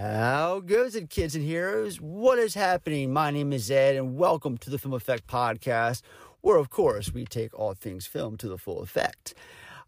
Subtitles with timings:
[0.00, 2.00] How goes it, kids and heroes?
[2.00, 3.12] What is happening?
[3.12, 6.00] My name is Ed, and welcome to the Film Effect Podcast,
[6.40, 9.34] where, of course, we take all things film to the full effect.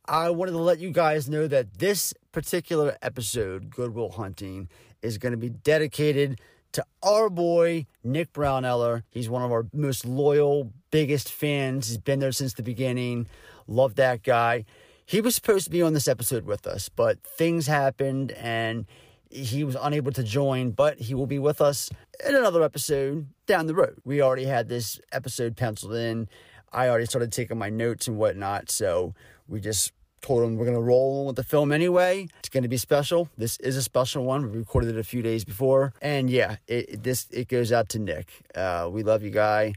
[0.05, 4.69] I wanted to let you guys know that this particular episode, Good Will Hunting,
[5.01, 6.43] is going to be dedicated
[6.73, 9.05] to our boy, Nick Browneller.
[9.09, 11.89] He's one of our most loyal, biggest fans.
[11.89, 13.29] He's been there since the beginning.
[13.67, 14.67] Love that guy.
[15.07, 18.85] He was supposed to be on this episode with us, but things happened and
[19.33, 21.91] he was unable to join, but he will be with us
[22.27, 23.99] in another episode down the road.
[24.05, 26.29] We already had this episode penciled in.
[26.73, 29.15] I already started taking my notes and whatnot, so
[29.49, 32.29] we just told him we're going to roll with the film anyway.
[32.39, 33.29] It's going to be special.
[33.37, 34.51] This is a special one.
[34.51, 37.99] We recorded it a few days before, and yeah, it, this it goes out to
[37.99, 38.29] Nick.
[38.55, 39.75] Uh, we love you, guy,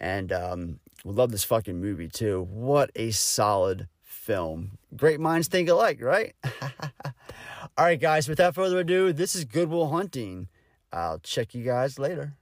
[0.00, 2.46] and um, we love this fucking movie too.
[2.50, 4.77] What a solid film.
[4.96, 6.34] Great minds think alike, right?
[6.44, 10.48] All right, guys, without further ado, this is Good Will Hunting.
[10.92, 12.34] I'll check you guys later.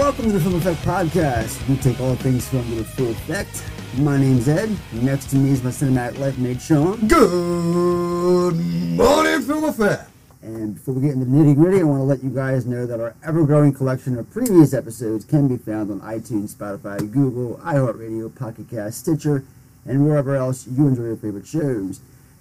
[0.00, 1.68] Welcome to the Film Effect Podcast.
[1.68, 3.62] We take all things film to the full effect.
[3.98, 4.74] My name's Ed.
[4.92, 7.06] Next to me is my cinematic life mate Sean.
[7.06, 8.54] Good
[8.96, 10.10] morning, Film Effect.
[10.40, 12.86] And before we get into the nitty gritty, I want to let you guys know
[12.86, 17.58] that our ever growing collection of previous episodes can be found on iTunes, Spotify, Google,
[17.62, 19.44] iHeartRadio, Pocket Cast, Stitcher,
[19.84, 22.00] and wherever else you enjoy your favorite shows.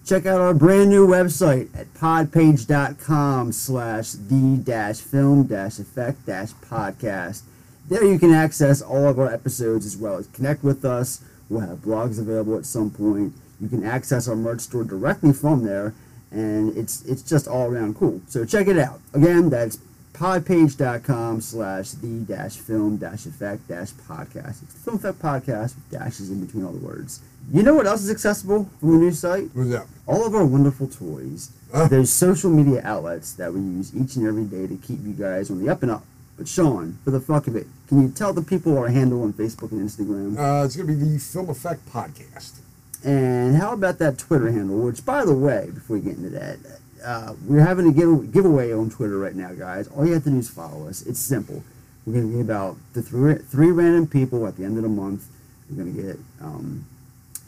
[0.10, 6.50] Check out our brand new website at podpage.com slash the dash film dash effect dash
[6.68, 7.44] podcast.
[7.88, 11.24] There you can access all of our episodes as well as connect with us.
[11.48, 13.36] We'll have blogs available at some point.
[13.62, 15.94] You can access our merch store directly from there,
[16.32, 18.20] and it's it's just all around cool.
[18.30, 19.02] So check it out.
[19.14, 19.78] Again, that's
[20.20, 24.62] podpage.com slash the dash film dash effect dash podcast.
[24.62, 27.22] It's the Film Effect Podcast with dashes in between all the words.
[27.54, 29.50] You know what else is accessible from the new site?
[29.54, 29.88] What's that?
[30.06, 31.52] All of our wonderful toys.
[31.74, 31.88] Uh.
[31.88, 35.50] There's social media outlets that we use each and every day to keep you guys
[35.50, 36.04] on the up and up.
[36.38, 39.32] But Sean, for the fuck of it, can you tell the people our handle on
[39.32, 40.38] Facebook and Instagram?
[40.38, 42.60] Uh, it's going to be the Film Effect Podcast.
[43.06, 44.80] And how about that Twitter handle?
[44.80, 46.58] Which, by the way, before we get into that,
[47.04, 49.88] uh, we're having a give, giveaway on Twitter right now, guys.
[49.90, 51.02] All you have to do is follow us.
[51.06, 51.64] It's simple.
[52.06, 54.90] We're going to give out the three, three random people at the end of the
[54.90, 55.28] month.
[55.70, 56.86] We're going to get, um,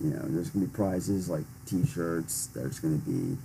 [0.04, 2.48] you know, there's going to be prizes like T-shirts.
[2.48, 3.38] There's going to be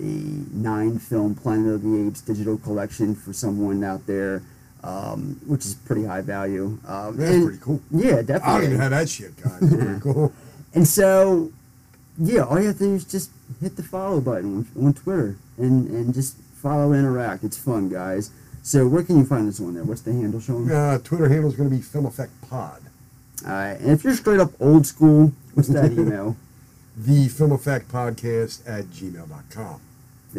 [0.00, 4.42] a nine film Planet of the Apes digital collection for someone out there,
[4.82, 6.78] um, which is pretty high value.
[6.86, 7.80] Um, That's and- pretty cool.
[7.90, 8.42] Yeah, definitely.
[8.48, 9.60] I don't even have that shit, guys.
[9.60, 10.32] That's pretty cool.
[10.74, 11.52] And so,
[12.18, 13.30] yeah, all you have to do is just
[13.60, 17.44] hit the follow button on, Twitter and, and just follow, interact.
[17.44, 18.30] It's fun, guys.
[18.62, 19.82] So, where can you find us on there?
[19.82, 20.70] What's the handle, Sean?
[20.70, 22.82] Uh, Twitter handle is going to be Film Effect Pod.
[23.44, 23.72] All right.
[23.80, 26.36] And if you're straight up old school, what's that email?
[26.96, 29.80] The Film Effect Podcast at gmail.com.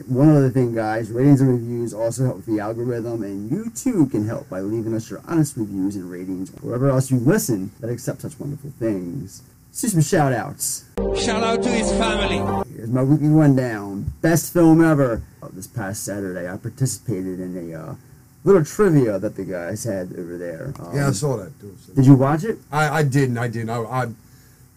[0.08, 4.08] One other thing, guys, ratings and reviews also help with the algorithm, and you too
[4.08, 7.92] can help by leaving us your honest reviews and ratings wherever else you listen that
[7.92, 9.44] accept such wonderful things.
[9.74, 10.86] Let's some shout outs.
[11.18, 12.64] Shout out to his family.
[12.76, 14.14] Here's my weekly rundown.
[14.22, 15.24] Best film ever.
[15.42, 17.96] Uh, this past Saturday, I participated in a uh,
[18.44, 20.76] little trivia that the guys had over there.
[20.80, 21.60] Um, Yeah, I saw that.
[21.60, 21.76] too.
[21.96, 22.60] Did you watch it?
[22.72, 23.40] I, I didn't.
[23.40, 23.72] I didn't.
[23.72, 24.06] I, I,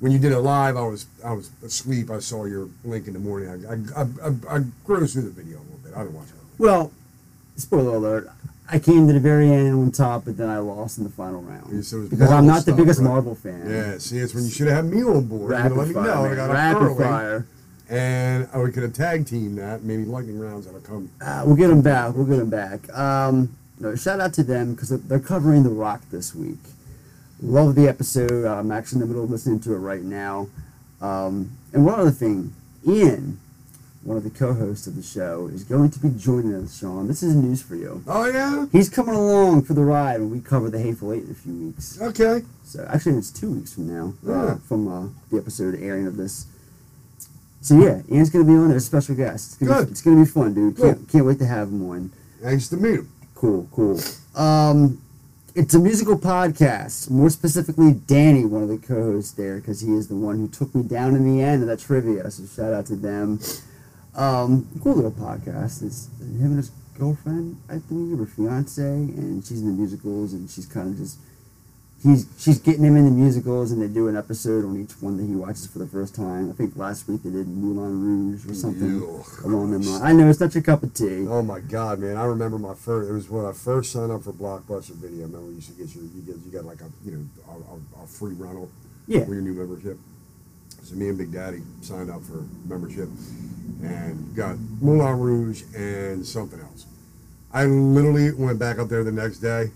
[0.00, 2.10] when you did it live, I was I was asleep.
[2.10, 3.50] I saw your link in the morning.
[3.50, 5.92] I, I, I, I, I cruised through the video a little bit.
[5.94, 6.34] I didn't watch it.
[6.56, 6.90] Well,
[7.56, 8.30] spoiler alert.
[8.68, 11.40] I came to the very end on top, but then I lost in the final
[11.40, 13.08] round Yeah, so because I'm not the biggest right?
[13.08, 13.62] Marvel fan.
[13.68, 15.50] Yeah, see, it's when you should have had me on board.
[15.50, 16.24] Rapid gonna let me fire, know.
[16.24, 17.46] I got Rapid early, fire.
[17.88, 19.82] and I we could have tag team that.
[19.84, 21.10] Maybe lightning rounds that'll come.
[21.24, 22.14] Uh, we'll get them back.
[22.14, 22.92] We'll get them back.
[22.96, 26.58] Um, no, shout out to them because they're covering The Rock this week.
[27.42, 28.46] Love the episode.
[28.46, 30.48] I'm actually in the middle of listening to it right now.
[31.00, 32.54] Um, and one other thing,
[32.86, 33.38] Ian,
[34.06, 37.08] one of the co-hosts of the show, is going to be joining us, Sean.
[37.08, 38.04] This is news for you.
[38.06, 38.66] Oh yeah.
[38.70, 41.52] He's coming along for the ride when we cover the Hateful Eight in a few
[41.52, 42.00] weeks.
[42.00, 42.42] Okay.
[42.64, 46.46] So actually, it's two weeks from now, uh, from uh, the episode airing of this.
[47.60, 49.52] So yeah, Ian's gonna be on there, as a special guest.
[49.52, 49.86] It's gonna, Good.
[49.86, 50.76] Be, it's gonna be fun, dude.
[50.76, 51.08] Can't, Good.
[51.10, 52.12] can't wait to have him on.
[52.40, 53.12] Thanks to meet him.
[53.34, 54.00] Cool, cool.
[54.36, 55.02] Um,
[55.56, 57.10] it's a musical podcast.
[57.10, 60.74] More specifically, Danny, one of the co-hosts there, because he is the one who took
[60.76, 62.30] me down in the end of that trivia.
[62.30, 63.40] So shout out to them.
[64.16, 65.82] Um, cool little podcast.
[65.84, 70.48] It's him and his girlfriend, I believe, or fiance, and she's in the musicals, and
[70.48, 71.18] she's kind of just
[72.02, 75.18] he's she's getting him in the musicals, and they do an episode on each one
[75.18, 76.48] that he watches for the first time.
[76.48, 78.00] I think last week they did Moulin
[78.32, 79.22] Rouge or something Ew.
[79.44, 80.02] along them lines.
[80.02, 81.26] I know it's not your cup of tea.
[81.28, 82.16] Oh my God, man!
[82.16, 83.10] I remember my first.
[83.10, 85.26] It was when I first signed up for Blockbuster Video.
[85.26, 88.00] Remember, you used to get your you get you got like a you know a,
[88.00, 88.70] a, a free rental
[89.06, 89.20] Yeah.
[89.20, 89.98] with your new membership.
[90.86, 93.08] So me and Big Daddy signed up for membership
[93.82, 96.86] and got Moulin Rouge and something else.
[97.52, 99.70] I literally went back up there the next day,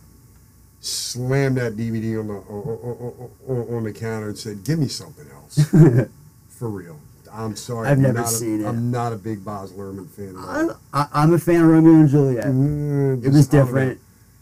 [0.81, 5.27] slammed that DVD on the on, on, on the counter and said, "Give me something
[5.35, 5.59] else."
[6.49, 7.01] for real.
[7.33, 7.89] I'm sorry.
[7.89, 8.67] I've I'm never not a- seen it.
[8.69, 10.37] I'm not a big Baz Luhrmann fan.
[10.37, 12.45] I, I, I'm a fan of Romeo and Juliet.
[12.45, 13.73] Mm, It was just- I don't know.
[13.81, 14.01] different.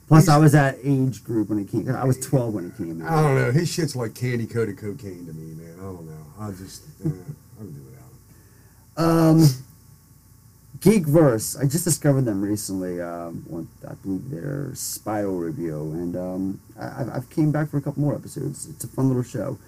[0.09, 1.89] Plus, He's- I was that age group when it came.
[1.95, 3.11] I was 12 when it came out.
[3.13, 3.53] I don't know.
[3.53, 5.68] His shit's like candy coated cocaine to me, man.
[6.39, 6.55] I don't.
[6.55, 9.41] I just, eh, I can do without him.
[9.43, 9.49] Um,
[10.81, 11.59] Geekverse.
[11.61, 13.01] I just discovered them recently.
[13.01, 17.81] Um, I believe their Spiral review, and um, I, I've- I've came back for a
[17.81, 18.67] couple more episodes.
[18.69, 19.59] It's a fun little show.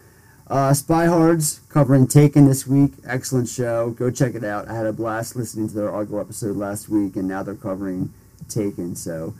[0.46, 2.92] Uh, Spy Hards covering Taken this week.
[3.06, 3.90] Excellent show.
[3.90, 4.68] Go check it out.
[4.68, 8.12] I had a blast listening to their Argo episode last week, and now they're covering
[8.48, 8.96] Taken.
[8.96, 9.34] So,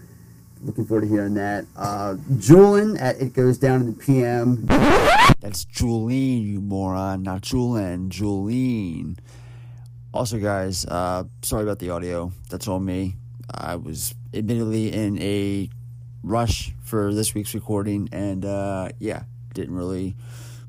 [0.63, 1.65] looking forward to hearing that.
[1.77, 4.67] Uh, Julian at It Goes Down in the PM.
[5.41, 9.19] That's Julene, you moron, not Julian, Julene.
[10.13, 12.33] Also, guys, uh, sorry about the audio.
[12.51, 13.17] That's all me.
[13.53, 15.71] I was admittedly in a
[16.23, 19.23] rush for this week's recording, and uh, yeah,
[19.55, 20.17] didn't really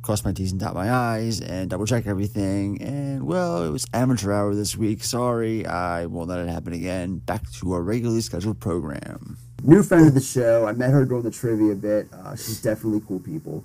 [0.02, 2.82] cross my T's and dot my I's and double check everything.
[2.82, 5.04] And well, it was amateur hour this week.
[5.04, 7.18] Sorry, I won't let it happen again.
[7.18, 9.38] Back to our regularly scheduled program.
[9.64, 10.66] New friend of the show.
[10.66, 12.08] I met her during the trivia bit.
[12.14, 13.64] Uh, she's definitely cool people.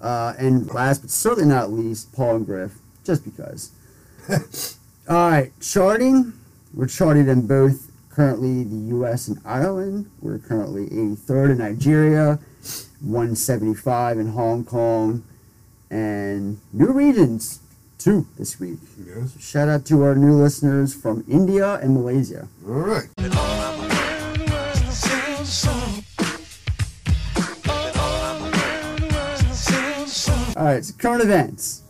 [0.00, 3.70] Uh, and last but certainly not least, Paul and Griff, just because.
[5.08, 6.32] All right, charting.
[6.72, 9.28] We're charted in both currently the U.S.
[9.28, 10.10] and Ireland.
[10.20, 12.38] We're currently 83rd in Nigeria,
[13.00, 15.24] 175 in Hong Kong,
[15.90, 17.60] and new regions,
[17.98, 18.78] too this week.
[19.06, 19.38] Yes.
[19.40, 22.48] Shout out to our new listeners from India and Malaysia.
[22.66, 23.08] All right.
[30.56, 31.82] All right, so current events.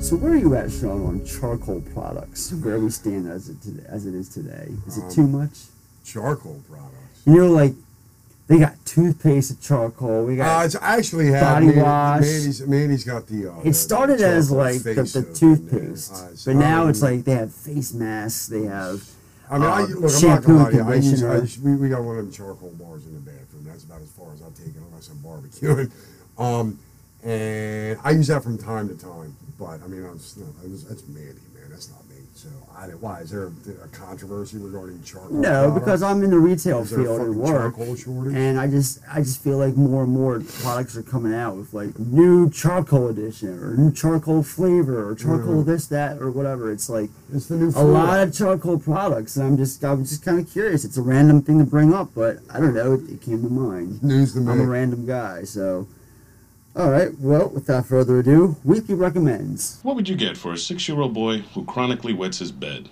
[0.00, 2.52] So where are you at, Sean, on charcoal products?
[2.52, 3.56] Where we stand as it
[3.86, 4.68] as it is today?
[4.86, 5.66] Is it Um, too much?
[6.04, 7.20] Charcoal products.
[7.26, 7.74] You know, like
[8.48, 10.24] they got toothpaste with charcoal.
[10.24, 12.20] We Uh, got it's actually had Body Mandy, wash.
[12.22, 13.52] Mandy's, Mandy's got the.
[13.52, 17.24] Uh, it started the as like the, the toothpaste, Uh, but now um, it's like
[17.24, 18.46] they have face masks.
[18.48, 19.02] They have
[19.50, 20.82] I mean, I, uh, look, I'm not gonna lie to you.
[20.82, 23.64] I use, I use, we, we got one of them charcoal bars in the bathroom.
[23.66, 25.90] That's about as far as I'll take it, unless I'm barbecuing.
[26.38, 26.78] Um,
[27.24, 29.34] and I use that from time to time.
[29.58, 31.68] But I mean, I'm just, no, that's Manny, man.
[31.68, 32.07] That's not.
[32.38, 32.86] So I.
[32.86, 35.32] Why is there a controversy regarding charcoal?
[35.32, 35.80] no products?
[35.80, 37.74] because I'm in the retail Is field and work.
[38.32, 41.74] And I just I just feel like more and more products are coming out with
[41.74, 45.66] like new charcoal edition or new charcoal flavor or charcoal Mhm.
[45.66, 46.70] this that or whatever.
[46.70, 50.24] It's like it's the new a lot of charcoal products, and I'm just I'm just
[50.24, 50.84] kind of curious.
[50.84, 52.92] It's a random thing to bring up, but I don't know.
[52.94, 54.00] It, it came to mind.
[54.00, 54.52] news to me.
[54.52, 55.88] I'm a random guy, so.
[56.78, 57.10] All right.
[57.18, 59.80] Well, without further ado, weekly recommends.
[59.82, 62.88] What would you get for a six year old boy who chronically wets his bed?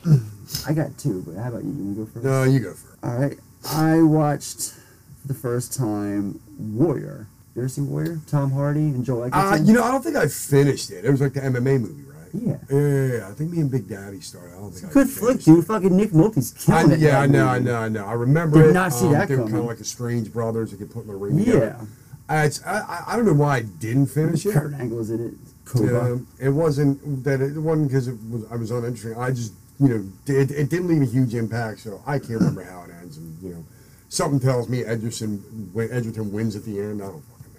[0.67, 1.71] I got two, but how about you?
[1.71, 2.25] You want to go first?
[2.25, 2.99] no, you go first.
[3.05, 3.39] All right.
[3.71, 4.73] I watched
[5.23, 7.29] for the first time Warrior.
[7.55, 8.21] You ever see Warrior?
[8.27, 11.05] Tom Hardy and Joel Uh, you know, I don't think I finished it.
[11.05, 12.29] It was like the MMA movie, right?
[12.35, 12.57] Yeah.
[12.69, 13.29] Yeah, yeah, yeah.
[13.29, 14.53] I think me and Big Daddy started.
[14.55, 15.59] I don't think I Good flick, finished dude.
[15.61, 15.67] it.
[15.69, 16.99] Fucking Nick Nolte's I, killing it.
[16.99, 18.05] yeah, I that know, I know, I know.
[18.05, 18.73] I remember Did it.
[18.73, 21.03] not see um, that They were kind of like the Strange brothers that could put
[21.03, 21.45] in the ring Yeah.
[21.53, 21.87] together.
[22.29, 24.53] I, I, I don't know why I didn't finish it.
[24.53, 25.35] Kurt Angle's in it.
[25.75, 29.21] Um, it wasn't that it wasn't because it was I was uninteresting.
[29.21, 32.63] I just you know it, it didn't leave a huge impact, so I can't remember
[32.65, 33.17] how it ends.
[33.17, 33.65] And you know,
[34.09, 35.39] something tells me Edgerton
[35.73, 37.03] when Edgerton wins at the end.
[37.03, 37.53] I don't fucking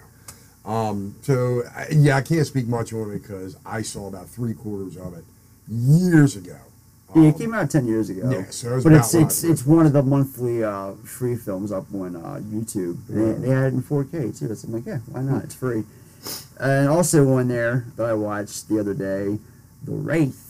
[0.65, 0.71] know.
[0.71, 4.53] Um, so I, yeah, I can't speak much on it because I saw about three
[4.53, 5.25] quarters of it
[5.67, 6.57] years ago.
[7.15, 8.29] Yeah, Um, it came out ten years ago.
[8.29, 11.71] yeah, so it was but it's it's it's one of the monthly uh, free films
[11.71, 12.97] up on uh, YouTube.
[13.07, 14.53] They, they had it in 4K too.
[14.55, 15.43] So I'm like, yeah, why not?
[15.45, 15.83] It's free.
[16.59, 19.39] And also one there that I watched the other day,
[19.85, 20.43] The Wraith.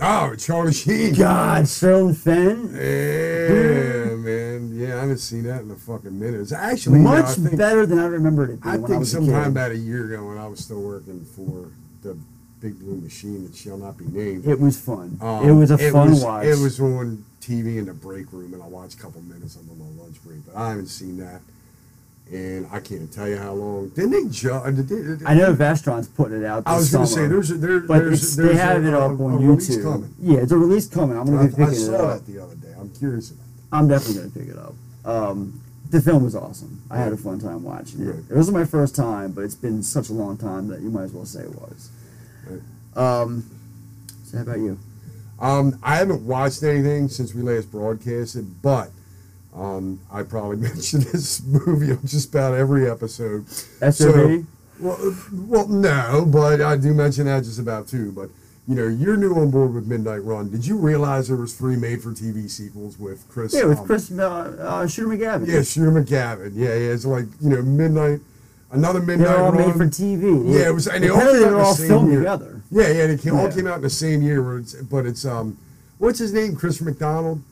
[0.00, 1.14] Oh, Charlie Sheen.
[1.14, 2.70] God, Sherilyn Fenn.
[2.72, 4.70] Yeah, man.
[4.72, 6.40] Yeah, I haven't seen that in a fucking minute.
[6.40, 9.00] It's actually you know, Much think- better than I remembered it being I I think
[9.00, 9.48] was a sometime kid.
[9.50, 11.70] about a year ago when I was still working for
[12.02, 12.16] the
[12.60, 14.46] big blue machine that shall not be named.
[14.46, 15.18] It was fun.
[15.20, 16.44] um, it was a fun was, watch.
[16.46, 19.66] It was on TV in the break room, and I watched a couple minutes of
[19.66, 20.44] it on my lunch break.
[20.46, 21.40] But I haven't seen that,
[22.30, 23.88] and I can't tell you how long.
[23.90, 26.64] Didn't they ju- I know Vestron's putting it out.
[26.64, 28.94] This I was going to say there's a, there, but there's there's they have it
[28.94, 29.82] up on a YouTube.
[29.82, 30.14] coming.
[30.20, 31.16] Yeah, it's a release coming.
[31.16, 31.94] I'm gonna be I picking it up.
[31.94, 32.24] I saw up.
[32.24, 32.74] that the other day.
[32.78, 34.74] I'm curious about I'm definitely gonna pick it up.
[35.04, 35.60] Um,
[35.90, 36.82] the film was awesome.
[36.90, 38.10] I had a fun time watching it.
[38.10, 38.24] Right.
[38.30, 41.04] It wasn't my first time, but it's been such a long time that you might
[41.04, 41.90] as well say it was.
[42.96, 43.44] Um,
[44.24, 44.78] so how about you?
[45.40, 48.90] Um, I haven't watched anything since we last broadcasted, but
[49.54, 53.48] um, I probably mentioned this movie on just about every episode.
[53.48, 54.46] SOB?
[54.80, 58.12] well, uh, well, no, but I do mention that just about too.
[58.12, 58.30] But
[58.66, 60.50] you know, you're new on board with Midnight Run.
[60.50, 63.54] Did you realize there was three made-for-TV sequels with Chris?
[63.54, 65.46] Yeah, with um, Chris uh, uh, Shooter McGavin.
[65.46, 66.52] Yeah, Shooter McGavin.
[66.54, 66.92] Yeah, yeah.
[66.92, 68.20] It's like you know, Midnight,
[68.70, 69.66] another Midnight They're all Run.
[69.68, 70.52] made for TV.
[70.54, 72.20] Yeah, it was, and they all came out the all filmed year.
[72.20, 72.62] together.
[72.70, 74.42] Yeah, yeah, they came, all came out in the same year.
[74.42, 75.58] But it's, but it's um,
[75.98, 76.56] what's his name?
[76.56, 77.42] Chris McDonald.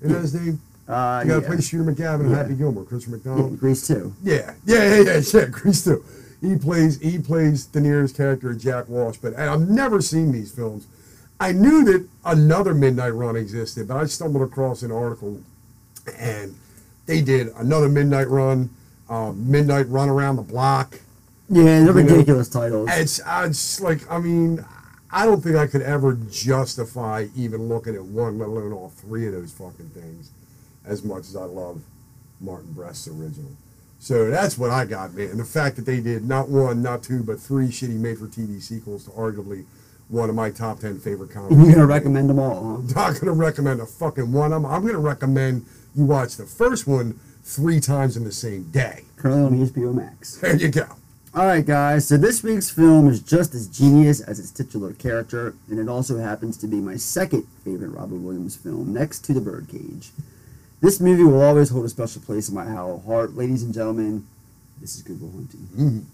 [0.00, 0.60] Isn't that his name?
[0.88, 1.46] Uh, got to yeah.
[1.46, 2.36] plays Shooter McGavin and Yeah.
[2.38, 3.60] Happy Gilmore, Chris yeah, McDonald.
[3.60, 4.14] Grease too.
[4.22, 5.44] Yeah, yeah, yeah, yeah, yeah.
[5.50, 6.02] Grease too.
[6.40, 10.86] He plays he plays De Niro's character Jack Walsh, but I've never seen these films.
[11.40, 15.40] I knew that another Midnight Run existed, but I stumbled across an article,
[16.18, 16.54] and
[17.06, 18.70] they did another Midnight Run,
[19.08, 21.00] um, Midnight Run around the block.
[21.48, 22.88] Yeah, they're You know, ridiculous titles.
[22.92, 24.64] It's, it's like, I mean,
[25.10, 29.26] I don't think I could ever justify even looking at one, let alone all three
[29.26, 30.30] of those fucking things,
[30.84, 31.80] as much as I love
[32.40, 33.50] Martin Brest's original.
[33.98, 35.38] So that's what I got, man.
[35.38, 39.10] The fact that they did not one, not two, but three shitty made-for-TV sequels to
[39.10, 39.64] arguably
[40.08, 41.58] one of my top ten favorite comedies.
[41.66, 42.76] You're gonna recommend them all, huh?
[43.06, 44.52] I'm not gonna recommend a fucking one.
[44.52, 49.04] I'm, I'm gonna recommend you watch the first one three times in the same day.
[49.16, 50.36] Currently on HBO Max.
[50.36, 50.86] There you go.
[51.34, 52.06] All right, guys.
[52.06, 56.18] So this week's film is just as genius as its titular character, and it also
[56.18, 60.10] happens to be my second favorite Robert Williams film, next to The Birdcage.
[60.80, 64.26] This movie will always hold a special place in my hollow heart, ladies and gentlemen.
[64.80, 66.04] This is Good Will Hunting.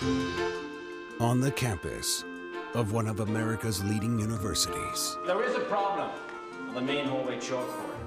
[0.00, 1.22] Mm-hmm.
[1.22, 2.24] on the campus
[2.74, 5.16] of one of America's leading universities.
[5.26, 6.10] There is a problem
[6.68, 7.97] on the main hallway chalkboard.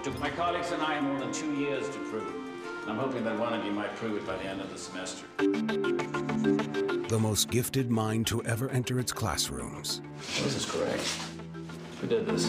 [0.00, 2.88] It took my colleagues and I more than two years to prove it.
[2.88, 5.26] I'm hoping that one of you might prove it by the end of the semester.
[5.36, 10.00] The most gifted mind to ever enter its classrooms
[10.42, 11.02] This is correct.
[12.00, 12.46] Who did this?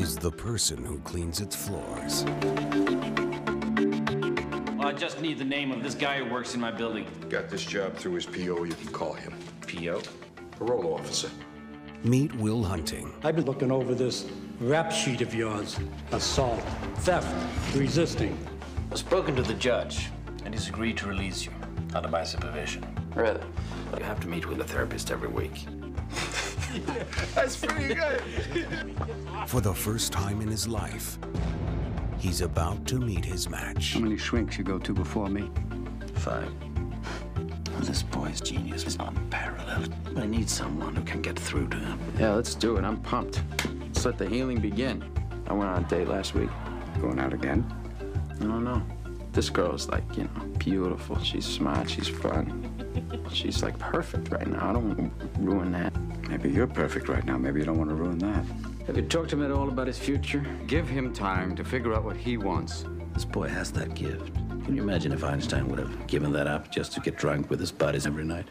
[0.00, 2.22] is the person who cleans its floors.
[4.78, 7.04] I just need the name of this guy who works in my building.
[7.28, 9.34] Got this job through his PO, you can call him.
[9.66, 10.02] P.O.
[10.52, 11.30] Parole officer.
[12.04, 14.24] Meet Will Hunting, I've been looking over this
[14.60, 15.78] rap sheet of yours.
[16.12, 16.60] Assault,
[16.98, 18.36] theft, resisting.
[18.90, 20.08] I've spoken to the judge,
[20.44, 21.52] and he's agreed to release you
[21.94, 22.84] under my supervision.
[23.14, 23.40] Really?
[23.96, 25.66] You have to meet with a therapist every week.
[27.34, 28.22] That's pretty good.
[29.46, 31.18] For the first time in his life.
[32.18, 33.94] He's about to meet his match.
[33.94, 35.50] How many shrinks you go to before me?
[36.14, 36.52] Five.
[37.80, 39.94] This boy's genius is unparalleled.
[40.16, 41.98] I need someone who can get through to him.
[42.18, 42.84] Yeah, let's do it.
[42.84, 43.40] I'm pumped.
[43.98, 45.02] Let's let the healing begin.
[45.48, 46.48] I went on a date last week.
[47.00, 47.66] Going out again?
[48.40, 48.80] I don't know.
[49.32, 51.18] This girl's like, you know, beautiful.
[51.18, 51.90] She's smart.
[51.90, 53.26] She's fun.
[53.32, 54.70] She's like perfect right now.
[54.70, 55.92] I don't want to ruin that.
[56.28, 57.36] Maybe you're perfect right now.
[57.38, 58.44] Maybe you don't want to ruin that.
[58.86, 60.46] Have you talked to him at all about his future?
[60.68, 62.84] Give him time to figure out what he wants.
[63.14, 64.32] This boy has that gift.
[64.64, 67.58] Can you imagine if Einstein would have given that up just to get drunk with
[67.58, 68.46] his buddies every night?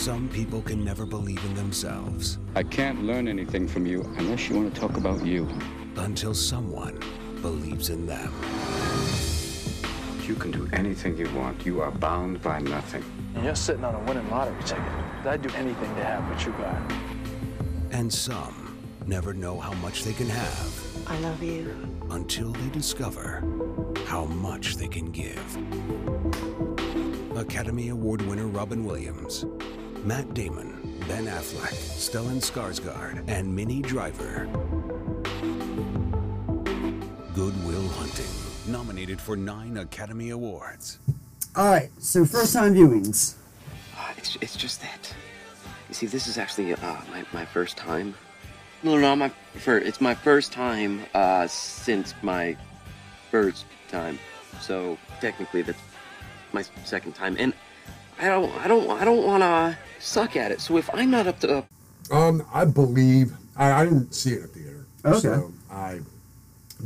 [0.00, 4.56] Some people can never believe in themselves I can't learn anything from you unless you
[4.56, 5.46] want to talk about you.
[5.96, 6.98] until someone
[7.42, 8.32] believes in them.
[10.26, 11.66] You can do anything you want.
[11.66, 13.04] You are bound by nothing.
[13.34, 14.84] And you're sitting on a winning lottery ticket.
[15.26, 16.80] I'd do anything to have what you got.
[17.90, 20.70] And some never know how much they can have
[21.08, 21.74] I love you.
[22.10, 23.44] until they discover
[24.06, 25.58] how much they can give.
[27.36, 29.44] Academy Award winner Robin Williams,
[30.04, 30.72] Matt Damon,
[31.06, 34.46] Ben Affleck, Stellan Skarsgård, and Minnie Driver.
[37.34, 40.98] Good Will Hunting, nominated for nine Academy Awards.
[41.56, 41.90] All right.
[41.98, 43.34] So first time viewings.
[43.96, 45.14] Uh, It's, it's just that.
[45.88, 48.14] You see, this is actually uh, my, my first time.
[48.82, 52.56] No, no, my fir- It's my first time uh, since my
[53.30, 54.18] first time.
[54.60, 55.78] So technically, that's
[56.52, 57.52] my second time, and
[58.20, 60.60] I don't, I don't, I don't want to suck at it.
[60.60, 61.64] So if I'm not up to,
[62.10, 64.84] Um, I believe I, I didn't see it in a theater.
[65.04, 65.20] Okay.
[65.20, 66.00] So I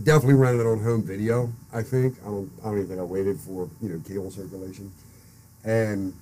[0.03, 1.53] definitely rented it on home video.
[1.73, 2.51] I think I don't.
[2.63, 4.91] I don't even think I waited for you know cable circulation,
[5.65, 6.13] and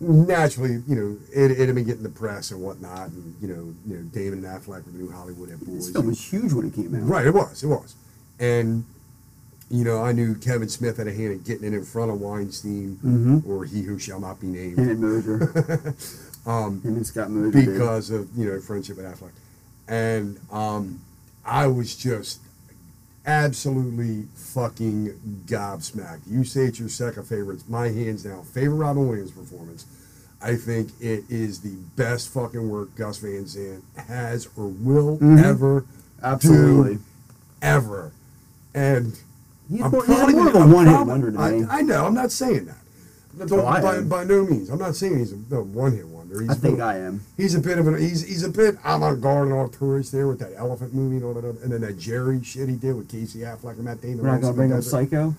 [0.00, 3.74] naturally, you know, it, it had been getting the press and whatnot, and you know,
[3.86, 5.90] you know, Damon and Affleck were the new Hollywood This boys.
[5.90, 7.02] film was huge when it came out.
[7.02, 7.94] Right, it was, it was,
[8.40, 8.84] and
[9.70, 12.20] you know, I knew Kevin Smith had a hand in getting it in front of
[12.20, 13.46] Weinstein Mhm.
[13.48, 14.78] or he who shall not be named.
[14.78, 15.94] Him and Mosier.
[16.46, 17.52] um, Him and Scott did.
[17.52, 19.32] because of you know friendship with Affleck.
[19.88, 21.00] and um,
[21.44, 22.40] I was just
[23.26, 26.20] absolutely fucking gobsmacked.
[26.28, 27.54] You say it's your second favorite.
[27.54, 29.86] It's my hands down favorite Robin Williams performance.
[30.40, 35.42] I think it is the best fucking work Gus Van Sant has or will Mhm.
[35.42, 35.84] ever
[36.22, 36.96] Absolutely.
[36.96, 37.00] do
[37.62, 38.12] ever.
[38.74, 39.18] And
[39.68, 41.66] He's I'm more- he's more of a I'm one-hit wonder to I, me.
[41.68, 42.04] I know.
[42.06, 43.48] I'm not saying that.
[43.48, 44.68] By, by no means.
[44.70, 46.15] I'm not saying he's a, a one-hit wonder.
[46.30, 47.22] He's I think bit- I am.
[47.36, 50.38] He's a bit of an he's he's a bit avant-garde and all tourist there with
[50.40, 53.08] that elephant movie and all that, other, and then that Gerry shit he did with
[53.10, 54.18] Casey Affleck and Matt Damon.
[54.18, 55.34] We're not gonna bring up Psycho.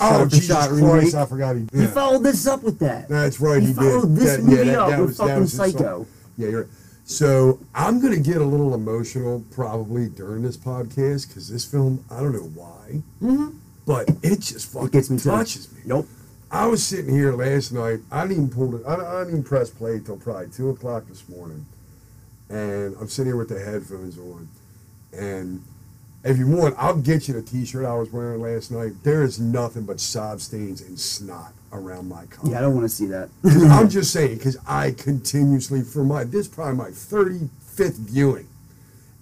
[0.00, 1.14] Oh Shot for Jesus shot Christ!
[1.16, 1.66] I forgot he.
[1.72, 3.08] He followed this up with that.
[3.08, 3.60] That's right.
[3.60, 4.16] He, He, followed did.
[4.16, 5.70] this That- movie yeah, that- up that with was- fucking was his song.
[5.72, 6.06] Psycho.
[6.36, 6.70] Yeah, you're right.
[7.04, 12.20] So I'm gonna get a little emotional probably during this podcast because this film I
[12.20, 13.54] don't know why, Mhm.
[13.86, 15.30] but it just fucking gets me too.
[15.30, 15.80] touches me.
[15.86, 16.06] Nope.
[16.50, 18.00] I was sitting here last night.
[18.10, 18.86] I didn't even pull it.
[18.86, 21.66] I, I didn't even press play till probably two o'clock this morning,
[22.48, 24.48] and I'm sitting here with the headphones on.
[25.12, 25.62] And
[26.24, 28.92] if you want, I'll get you the T-shirt I was wearing last night.
[29.02, 32.52] There is nothing but sob stains and snot around my collar.
[32.52, 33.28] Yeah, I don't want to see that.
[33.70, 38.48] I'm just saying because I continuously for my this is probably my 35th viewing,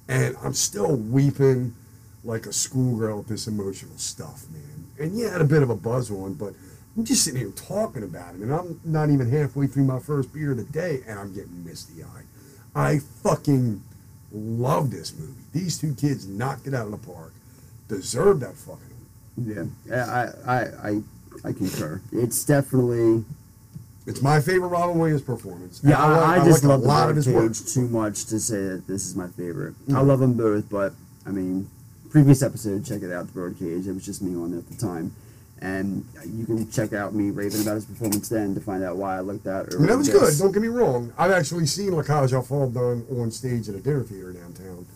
[0.06, 1.75] and I'm still weeping
[2.23, 4.87] like a schoolgirl with this emotional stuff, man.
[4.99, 6.54] And yeah, I had a bit of a buzz on, but
[6.97, 10.33] I'm just sitting here talking about it, and I'm not even halfway through my first
[10.33, 12.25] beer of the day, and I'm getting misty eyed.
[12.75, 13.83] I fucking
[14.33, 15.33] love this movie.
[15.53, 17.33] These two kids knocked it out of the park.
[17.88, 18.81] Deserve that fucking.
[19.37, 20.61] Yeah, yeah, I, I,
[20.91, 21.03] I,
[21.45, 22.00] I concur.
[22.12, 23.25] It's definitely.
[24.07, 25.81] It's my favorite Robin Williams performance.
[25.85, 27.53] Yeah, And I, I just like love a lot of his work.
[27.55, 29.75] too much to say that this is my favorite.
[29.88, 30.07] I Mm.
[30.07, 30.95] love them both, but
[31.26, 31.69] I mean,
[32.09, 33.87] previous episode, check it out, the Birdcage.
[33.87, 35.12] It was just me on it at the time,
[35.62, 39.16] and you can check out me raving about his performance then to find out why
[39.16, 39.72] I looked at.
[39.72, 40.36] Mean, that was good.
[40.38, 41.12] Don't get me wrong.
[41.16, 44.86] I've actually seen La Cage aux Folles done on stage at a dinner theater downtown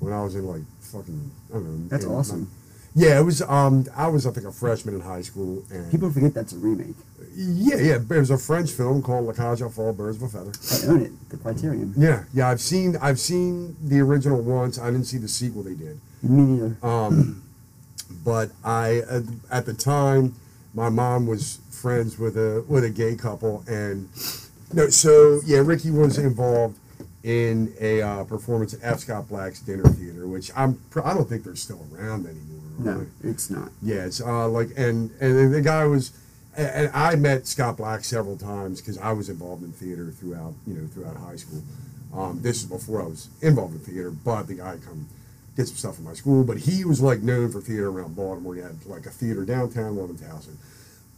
[0.00, 1.88] when I was in like fucking I don't know.
[1.88, 2.50] That's awesome.
[2.96, 3.42] Yeah, it was.
[3.42, 6.58] Um, I was I think a freshman in high school, and People forget that's a
[6.58, 6.94] remake.
[7.34, 7.98] yeah, yeah.
[7.98, 10.52] There was a French film called La Cage aux Folles, Birds of a Feather.
[10.86, 11.30] I own it.
[11.30, 11.92] The Criterion.
[11.96, 12.48] Yeah, yeah.
[12.48, 14.78] I've seen I've seen the original once.
[14.78, 16.00] I didn't see the sequel they did.
[16.22, 16.76] Me neither.
[16.86, 17.42] Um,
[18.04, 20.34] but I at, at the time,
[20.74, 24.08] my mom was friends with a with a gay couple, and
[24.72, 26.78] no, so yeah, Ricky was involved
[27.22, 29.00] in a uh, performance at F.
[29.00, 32.54] Scott Black's Dinner Theater, which I'm I don't think they're still around anymore.
[32.78, 33.08] No, right?
[33.22, 33.70] it's not.
[33.82, 36.12] Yeah, it's uh, like and and the guy was,
[36.56, 40.54] and and I met Scott Black several times because I was involved in theater throughout
[40.66, 41.62] you know throughout high school.
[42.14, 45.08] Um, this is before I was involved in theater, but the guy come
[45.56, 46.44] did some stuff in my school.
[46.44, 48.54] But he was like known for theater around Baltimore.
[48.54, 50.56] He had like a theater downtown, one in Towson.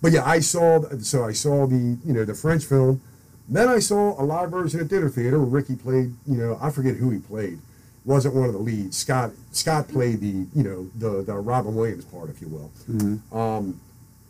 [0.02, 3.00] But yeah, I saw so I saw the you know the French film.
[3.48, 6.14] Then I saw a live version at Dinner Theater where Ricky played.
[6.26, 7.58] You know, I forget who he played.
[8.04, 8.96] Wasn't one of the leads.
[8.96, 12.70] Scott Scott played the you know the the Robin Williams part, if you will.
[12.88, 13.36] Mm-hmm.
[13.36, 13.80] Um,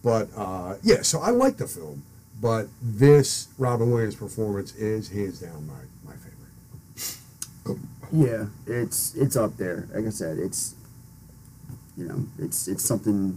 [0.03, 2.05] but uh, yeah, so I like the film,
[2.41, 7.81] but this Robin Williams performance is hands down my my favorite.
[8.13, 9.89] Yeah, it's it's up there.
[9.95, 10.75] Like I said, it's
[11.97, 13.35] you know, it's it's something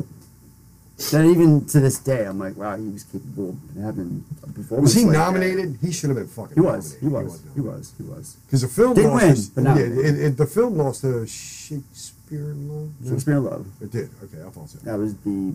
[1.11, 4.81] that even to this day, I'm like, wow, he was capable of having a performance.
[4.89, 5.19] Was he like that.
[5.19, 5.77] nominated?
[5.81, 6.55] He should have been fucking.
[6.55, 7.01] He was.
[7.01, 7.01] nominated.
[7.01, 7.43] He was.
[7.55, 7.93] He was.
[7.97, 8.37] He was.
[8.45, 9.55] Because the film Didn't lost.
[9.55, 12.91] win, to- but yeah, it, it, the film lost to Shakespeare in Love.
[12.99, 13.11] No?
[13.11, 13.65] Shakespeare in Love.
[13.81, 14.09] It did.
[14.23, 14.77] Okay, I thought so.
[14.79, 15.53] That was the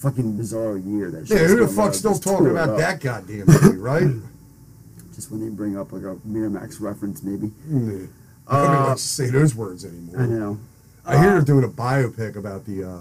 [0.00, 1.28] fucking bizarre year that.
[1.28, 4.06] Yeah, who the in fuck's still talking about that goddamn movie, right?
[5.14, 7.48] Just when they bring up like a Miramax reference, maybe.
[7.68, 8.08] Mm.
[8.50, 10.20] Nobody Uh, likes to say those words anymore.
[10.20, 10.58] I know.
[11.06, 12.98] I hear Uh, they're doing a biopic about the, uh,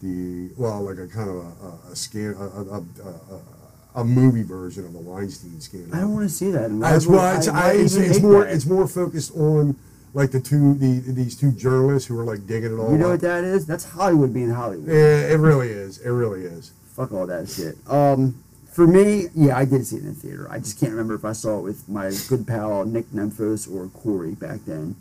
[0.00, 4.04] the well, like a kind of a, a, a scan, a, a, a, a, a
[4.04, 5.94] movie version of the Weinstein scandal.
[5.94, 6.64] I don't want to see that.
[6.70, 8.52] And That's why it's, why I, it's, it's more that?
[8.52, 9.76] it's more focused on
[10.12, 12.90] like the two the these two journalists who are like digging it all.
[12.92, 13.10] You know up.
[13.12, 13.66] what that is?
[13.66, 14.86] That's Hollywood being Hollywood.
[14.88, 15.98] Yeah, it really is.
[15.98, 16.72] It really is.
[16.94, 17.76] Fuck all that shit.
[17.88, 18.43] Um,
[18.74, 20.48] for me, yeah, I did see it in the theater.
[20.50, 23.88] I just can't remember if I saw it with my good pal Nick Nemphos or
[23.88, 24.96] Corey back then.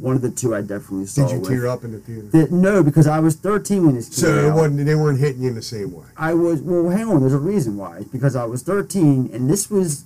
[0.00, 1.26] One of the two I definitely saw.
[1.26, 1.48] Did you with.
[1.50, 2.28] tear up in the theater?
[2.46, 4.56] The- no, because I was 13 when this came So it out.
[4.56, 6.06] wasn't, they weren't hitting you in the same way.
[6.16, 6.88] I was well.
[6.88, 8.04] Hang on, there's a reason why.
[8.12, 10.04] Because I was 13, and this was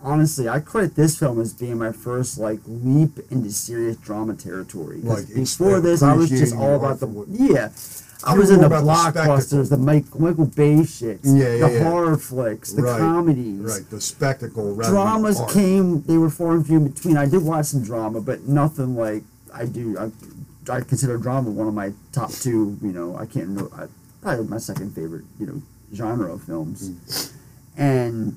[0.00, 5.00] honestly, I credit this film as being my first like leap into serious drama territory.
[5.02, 7.68] Like, before this, I was just all about the what- yeah.
[8.24, 11.82] I was in the the blockbusters, the, Mike, Michael Bay shits, Yeah, yeah, the yeah.
[11.84, 13.60] horror flicks, the Right, comedies.
[13.60, 14.74] Right, the spectacle.
[14.76, 17.16] the Dramas came; they were far and few in between.
[17.16, 19.96] I did watch some drama, but nothing like I do.
[19.98, 20.10] I,
[20.72, 22.78] I consider drama one of my top two.
[22.82, 23.68] You know, I can't know.
[23.76, 23.86] I,
[24.22, 25.24] probably my second favorite.
[25.40, 25.62] You know,
[25.94, 27.32] genre of films, Mm.
[27.76, 28.36] and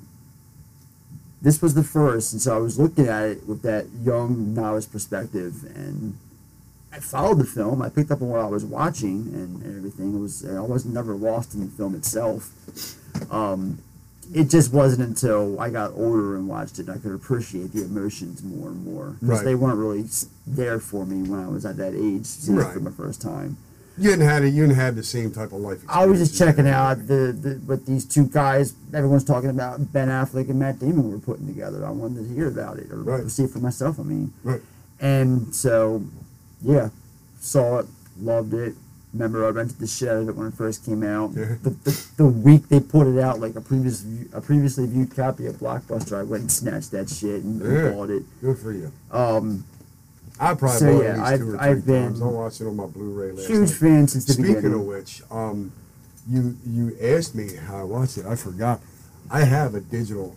[1.42, 4.86] this was the first, and so I was looking at it with that young novice
[4.86, 6.18] perspective, and
[6.96, 7.82] I followed the film.
[7.82, 10.14] I picked up on what I was watching and, and everything.
[10.14, 12.50] It was I was never lost in the film itself.
[13.30, 13.78] Um,
[14.34, 18.42] it just wasn't until I got older and watched it I could appreciate the emotions
[18.42, 19.44] more and more because Right.
[19.44, 20.04] they weren't really
[20.46, 22.84] there for me when I was at that age, seeing it for Right.
[22.84, 23.56] the first time.
[23.98, 24.48] You hadn't had it.
[24.52, 25.78] You hadn't had the same type of life.
[25.88, 30.08] I was just checking out the, the what these two guys everyone's talking about Ben
[30.08, 31.86] Affleck and Matt Damon were putting together.
[31.86, 33.30] I wanted to hear about it or Right.
[33.30, 34.00] see it for myself.
[34.00, 34.60] I mean, Right.
[35.00, 36.02] and so
[36.62, 36.88] yeah,
[37.40, 37.86] saw it,
[38.20, 38.74] loved it.
[39.12, 41.30] Remember, I rented the shit out of it when it first came out.
[41.34, 41.54] Yeah.
[41.62, 45.14] The, the, the week they put it out, like a previous view- a previously viewed
[45.16, 47.90] copy of Blockbuster, I went and snatched that shit and, Yeah.
[47.92, 48.24] bought it.
[48.42, 48.92] Good for you.
[49.10, 49.64] Um,
[50.38, 52.22] I probably So, bought yeah, it at least I've- two or I've three been times.
[52.22, 53.78] I watched it on my Blu-ray last huge night.
[53.78, 54.80] fan since the Speaking beginning.
[54.80, 55.72] of which, um,
[56.28, 58.26] you you asked me how I watched it.
[58.26, 58.80] I forgot.
[59.30, 60.34] I have a digital.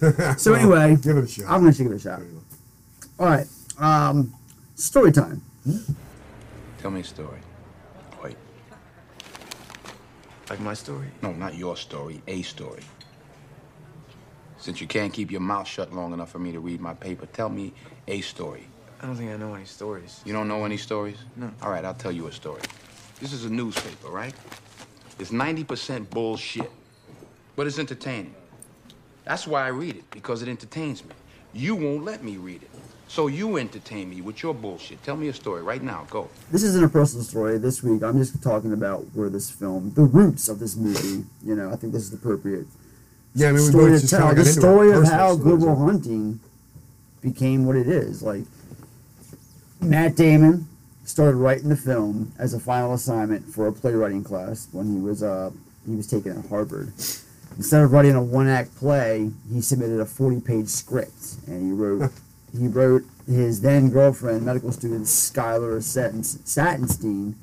[0.38, 1.44] So Well, anyway, give it a shot.
[1.48, 2.22] I'm gonna give it a shot.
[3.20, 3.46] All right,
[3.78, 4.32] um,
[4.74, 5.42] story time.
[5.64, 5.92] Hmm?
[6.78, 7.38] Tell me a story.
[8.22, 8.36] Wait.
[10.50, 11.06] Like my story?
[11.22, 12.82] No, not your story, a story.
[14.58, 17.26] Since you can't keep your mouth shut long enough for me to read my paper,
[17.26, 17.72] tell me
[18.08, 18.66] a story.
[19.00, 20.20] I don't think I know any stories.
[20.24, 21.16] You don't know any stories?
[21.36, 21.50] No.
[21.62, 22.62] All right, I'll tell you a story.
[23.20, 24.34] This is a newspaper, right?
[25.18, 26.70] It's 90% bullshit,
[27.54, 28.34] but it's entertaining.
[29.24, 31.14] That's why I read it, because it entertains me.
[31.52, 32.70] You won't let me read it.
[33.12, 35.02] So you entertain me with your bullshit.
[35.04, 36.06] Tell me a story right now.
[36.08, 36.30] Go.
[36.50, 37.58] This isn't a personal story.
[37.58, 41.26] This week, I'm just talking about where this film, the roots of this movie.
[41.44, 42.64] You know, I think this is appropriate.
[43.34, 44.28] Yeah, I mean, story both to tell.
[44.28, 45.76] kinda The story of how stories, Good Will.
[45.76, 46.40] Hunting
[47.20, 48.22] became what it is.
[48.22, 48.44] Like
[49.82, 50.66] Matt Damon
[51.04, 55.22] started writing the film as a final assignment for a playwriting class when he was
[55.22, 55.50] uh
[55.86, 56.94] he was taken at Harvard.
[57.58, 61.72] Instead of writing a one act play, he submitted a forty page script and he
[61.72, 62.10] wrote
[62.58, 67.34] he wrote his then girlfriend, medical student Skylar Satin- Satenstein,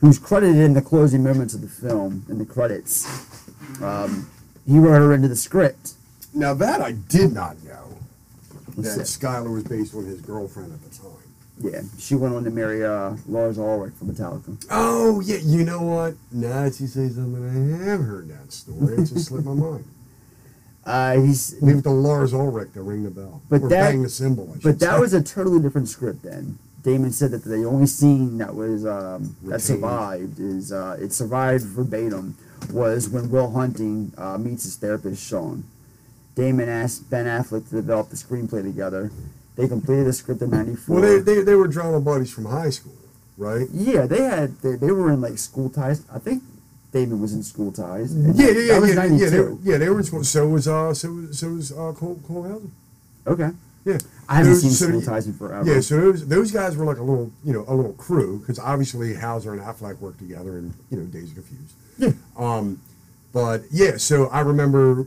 [0.00, 3.06] who's credited in the closing moments of the film in the credits.
[3.82, 4.28] Um,
[4.66, 5.94] he wrote her into the script.
[6.34, 7.96] Now that I did not know
[8.76, 9.06] that that?
[9.06, 11.12] Skylar was based on his girlfriend at the time.
[11.58, 14.62] Yeah, she went on to marry uh, Lars Ulrich from Metallica.
[14.70, 16.14] Oh yeah, you know what?
[16.30, 18.94] Now that you say something, I have heard that story.
[18.94, 19.84] It just slipped my mind.
[20.86, 23.42] Uh, he's Leave it to Lars Ulrich to ring the bell.
[23.48, 24.56] But or that- bang the cymbal.
[24.62, 26.58] But that was a totally different script then.
[26.82, 31.64] Damon said that the only scene that was um, that survived is uh, it survived
[31.64, 32.36] verbatim
[32.70, 35.64] was when Will Hunting uh, meets his therapist Sean.
[36.36, 39.10] Damon asked Ben Affleck to develop the screenplay together.
[39.56, 40.94] They completed the script in '94.
[41.00, 42.94] Well, they, they, they were drama buddies from high school,
[43.36, 43.66] right?
[43.72, 46.04] yeah, they had they, they were in like school ties.
[46.12, 46.44] I think
[46.96, 48.14] Damon was in school ties.
[48.16, 49.28] Yeah, that- yeah, yeah, yeah, yeah.
[49.30, 49.98] They, were- yeah, they were.
[49.98, 50.24] in school.
[50.24, 52.68] So was uh, so was so was uh, Cole Cole Hauser.
[53.26, 53.50] Okay.
[53.84, 55.70] Yeah, I haven't Those- seen so- School Ties in forever.
[55.74, 58.58] Yeah, so those those guys were like a little, you know, a little crew because
[58.58, 61.74] obviously Hauser and Affleck worked together in you know Dazed and Confused.
[61.98, 62.10] Yeah.
[62.38, 62.80] Um,
[63.32, 65.06] but yeah, so I remember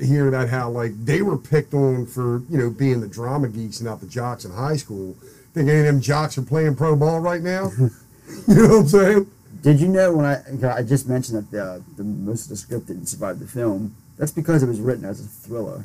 [0.00, 3.78] hearing about how like they were picked on for you know being the drama geeks
[3.80, 5.14] and not the jocks in high school.
[5.54, 7.70] Think any of them jocks are playing pro ball right now?
[8.48, 9.26] you know what I'm saying?
[9.62, 10.42] Did you know when I
[10.76, 13.94] I just mentioned that the, the most of the script didn't survive the film?
[14.18, 15.84] That's because it was written as a thriller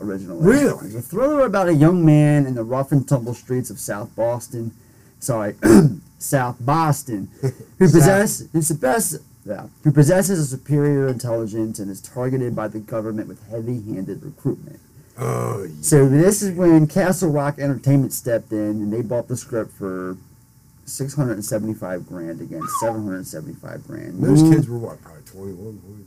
[0.00, 0.44] originally.
[0.44, 0.88] Really?
[0.88, 3.78] It was a thriller about a young man in the rough and tumble streets of
[3.78, 4.72] South Boston.
[5.18, 5.54] Sorry,
[6.18, 7.28] South Boston,
[7.78, 9.16] who possess the best.
[9.44, 14.80] Yeah, who possesses a superior intelligence and is targeted by the government with heavy-handed recruitment.
[15.18, 15.74] Oh, yeah.
[15.80, 20.18] So this is when Castle Rock Entertainment stepped in and they bought the script for
[20.90, 24.22] six hundred and seventy-five grand against seven hundred and seventy-five grand.
[24.22, 26.04] those kids were what, probably 21, 22?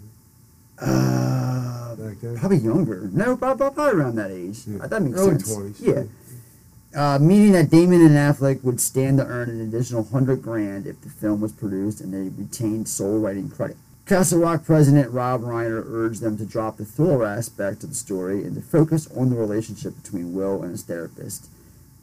[0.81, 2.37] uh, back then?
[2.37, 3.09] probably younger.
[3.13, 4.61] No, probably, probably around that age.
[4.81, 5.79] Uh, That makes Early sense.
[5.81, 5.81] 20s.
[5.81, 6.03] Yeah.
[6.95, 11.01] Uh, meaning that Damon and Affleck would stand to earn an additional hundred grand if
[11.01, 13.77] the film was produced and they retained sole writing credit.
[14.05, 18.43] Castle Rock president Rob Reiner urged them to drop the thriller aspect of the story
[18.43, 21.47] and to focus on the relationship between Will and his therapist.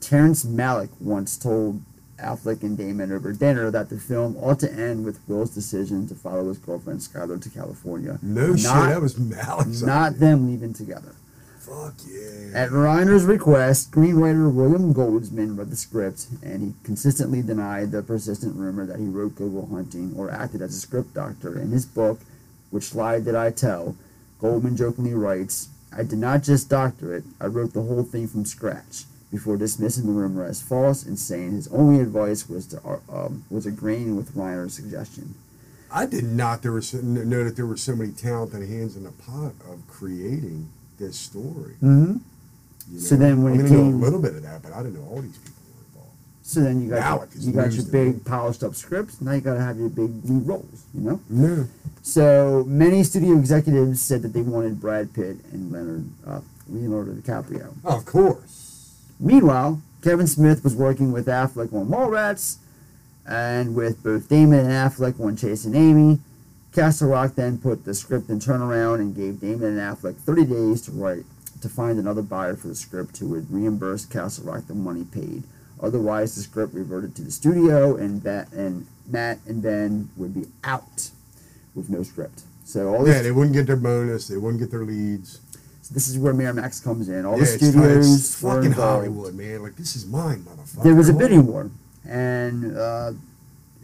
[0.01, 1.83] Terrence Malick once told
[2.21, 6.15] Affleck and Damon over dinner that the film ought to end with Will's decision to
[6.15, 8.19] follow his girlfriend Skylar to California.
[8.23, 11.15] No shit, that was Malick's Not them leaving together.
[11.59, 12.51] Fuck yeah.
[12.55, 18.57] At Reiner's request, screenwriter William Goldman read the script, and he consistently denied the persistent
[18.57, 21.61] rumor that he wrote Good Will Hunting or acted as a script doctor.
[21.61, 22.21] In his book,
[22.71, 23.95] Which Lie Did I Tell?
[24.41, 28.47] Goldman jokingly writes, I did not just doctor it, I wrote the whole thing from
[28.47, 32.99] scratch, before dismissing the rumor as false and saying his only advice was to uh,
[33.27, 35.35] um, was agreeing with Reiner's suggestion.
[35.93, 39.11] I did not there was know that there were so many talented hands in the
[39.13, 41.75] pot of creating this story.
[41.81, 42.17] hmm
[42.93, 44.73] You So then when I mean, it I know a little bit of that, but
[44.73, 46.17] I didn't know all these people were involved.
[46.43, 49.21] So then you got Now your, you got your big polished up scripts.
[49.21, 50.85] Now you got to have your big lead roles.
[50.95, 51.21] You know.
[51.29, 51.67] No.
[52.03, 57.75] So many studio executives said that they wanted Brad Pitt and Leonard uh, Leonardo DiCaprio.
[57.85, 58.60] Of course.
[59.21, 62.57] Meanwhile, Kevin Smith was working with Affleck on Mallrats,
[63.27, 66.19] and with both Damon and Affleck on Chasing Amy.
[66.73, 70.83] Castle Rock then put the script in turnaround and gave Damon and Affleck 30 days
[70.83, 71.25] to write
[71.61, 75.43] to find another buyer for the script who would reimburse Castle Rock the money paid.
[75.83, 80.47] Otherwise, the script reverted to the studio, and that and Matt and Ben would be
[80.65, 81.11] out
[81.75, 82.43] with no script.
[82.65, 84.29] So all Yeah, they wouldn't get their bonus.
[84.29, 85.41] They wouldn't get their leads.
[85.91, 87.27] This is where Miramax comes in.
[87.27, 89.07] All yeah, the it's, it's studios were fucking involved.
[89.07, 89.63] Hollywood, man.
[89.63, 90.83] Like this is mine, motherfucker.
[90.85, 91.71] There was a bidding war,
[92.09, 93.13] and uh,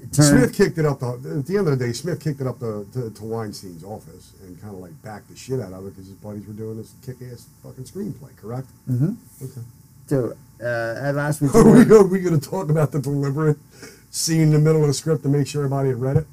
[0.01, 0.39] it turned.
[0.39, 1.01] Smith kicked it up.
[1.01, 3.83] The, at the end of the day, Smith kicked it up to, to, to Weinstein's
[3.83, 6.53] office and kind of like backed the shit out of it because his buddies were
[6.53, 8.35] doing this kick-ass fucking screenplay.
[8.37, 8.69] Correct?
[8.89, 9.15] Mm-hmm.
[9.45, 9.67] Okay.
[10.07, 13.59] So uh, at last week's Are we, are we going to talk about the deliberate
[14.11, 16.27] scene in the middle of the script to make sure everybody had read it?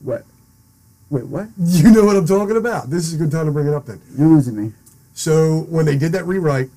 [0.00, 0.24] what?
[1.10, 1.48] Wait, what?
[1.58, 2.90] You know what I'm talking about.
[2.90, 4.00] This is a good time to bring it up then.
[4.16, 4.72] You're losing me.
[5.14, 6.70] So when they did that rewrite,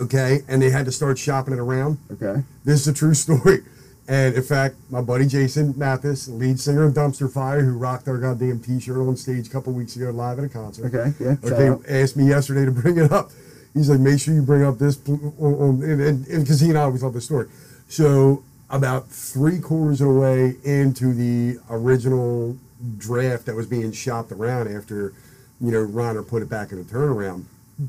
[0.00, 2.42] okay, and they had to start shopping it around, Okay.
[2.64, 3.62] this is a true story.
[4.08, 8.18] And in fact, my buddy Jason Mathis, lead singer of Dumpster Fire, who rocked our
[8.18, 10.94] goddamn T-shirt on stage a couple weeks ago live at a concert.
[10.94, 13.30] Okay, yeah, Okay, asked me yesterday to bring it up.
[13.74, 16.78] He's like, make sure you bring up this, pl- on, on, and because he and
[16.78, 17.48] I always love this story.
[17.88, 22.56] So about three quarters of the way into the original
[22.98, 25.12] draft that was being shopped around after,
[25.60, 27.44] you know, Reiner put it back in the turnaround.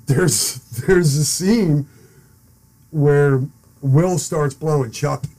[0.06, 0.56] There's
[0.88, 1.88] there's a scene
[2.92, 3.42] where
[3.82, 5.30] Will starts blowing Chucky.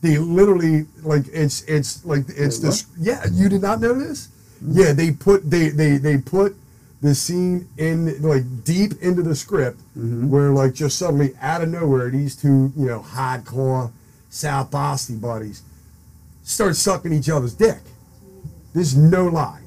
[0.00, 2.86] They literally like it's it's like it's Wait, this.
[2.98, 4.28] Yeah, you did not know this?
[4.64, 6.56] Yeah, they put they they they put
[7.02, 10.30] the scene in like deep into the script mm-hmm.
[10.30, 13.90] where like just suddenly out of nowhere these two you know hardcore
[14.30, 15.62] South Boston buddies
[16.42, 17.78] start sucking each other's dick.
[18.74, 19.60] There's no lie.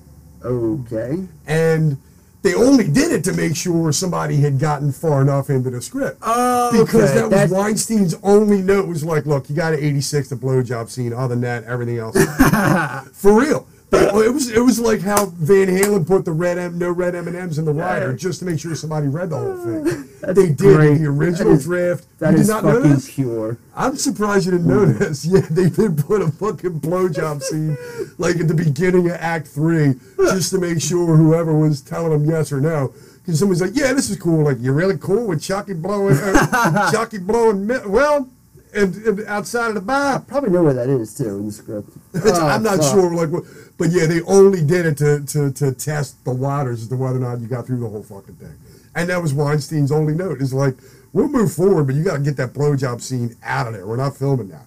[0.44, 1.28] Okay.
[1.48, 1.98] And
[2.42, 6.20] they only did it to make sure somebody had gotten far enough into the script.
[6.22, 7.14] Oh, because okay.
[7.16, 10.90] that was That's- Weinstein's only note was like, look, you got an 86 the blowjob
[10.90, 11.14] scene.
[11.14, 12.16] Other than that, everything else.
[13.14, 13.68] For real.
[13.96, 17.28] It was it was like how Van Halen put the red M, no red M
[17.28, 20.08] and M's in the rider just to make sure somebody read the whole thing.
[20.22, 20.98] they did great.
[21.00, 22.06] the original That is- draft.
[22.20, 23.14] That you is did not fucking this?
[23.14, 23.58] pure.
[23.76, 25.26] I'm surprised you didn't know this.
[25.36, 27.78] Yeah, they did put a fucking blowjob scene
[28.18, 32.26] like at the beginning of Act Three, just to make sure whoever was telling them
[32.26, 32.94] yes or no.
[33.22, 34.44] Because somebody's like, "Yeah, this is cool.
[34.46, 37.68] Like, you're really cool with Chucky blowing, uh, Chucky blowing.
[37.90, 38.30] Well,
[38.76, 41.90] and, and outside of the bar, Probably know where that is too in the script.
[42.14, 42.94] I'm not Oh, fuck.
[42.94, 43.14] sure.
[43.16, 43.44] Like, what,
[43.78, 47.18] but yeah, they only did it to, to to test the waters as to whether
[47.18, 48.56] or not you got through the whole fucking thing.
[48.96, 50.42] And that was Weinstein's only note.
[50.42, 50.76] Is like,
[51.12, 53.86] we'll move forward, but you got to get that blowjob scene out of there.
[53.86, 54.66] We're not filming that.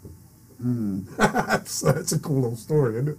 [0.61, 1.01] Hmm.
[1.17, 3.19] that's, that's a cool little story, isn't it?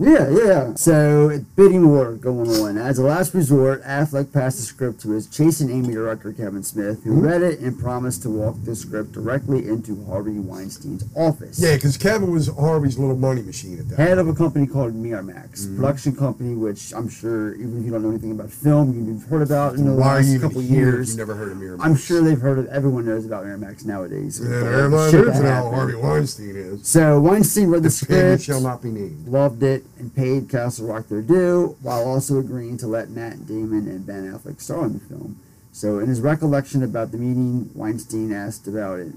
[0.00, 0.74] Yeah, yeah.
[0.76, 2.78] So bidding war going on.
[2.78, 7.02] As a last resort, Affleck passed the script to his Chasing Amy director Kevin Smith,
[7.02, 7.22] who Mhm.
[7.22, 11.58] read it and promised to walk the script directly into Harvey Weinstein's office.
[11.58, 13.98] Yeah, because Kevin was Harvey's little money machine at that.
[13.98, 15.76] Head of a company called Miramax, Mhm.
[15.76, 19.42] production company, which I'm sure even if you don't know anything about film, you've heard
[19.42, 21.10] about in the Why last couple years.
[21.10, 21.80] you never heard of Miramax?
[21.84, 22.66] I'm sure they've heard of.
[22.66, 24.38] Everyone knows about Miramax nowadays.
[24.38, 25.70] And with all the everybody shit knows how.
[25.70, 26.80] Harvey Weinstein is.
[26.86, 29.26] So Weinstein read the The script, shall not be named.
[29.28, 33.88] loved it, and paid Castle Rock their due, while also agreeing to let Matt Damon
[33.88, 35.40] and Ben Affleck star in the film.
[35.72, 39.12] So, in his recollection about the meeting, Weinstein asked about it.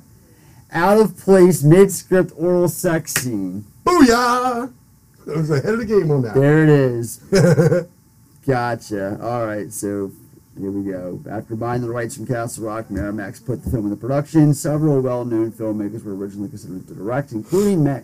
[0.71, 3.65] Out of place mid-script oral sex scene.
[3.85, 4.71] Booyah!
[5.27, 6.33] I was ahead of the game on that.
[6.33, 7.17] There it is.
[8.47, 9.19] gotcha.
[9.21, 10.11] All right, so
[10.59, 11.19] here we go.
[11.29, 14.53] After buying the rights from Castle Rock, Miramax put the film into production.
[14.53, 18.03] Several well-known filmmakers were originally considered to direct, including Matt.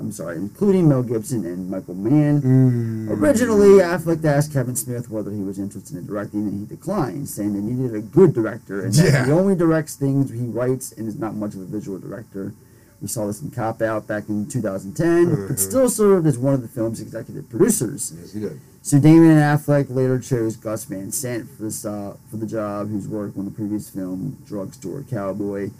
[0.00, 2.40] I'm sorry, including Mel Gibson and Michael Mann.
[2.40, 3.10] Mm.
[3.10, 7.52] Originally, Affleck asked Kevin Smith whether he was interested in directing, and he declined, saying
[7.52, 11.18] they needed a good director, and that he only directs things he writes and is
[11.18, 12.54] not much of a visual director.
[13.02, 15.48] We saw this in Cop Out back in 2010, Mhm.
[15.48, 18.12] but still served as one of the film's executive producers.
[18.18, 18.58] Yes, he did.
[18.82, 22.90] So Damon and Affleck later chose Gus Van Sant for this uh, for the job,
[22.90, 25.70] whose work on the previous film Drugstore Cowboy.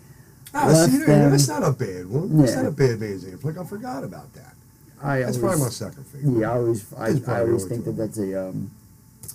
[0.52, 2.36] Ah, left see, there, that's not a bad one.
[2.38, 2.62] That's Yeah.
[2.62, 3.58] not a bad Van Sant flick.
[3.58, 4.54] I forgot about that.
[5.02, 6.40] I That's always, probably my second favorite.
[6.40, 8.70] Yeah, I always I, I always think that that's a um,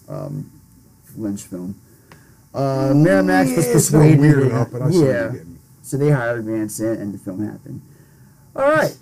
[0.08, 0.52] um,
[1.18, 1.76] Lynch film.
[2.54, 4.20] Uh, Miramax Yeah, it's not persuaded.
[4.20, 5.32] weird enough, but I see what yeah,
[5.82, 7.82] so they hired Van Sant, and the film happened.
[8.56, 8.96] All right,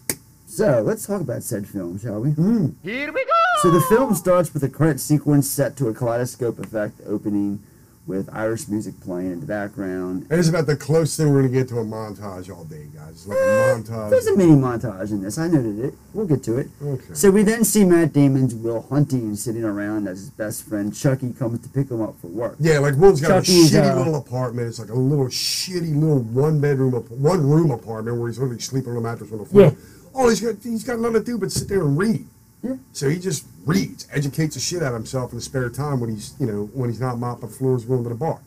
[0.48, 2.30] so let's talk about said film, shall we?
[2.32, 2.76] Mm.
[2.82, 3.32] Here we go.
[3.62, 7.62] So the film starts with a credit sequence set to a kaleidoscope effect opening
[8.06, 10.28] with Irish music playing in the background.
[10.30, 13.12] And it's about the closest thing we're gonna get to a montage all day, guys.
[13.12, 14.10] It's like a montage.
[14.10, 15.38] There's a mini montage in this.
[15.38, 15.94] I noted it.
[16.14, 16.68] We'll get to it.
[16.82, 17.14] Okay.
[17.14, 21.32] So we then see Matt Damon's Will Hunting sitting around as his best friend Chucky
[21.32, 22.58] comes to pick him up for work.
[22.60, 24.68] Yeah, like Will's got Chucky's, a shitty uh, little apartment.
[24.68, 28.92] It's like a little shitty little one bedroom, one room apartment where he's literally sleeping
[28.92, 29.64] on a mattress on the floor.
[29.66, 29.72] Yeah.
[30.14, 32.28] Oh, he's got he's got nothing to do but sit there and read.
[32.62, 32.76] Yeah.
[32.92, 36.10] So he just reads, educates the shit out of himself in the spare time when
[36.12, 38.40] he's you know when he's not mopping floors going to the bar.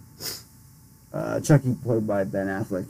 [1.13, 2.87] Uh, Chucky, played by Ben Affleck,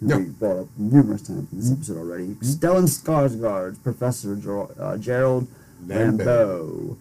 [0.00, 0.16] who Yeah.
[0.18, 2.34] we brought up numerous times in this episode already.
[2.42, 5.46] Stellan Skarsgård, Professor Ger- uh, Gerald
[5.86, 6.18] Lambeau.
[6.18, 6.96] Lambeau.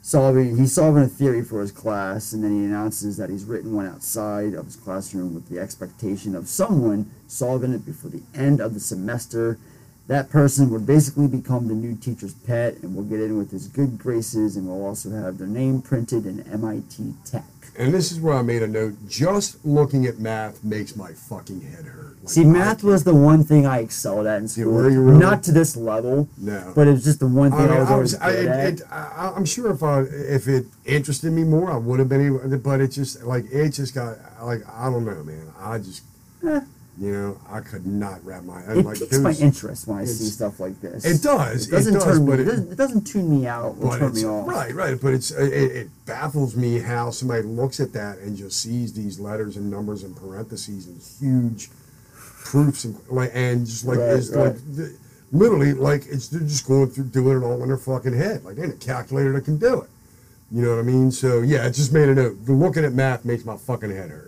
[0.00, 3.74] Solving, he's solving a theory for his class, and then he announces that he's written
[3.74, 8.58] one outside of his classroom with the expectation of someone solving it before the end
[8.60, 9.58] of the semester.
[10.08, 13.68] That person would basically become the new teacher's pet, and will get in with his
[13.68, 17.44] good graces, and will also have their name printed in MIT Tech.
[17.76, 18.94] And this is where I made a note.
[19.06, 22.16] Just looking at math makes my fucking head hurt.
[22.22, 24.90] Like, See, math was the one thing I excelled at in school.
[24.90, 25.18] you really?
[25.18, 26.72] Not to this level, No.
[26.74, 28.80] but it was just the one thing I, I, was I always was, I, it,
[28.80, 32.26] it, I, I'm sure if I, if it interested me more, I would have been
[32.26, 32.58] able.
[32.58, 35.52] But it just like it just got like I don't know, man.
[35.60, 36.02] I just,
[36.44, 36.60] Eh.
[37.00, 38.60] You know, I could not wrap my.
[38.62, 41.04] it like, piques my interest when I see stuff like this.
[41.04, 42.32] It does, It doesn't it does, turn me.
[42.32, 44.48] It, it- doesn't, it doesn't tune me out or turn me off.
[44.48, 44.98] right, right.
[45.00, 49.20] But it's it, it baffles me how somebody looks at that and just sees these
[49.20, 51.68] letters and numbers and parentheses and huge
[52.44, 54.46] proofs and like and just like Right, it's right.
[54.46, 54.96] like the,
[55.30, 58.44] literally like it's they're just going through doing it all in their fucking head.
[58.44, 59.90] Like they ain't a calculator that can do it.
[60.50, 61.10] You know what I mean?
[61.12, 62.38] So yeah, it just made a note.
[62.48, 64.27] Looking at math makes my fucking head hurt.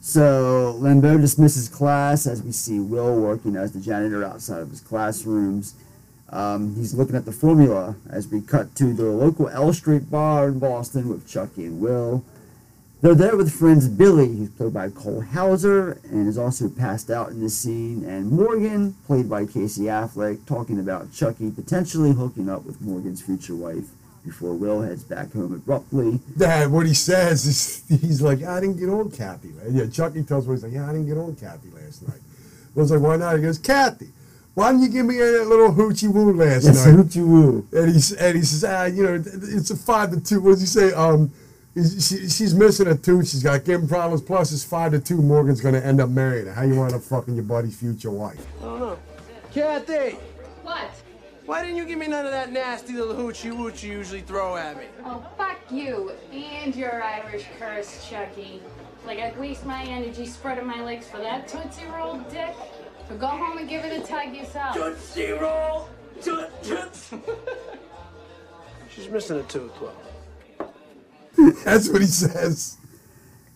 [0.00, 4.82] So Lambeau dismisses class as we see Will working as the janitor outside of his
[4.82, 5.74] classrooms.
[6.28, 10.48] Um, he's looking at the formula as we cut to the local L Street bar
[10.48, 12.22] in Boston with Chucky and Will.
[13.00, 17.30] They're there with friends Billy, who's played by Cole Hauser, and is also passed out
[17.30, 22.64] in this scene, and Morgan, played by Casey Affleck, talking about Chucky potentially hooking up
[22.64, 23.88] with Morgan's future wife
[24.24, 26.20] before Will heads back home abruptly.
[26.36, 29.50] Dad, what he says is he's like, I didn't get on Kathy.
[29.52, 32.20] la-" Yeah, Chucky tells me he's like, yeah, I didn't get on Kathy last night.
[32.74, 33.36] Will's like, why not?
[33.36, 34.08] He goes, Kathy,
[34.54, 36.94] why didn't you give me that little hoochie woo last Yes, night?
[36.94, 37.66] hoochie woo.
[37.72, 40.40] And he and he says, ah, you know, it's a five to two.
[40.40, 40.92] What does he say?
[40.92, 41.30] Um,
[41.74, 43.28] she, she's missing a tooth.
[43.28, 44.22] She's got giving problems.
[44.22, 45.16] Plus, it's five to two.
[45.20, 46.52] Morgan's gonna end up marrying her.
[46.52, 48.38] How you want to fucking your buddy's future wife?
[48.60, 48.98] I don't know.
[49.52, 50.16] Kathy!
[50.62, 50.90] What?
[51.46, 54.56] Why didn't you give me none of that nasty little hoochie woochie you usually throw
[54.56, 54.84] at me?
[55.04, 58.62] Oh, fuck you and your Irish curse, Chucky.
[59.04, 62.54] Like I'd waste my energy spreading my legs for that Tootsie Roll dick.
[63.08, 64.74] So go home and give it a tug yourself.
[64.74, 65.88] Tootsie Roll!
[66.22, 67.20] Toot, toot.
[68.88, 70.72] She's missing a tooth, well.
[71.64, 72.78] That's what he says.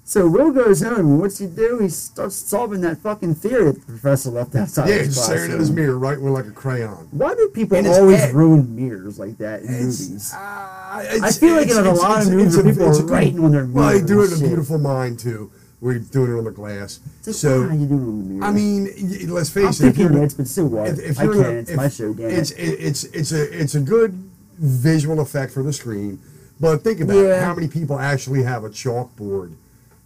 [0.08, 1.80] So Will goes home, and what's he do?
[1.80, 4.88] He starts solving that fucking theory that the professor left outside.
[4.88, 7.08] Yeah, just staring at his mirror, right with like a crayon.
[7.10, 10.32] Why do people his always ruin mirrors like that in It's- movies?
[10.32, 13.66] Uh, I I feel like in a lot of movies people are writing on their
[13.66, 13.74] mirrors.
[13.74, 15.50] Well, they do it and in a beautiful mind too.
[15.82, 17.00] We're doing it on the glass.
[17.26, 18.44] Like, so are you doing it on the mirror?
[18.46, 18.84] I mean,
[19.28, 19.88] let's I'm face it.
[19.88, 20.88] if picking you're- nits, but so what?
[20.88, 21.34] If, if I can.
[21.34, 22.58] in a- It's if- my show, damn it's, it.
[22.64, 24.14] it- it's it's a it's a good
[24.58, 26.18] visual effect for the screen.
[26.58, 27.44] But think about Yeah.
[27.44, 29.52] how many people actually have a chalkboard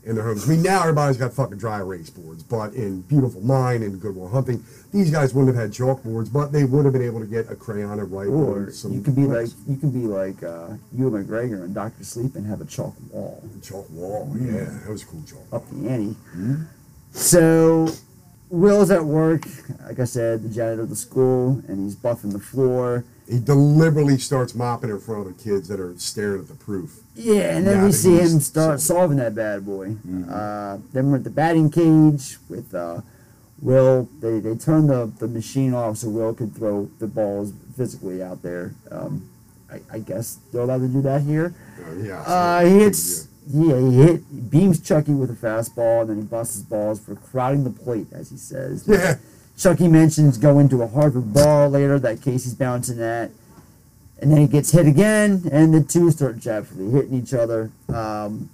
[0.05, 0.45] in their homes.
[0.45, 4.17] I mean, now everybody's got fucking dry erase boards, but in Beautiful Mind and Good
[4.17, 7.27] Will Hunting, these guys wouldn't have had chalkboards, but they would have been able to
[7.27, 10.43] get a crayon and write Or some you could be like you could be like
[10.43, 13.43] uh, Ewan McGregor in Doctor Sleep and have a chalk wall.
[13.63, 14.47] Chalk wall, Mm.
[14.55, 15.47] yeah, that was a cool chalk.
[15.53, 16.17] Up the ante.
[17.13, 17.89] So
[18.49, 19.45] Will's at work,
[19.87, 23.05] like I said, the janitor of the school, and he's buffing the floor.
[23.29, 27.02] He deliberately starts mopping in front of the kids that are staring at the proof.
[27.15, 29.97] Yeah, and then we see him start solving that bad boy.
[30.31, 33.03] Uh, then we're at the batting cage with uh,
[33.61, 34.09] Will.
[34.21, 38.43] They, they turn the, the machine off so Will could throw the balls physically out
[38.43, 38.75] there.
[38.91, 39.29] Um,
[39.71, 41.55] I, I guess they're allowed to do that here.
[41.79, 42.23] Uh, yeah.
[42.23, 43.29] Uh, he hits.
[43.49, 47.01] Yeah, he hit he beams Chucky with a fastball, and then he busts his balls
[47.01, 48.85] for crowding the plate, as he says.
[48.87, 49.17] Yeah.
[49.59, 53.31] Chucky mentions going to a Harvard bar later that Casey's bouncing at.
[54.23, 57.73] And then he gets hit again, and the two start jabbily hitting each other.
[57.89, 58.49] Um,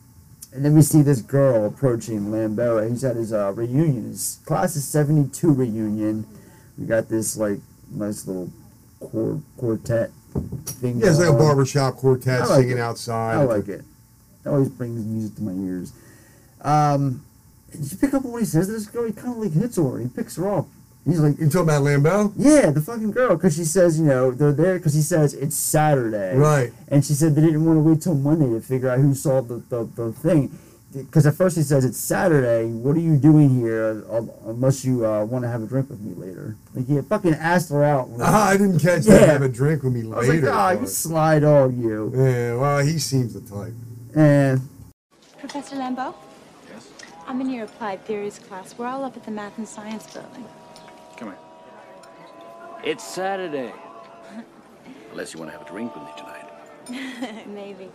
[0.54, 2.88] and then we see this girl approaching Lambeau.
[2.88, 6.26] He's at his uh, reunion, his class of 72 reunion.
[6.78, 7.58] We got this, like,
[7.92, 8.50] nice little
[8.98, 10.10] quar- quartet
[10.64, 11.00] thing.
[11.00, 11.38] Yeah, it's like a on.
[11.38, 12.80] barbershop quartet like singing it.
[12.80, 13.34] outside.
[13.34, 13.82] I like it.
[14.44, 15.92] That always brings music to my ears.
[16.62, 17.26] Um,
[17.72, 18.68] did you pick up on what he says?
[18.68, 19.98] to This girl, he kind of like hits her.
[19.98, 20.66] He picks her up.
[21.09, 22.32] He's like, You talking about Lambeau?
[22.36, 25.56] yeah, the fucking girl, because she says, you know, they're there because he says it's
[25.56, 26.36] Saturday.
[26.36, 26.72] Right.
[26.88, 29.40] And she said they didn't want to wait till Monday to figure out who saw
[29.40, 30.56] the, the, the thing.
[30.94, 32.64] Because at first he says it's Saturday.
[32.70, 34.04] What are you doing here?
[34.11, 36.56] uh, Unless you uh, want to have a drink with me later.
[36.74, 38.09] Like he had fucking asked her out.
[38.20, 39.18] Ah, I didn't catch Yeah.
[39.18, 39.28] that.
[39.28, 40.50] Have a drink with me I was like, later.
[40.50, 42.11] oh, you slide dog, you.
[42.16, 43.74] yeah, well, he seems the type.
[44.16, 44.61] And
[45.38, 46.14] Professor Lambeau?
[46.70, 46.88] Yes?
[47.26, 48.74] I'm in your applied theories class.
[48.78, 50.44] We're all up at the math and science building.
[51.18, 51.38] Come here.
[52.84, 53.72] It's Saturday.
[55.10, 57.46] Unless you want to have a drink with me tonight.
[57.48, 57.90] Maybe.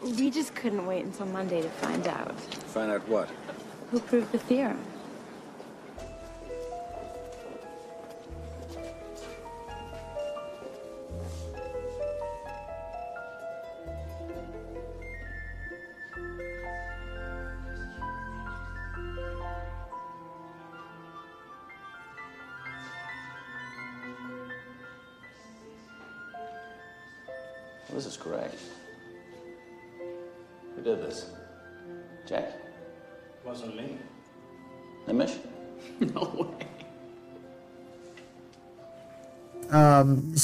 [0.00, 3.28] We just couldn't wait until Monday to find out Find out what?
[3.90, 4.78] who proved the theorem.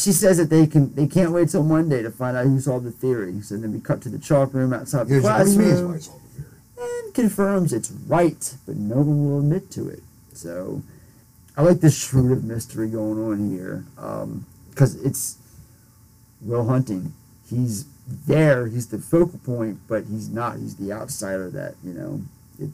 [0.08, 2.86] She says that they can they can't wait till Monday to find out who solved
[2.86, 3.42] the theory.
[3.42, 5.68] So then we cut to the chalk room outside the Yeah, what do you mean
[5.94, 6.46] it's classroom.
[6.80, 10.02] and confirms it's right, but no one will admit to it.
[10.32, 10.80] So
[11.58, 15.36] I like this shroud of mystery going on here um, because it's
[16.40, 17.12] Will Hunting.
[17.50, 17.84] He's
[18.26, 18.66] there.
[18.66, 20.56] He's the focal point, but he's not.
[20.56, 22.22] He's the outsider that you know.
[22.58, 22.70] It,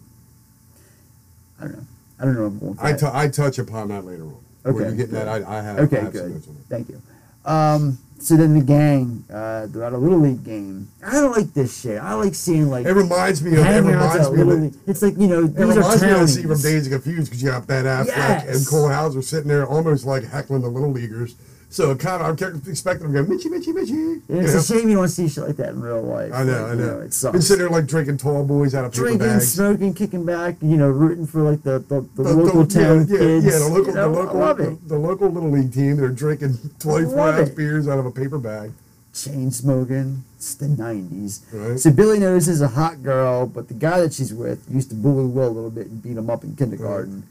[1.58, 1.84] I don't know.
[2.20, 2.40] I don't know.
[2.42, 4.38] Where I'm going I, tou- I touch upon that later on.
[4.62, 5.26] Where Okay, you getting that?
[5.28, 5.78] I, I have.
[5.80, 6.42] Okay, I have good.
[6.68, 7.02] Thank you.
[7.44, 10.88] Um, so then the gang, uh, they're at a little league game.
[11.06, 12.00] I don't like this shit.
[12.00, 12.86] I like seeing like.
[12.86, 13.66] It reminds me of.
[13.66, 14.48] It reminds me of.
[14.48, 14.74] League.
[14.86, 17.50] It's like you know It reminds me of scene from Dazed and Confused because you
[17.50, 18.56] got Ben Affleck Yes.
[18.56, 21.34] and Cole Hauser sitting there almost like heckling the little leaguers.
[21.74, 23.92] So kind of, I'm expecting them to go, Mitchy, Mitchy, Mitchy.
[23.92, 24.60] And You it's know?
[24.60, 26.30] a shame you don't see shit like that in real life.
[26.32, 26.96] I know, Like, I you know.
[26.98, 27.46] It Been sucks.
[27.46, 29.52] sitting there like drinking tall boys out of paper Drinking, bags.
[29.54, 33.06] smoking, kicking back, you know, rooting for like the, the, the, The- local the- town
[33.08, 33.44] yeah, kids.
[33.44, 34.88] Yeah, yeah, the local, you know, the I local, love the, it.
[34.88, 35.96] the local little league team.
[35.96, 37.56] They're drinking 24 love ounce it.
[37.56, 38.70] beers out of a paper bag.
[39.12, 40.22] Chain smoking.
[40.36, 41.40] It's the 90s.
[41.52, 41.80] Right.
[41.80, 45.26] So Billy notices a hot girl, but the guy that she's with used to bully
[45.26, 47.24] Will a little bit and beat him up in kindergarten.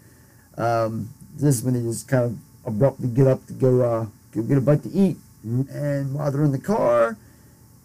[0.57, 4.41] Um, this is when they just kind of abruptly get up to go, uh, go
[4.43, 5.17] get a bite to eat.
[5.45, 5.75] Mm-hmm.
[5.75, 7.17] And while they're in the car,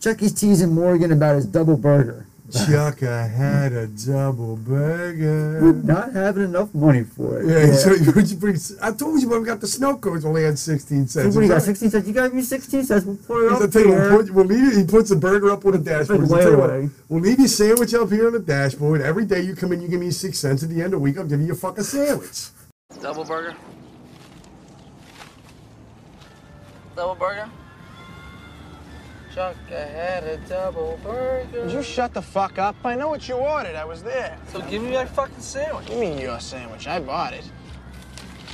[0.00, 2.24] Chucky's teasing Morgan about his double burger.
[2.50, 5.60] Chucka had a double burger.
[5.84, 7.46] Not having enough money for it.
[7.46, 10.44] Yeah, so you, you bring, I told you when we got the snow cones only
[10.44, 11.34] had 16 cents.
[11.34, 11.60] what do you got?
[11.60, 12.06] 16 cents?
[12.08, 13.04] You got me 16 cents.
[13.04, 14.10] We'll put it He's up like, "Tell you what, here.
[14.22, 16.20] put- we'll leave you, he puts the burger up on the dashboard.
[16.20, 19.02] He's Big like, "Tell you what, we'll leave your sandwich up here on the dashboard.
[19.02, 20.62] Every day you come in, you give me six cents.
[20.62, 22.46] At the end of the week, I'll give you a fucking sandwich.
[23.02, 23.54] Double burger?
[26.98, 27.48] Double burger?
[29.32, 31.62] Chuck, I had a double burger.
[31.62, 32.74] Would you shut the fuck up?
[32.84, 33.76] I know what you ordered.
[33.76, 34.36] I was there.
[34.52, 35.88] So give me my fucking sandwich.
[35.88, 36.88] You mean your sandwich?
[36.88, 37.48] I bought it.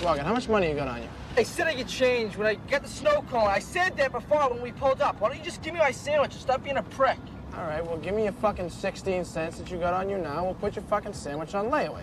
[0.02, 1.08] Logan, how much money you got on you?
[1.38, 3.48] I said I get change when I get the snow cone.
[3.48, 5.22] I said that before when we pulled up.
[5.22, 7.16] Why don't you just give me my sandwich and stop being a prick?
[7.56, 10.44] All right, well, give me your fucking 16 cents that you got on you now.
[10.44, 12.02] We'll put your fucking sandwich on layaway.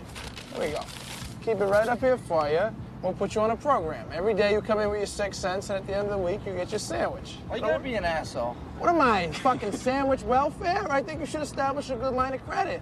[0.56, 0.82] There we go.
[1.46, 2.76] Keep it right up here for you.
[3.02, 4.08] We'll put you on a program.
[4.14, 6.18] Every day you come in with your six cents, and at the end of the
[6.24, 7.38] week, you get your sandwich.
[7.48, 8.56] Why you gotta be an asshole?
[8.78, 10.86] What am I, fucking sandwich welfare?
[10.90, 12.82] I think you should establish a good line of credit.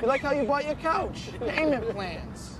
[0.00, 1.30] You like how you bought your couch?
[1.40, 2.58] Payment plans.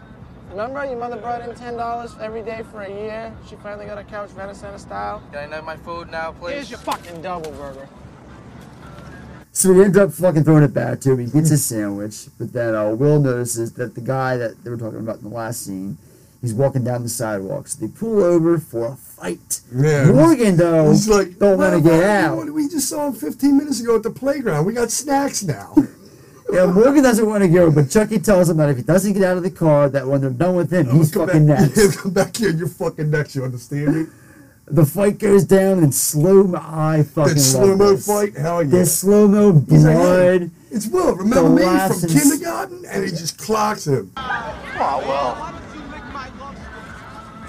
[0.50, 3.34] Remember, your mother brought in $10 every day for a year.
[3.48, 5.22] She finally got a couch Renaissance style.
[5.32, 6.52] Can I know my food now, please?
[6.54, 7.88] Here's your fucking double burger.
[9.52, 11.18] So he ends up fucking throwing it back to him.
[11.18, 14.76] He gets his sandwich, but then uh, Will notices that the guy that they were
[14.76, 15.98] talking about in the last scene,
[16.46, 17.68] he's walking down the sidewalk.
[17.68, 19.60] So they pull over for a fight.
[19.74, 20.10] Yeah.
[20.12, 22.50] Morgan though He's like, don't want to get well, out.
[22.52, 24.64] We just saw him 15 minutes ago at the playground.
[24.66, 25.74] We got snacks now.
[26.48, 29.24] Yeah, Morgan doesn't want to go, but Chucky tells him that if he doesn't get
[29.24, 31.96] out of the car, that when they're done with him, he's Come fucking back, next.
[31.96, 32.50] Come back here.
[32.50, 33.34] You're fucking next.
[33.34, 34.06] You understand me?
[34.66, 36.60] The fight goes down in slow mo.
[36.62, 38.06] I fucking That love slow-mo this.
[38.06, 38.36] fight?
[38.36, 38.70] Hell yeah.
[38.70, 40.50] This slow mo He's like, hey, blood.
[40.70, 41.16] it's Will.
[41.16, 41.62] Remember me
[42.00, 42.84] from kindergarten?
[42.86, 44.12] And he just clocks him.
[44.16, 45.60] Oh, well.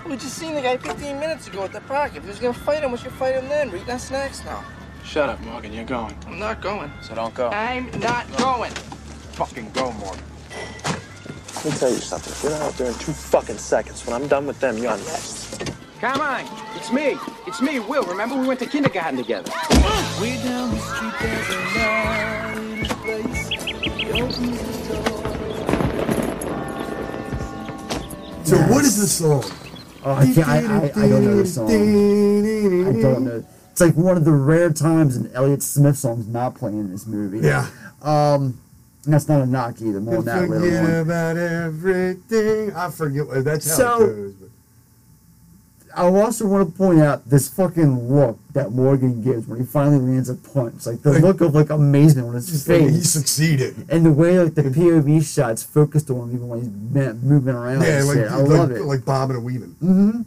[0.10, 2.16] We just seen the guy 15 minutes ago at the park.
[2.16, 3.70] If he was gonna fight him, we should fight him then.
[3.70, 4.64] We're eating our snacks now.
[5.04, 5.74] Shut up, Morgan.
[5.74, 6.16] You're going.
[6.26, 6.90] I'm not going.
[7.02, 7.50] So don't go.
[7.50, 8.72] I'm not going.
[9.34, 10.24] Fucking go, Morgan.
[11.56, 12.32] Let me tell you something.
[12.32, 14.96] If you're not out there in two fucking seconds, when I'm done with them, you're
[14.96, 15.74] next.
[16.00, 16.46] Come on,
[16.76, 17.18] it's me.
[17.46, 18.04] It's me, Will.
[18.04, 19.52] Remember we went to kindergarten together.
[20.22, 23.50] Way down the street there's a light in a place.
[23.50, 25.24] He opens the door.
[28.46, 29.44] So what is the song?
[30.08, 30.48] Oh, I can't.
[30.48, 31.68] I, I, I don't know the song.
[31.68, 31.72] I
[33.02, 33.44] don't know.
[33.72, 37.06] It's like one of the rare times an Elliott Smith song's not playing in this
[37.06, 37.40] movie.
[37.46, 37.68] Yeah.
[38.02, 38.60] Um,
[39.06, 40.00] and that's not a knock either.
[40.02, 40.96] More on that later Forget on.
[41.02, 42.74] about everything.
[42.76, 43.26] I forget.
[43.44, 44.34] That's how So- it goes.
[44.34, 44.47] But
[45.98, 49.98] I also want to point out this fucking look that Morgan gives when he finally
[49.98, 50.86] lands a punch.
[50.86, 52.92] Like the look of like amazement on his face.
[52.96, 53.76] he succeeded.
[53.90, 57.82] And the way like the POV shots focused on him even when he's moving around.
[57.82, 58.28] Yeah, like, shit.
[58.32, 58.82] I like, love it.
[58.84, 59.76] like bobbing and weaving.
[59.80, 60.22] hmm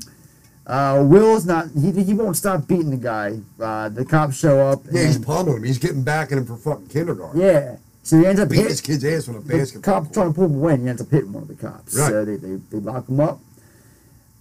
[0.67, 1.69] Uh, Will's not.
[1.81, 3.39] He, he won't stop beating the guy.
[3.61, 4.83] Uh, the cops show up.
[4.91, 5.65] Yeah, he's pummeling him.
[5.65, 7.41] He's getting back at him for fucking kindergarten.
[7.41, 7.77] Yeah.
[8.03, 10.03] So he ends up Beating hit- his kid's ass with a the basketball.
[10.03, 11.97] cop trying to pull him away, and he ends up hitting one of the cops.
[11.97, 12.09] Right.
[12.09, 13.39] So they, they, they lock him up.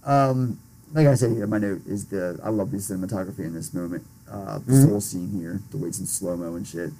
[0.04, 0.58] Um,
[0.92, 4.04] like I said here, my note is the I love the cinematography in this moment.
[4.30, 4.88] Uh, this Mhm.
[4.90, 6.92] whole scene here, the way it's in slow mo and shit.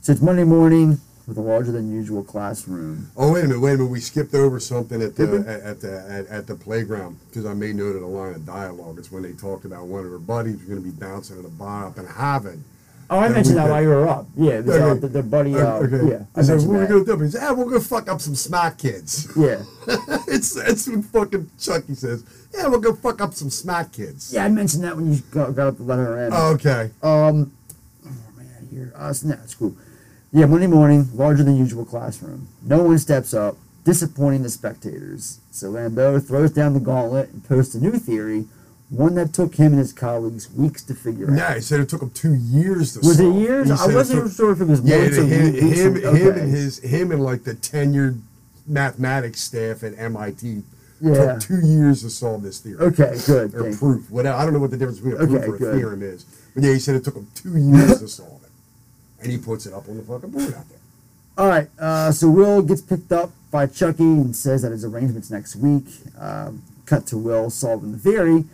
[0.00, 3.08] So it's Monday morning with a larger than usual classroom.
[3.16, 3.90] Oh wait a minute, wait a minute.
[3.90, 7.54] We skipped over something at the at, at the at, at the playground because I
[7.54, 8.98] made note of the line of dialogue.
[8.98, 11.44] It's when they talked about one of her buddies was going to be bouncing at
[11.44, 12.60] a bar up in Harvard.
[13.10, 14.26] Oh, I mentioned that while you were up.
[14.36, 15.00] Yeah, was, uh, Okay.
[15.00, 15.54] the, the buddy.
[15.54, 16.10] Uh, Okay.
[16.10, 17.24] Yeah, I said, what are we gonna do?
[17.24, 19.28] He said, ah, we're gonna fuck up some smart kids.
[19.34, 19.62] Yeah.
[20.28, 22.22] it's it's what fucking Chucky says.
[22.54, 24.34] Yeah, we're gonna fuck up some smart kids.
[24.34, 26.32] Yeah, I mentioned that when you got, got up to let her in.
[26.34, 26.90] Oh, okay.
[27.02, 27.52] Um,
[28.04, 28.92] oh man, here.
[28.94, 29.74] Uh, no, it's cool.
[30.30, 32.48] Yeah, Monday morning, larger than usual classroom.
[32.62, 35.38] No one steps up, disappointing the spectators.
[35.50, 38.44] So Lambeau throws down the gauntlet and posts a new theory,
[38.90, 41.36] one that took him and his colleagues weeks to figure out.
[41.36, 43.06] Yeah, he said it took him two years to solve.
[43.06, 43.66] Was it years?
[43.68, 46.16] He I wasn't took- sure if it was yeah, months or him, weeks him, or-
[46.16, 48.20] him and his him and like the tenured
[48.66, 50.62] mathematics staff at MIT
[51.00, 51.14] Yeah.
[51.34, 52.78] took two years to solve this theory.
[52.80, 54.10] Okay, good, Or proof.
[54.10, 54.36] Whatever.
[54.38, 55.74] I don't know what the difference between a proof Okay, or a good.
[55.76, 56.24] theorem is.
[56.54, 58.50] But yeah, he said it took him two years to solve it.
[59.22, 60.78] And he puts it up on the fucking board out there.
[61.36, 65.30] All right, uh, so Will gets picked up by Chucky and says that his arrangement's
[65.30, 65.84] next week.
[66.18, 68.44] Um, cut to Will solving the theory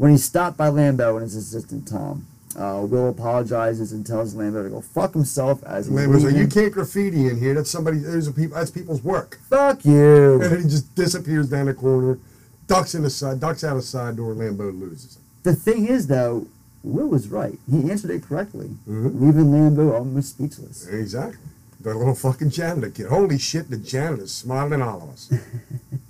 [0.00, 2.26] when he's stopped by Lambeau and his assistant Tom.
[2.56, 6.46] Uh, Will apologizes and tells Lambeau to go fuck himself as he's Lambert's like, you
[6.48, 7.52] can't graffiti in here.
[7.52, 7.98] That's somebody.
[7.98, 8.56] Those are people.
[8.56, 9.38] That's people's work.
[9.50, 10.40] Fuck you.
[10.40, 12.18] And then he just disappears down the corner,
[12.66, 14.32] ducks in the side, ducks out a side door.
[14.34, 15.18] Lambeau loses.
[15.42, 16.46] The thing is, though,
[16.82, 17.58] Will was right.
[17.70, 19.20] He answered it correctly, Mhm.
[19.20, 20.86] leaving Lambeau almost speechless.
[20.86, 21.38] Exactly.
[21.78, 23.06] The little fucking janitor kid.
[23.08, 25.30] Holy shit, the janitor's smarter than all of us.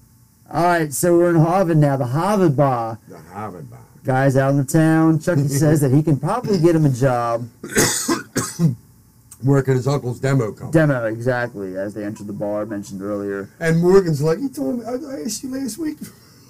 [0.52, 2.98] All right, so we're in Harvard now, the Harvard Bar.
[3.08, 3.78] The Harvard bar.
[4.02, 5.20] Guys out in the town.
[5.20, 7.48] Chucky says that he can probably get him a job.
[9.44, 10.72] Work at his uncle's demo company.
[10.72, 13.48] Demo, exactly, as they entered the bar mentioned earlier.
[13.60, 15.98] And Morgan's like, you told me, I, I asked you last week.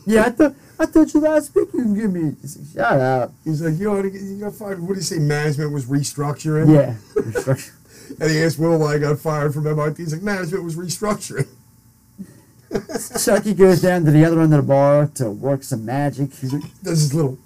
[0.06, 2.34] Yeah, I thought I thought you last week you can give me.
[2.72, 3.32] Shut up.
[3.44, 4.80] He's like, you ought to get, you got fired.
[4.80, 5.18] What do you say?
[5.18, 6.72] Management was restructuring.
[6.72, 6.94] Yeah.
[7.14, 7.72] restructure.
[8.20, 10.02] And he asked Will why I got fired from MIT.
[10.02, 11.46] He's like, management was restructuring.
[13.24, 16.32] Chucky goes down to the other end of the bar to work some magic.
[16.34, 17.38] He's like, does his little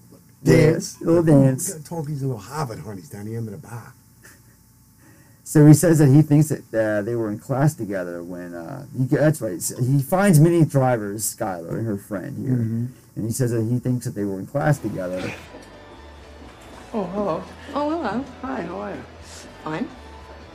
[0.42, 1.00] Dance, dance.
[1.00, 1.68] little dance.
[1.68, 3.94] We gotta talk these little Harvard honeys down the end of the bar.
[5.46, 8.86] So he says that he thinks that uh, they were in class together when uh,
[8.96, 9.62] he, that's right.
[9.80, 12.88] He finds Minnie Driver's, Skylar, and her friend here, Mhm.
[13.16, 15.20] and he says that he thinks that they were in class together.
[16.92, 17.42] Oh, hello.
[17.74, 18.24] Oh, hello.
[18.42, 19.02] Hi, how are you?
[19.64, 19.88] Fine.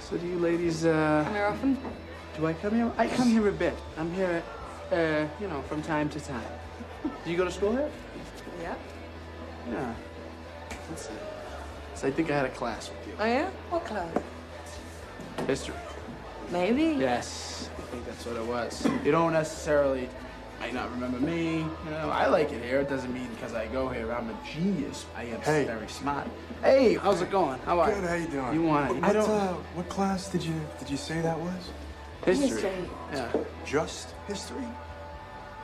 [0.02, 1.24] So do you ladies, uh...
[1.26, 1.78] Come here often?
[2.38, 2.92] Do I come here?
[2.98, 3.76] I come here a bit.
[3.98, 4.42] I'm here,
[4.92, 6.42] uh, you know, from time to time.
[7.26, 7.90] Do you go to school here?
[8.62, 8.76] Yeah.
[9.70, 9.94] Yeah.
[10.90, 11.14] Let's see.
[11.96, 13.14] So I think I had a class with you.
[13.20, 13.50] Oh, yeah?
[13.70, 14.10] What class?
[15.48, 15.76] History.
[16.52, 16.96] Maybe.
[17.00, 18.88] Yes, I think that's what it was.
[19.06, 20.10] You don't necessarily
[20.60, 21.58] might not remember me.
[21.60, 22.80] You know, I like it here.
[22.80, 25.06] It doesn't mean because I go here I'm a genius.
[25.16, 25.66] I am Hey.
[25.66, 26.28] very smart.
[26.64, 27.60] Hey, how's it going?
[27.60, 28.02] How are Good.
[28.02, 28.08] you?
[28.08, 28.54] How you doing?
[28.56, 28.96] You want?
[28.96, 29.30] What, I don't.
[29.30, 31.70] uh, what class did you did you say that was?
[32.26, 32.48] History.
[32.50, 32.72] History.
[33.14, 33.32] Yeah.
[33.66, 34.68] Just history.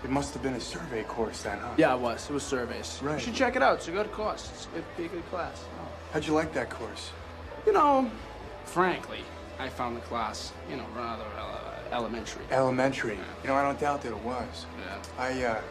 [0.04, 1.74] It must have been a survey course then, huh?
[1.78, 2.30] Yeah, it was.
[2.30, 3.00] It was surveys.
[3.02, 3.16] Right.
[3.16, 3.78] You should check it out.
[3.78, 4.52] It's a good course.
[4.54, 5.64] It's it'd be a good class.
[6.14, 7.12] How'd you like that course?
[7.66, 8.12] You know,
[8.66, 9.20] frankly,
[9.58, 12.44] I found the class, you know, rather uh, elementary.
[12.52, 13.18] Elementary.
[13.42, 14.66] You know, I don't doubt that it was.
[14.80, 15.24] Yeah.
[15.24, 15.62] I uh,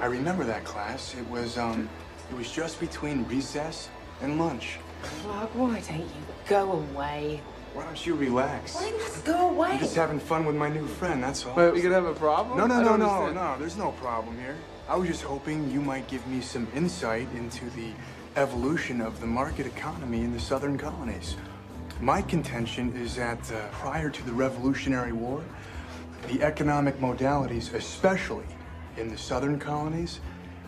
[0.00, 1.14] I remember that class.
[1.14, 1.88] It was um,
[2.30, 3.90] it was just between recess
[4.22, 4.78] and lunch.
[5.02, 6.06] Clark, why don't you
[6.48, 7.42] go away?
[7.76, 8.74] Why don't you relax?
[8.74, 9.68] Why not go away?
[9.72, 11.22] I'm just having fun with my new friend.
[11.22, 11.54] That's all.
[11.54, 12.56] Wait, we could have a problem?
[12.56, 13.34] No, no, I no, no, understand.
[13.34, 13.56] no.
[13.58, 14.56] There's no problem here.
[14.88, 17.90] I was just hoping you might give me some insight into the
[18.36, 21.36] evolution of the market economy in the southern colonies.
[22.00, 25.44] My contention is that uh, prior to the Revolutionary War,
[26.28, 28.46] the economic modalities, especially
[28.96, 30.20] in the southern colonies,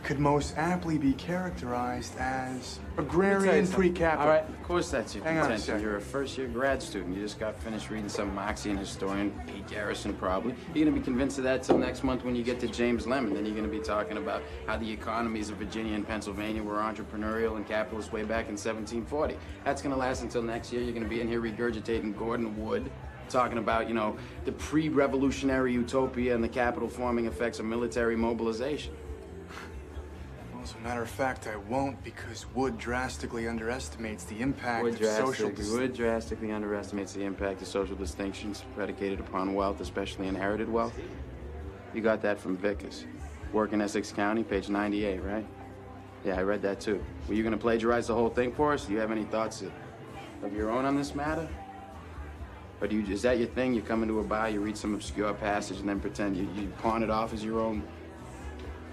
[0.03, 4.27] could most aptly be characterized as Let me tell you agrarian pre-capital.
[4.27, 5.67] All right, of course that's your Hang on a contention.
[5.67, 5.83] second.
[5.83, 7.15] You're a first-year grad student.
[7.15, 10.55] You just got finished reading some Marxian historian, Pete Garrison, probably.
[10.75, 13.35] You're gonna be convinced of that till next month when you get to James Lemon.
[13.35, 17.57] Then you're gonna be talking about how the economies of Virginia and Pennsylvania were entrepreneurial
[17.57, 19.37] and capitalist way back in 1740.
[19.65, 20.83] That's gonna last until next year.
[20.83, 22.91] You're gonna be in here regurgitating Gordon Wood.
[23.29, 28.95] Talking about, you know, the pre-revolutionary utopia and the capital forming effects of military mobilization.
[30.59, 35.01] Well, as a matter of fact, I won't because Wood drastically underestimates the impact Wood
[35.01, 40.69] of social Wood drastically underestimates the impact of social distinctions predicated upon wealth, especially inherited
[40.69, 40.99] wealth.
[41.95, 43.05] You got that from Vickers.
[43.53, 45.47] Work in Essex County, page 98, right?
[46.25, 47.05] Yeah, I read that too.
[47.29, 48.87] Were you gonna plagiarize the whole thing for us?
[48.87, 49.71] Do you have any thoughts of,
[50.43, 51.49] of your own on this matter?
[52.81, 53.75] Or do you, is that your thing?
[53.75, 56.67] You come into a bar, you read some obscure passage, and then pretend you, you
[56.79, 57.85] pawn it off as your own,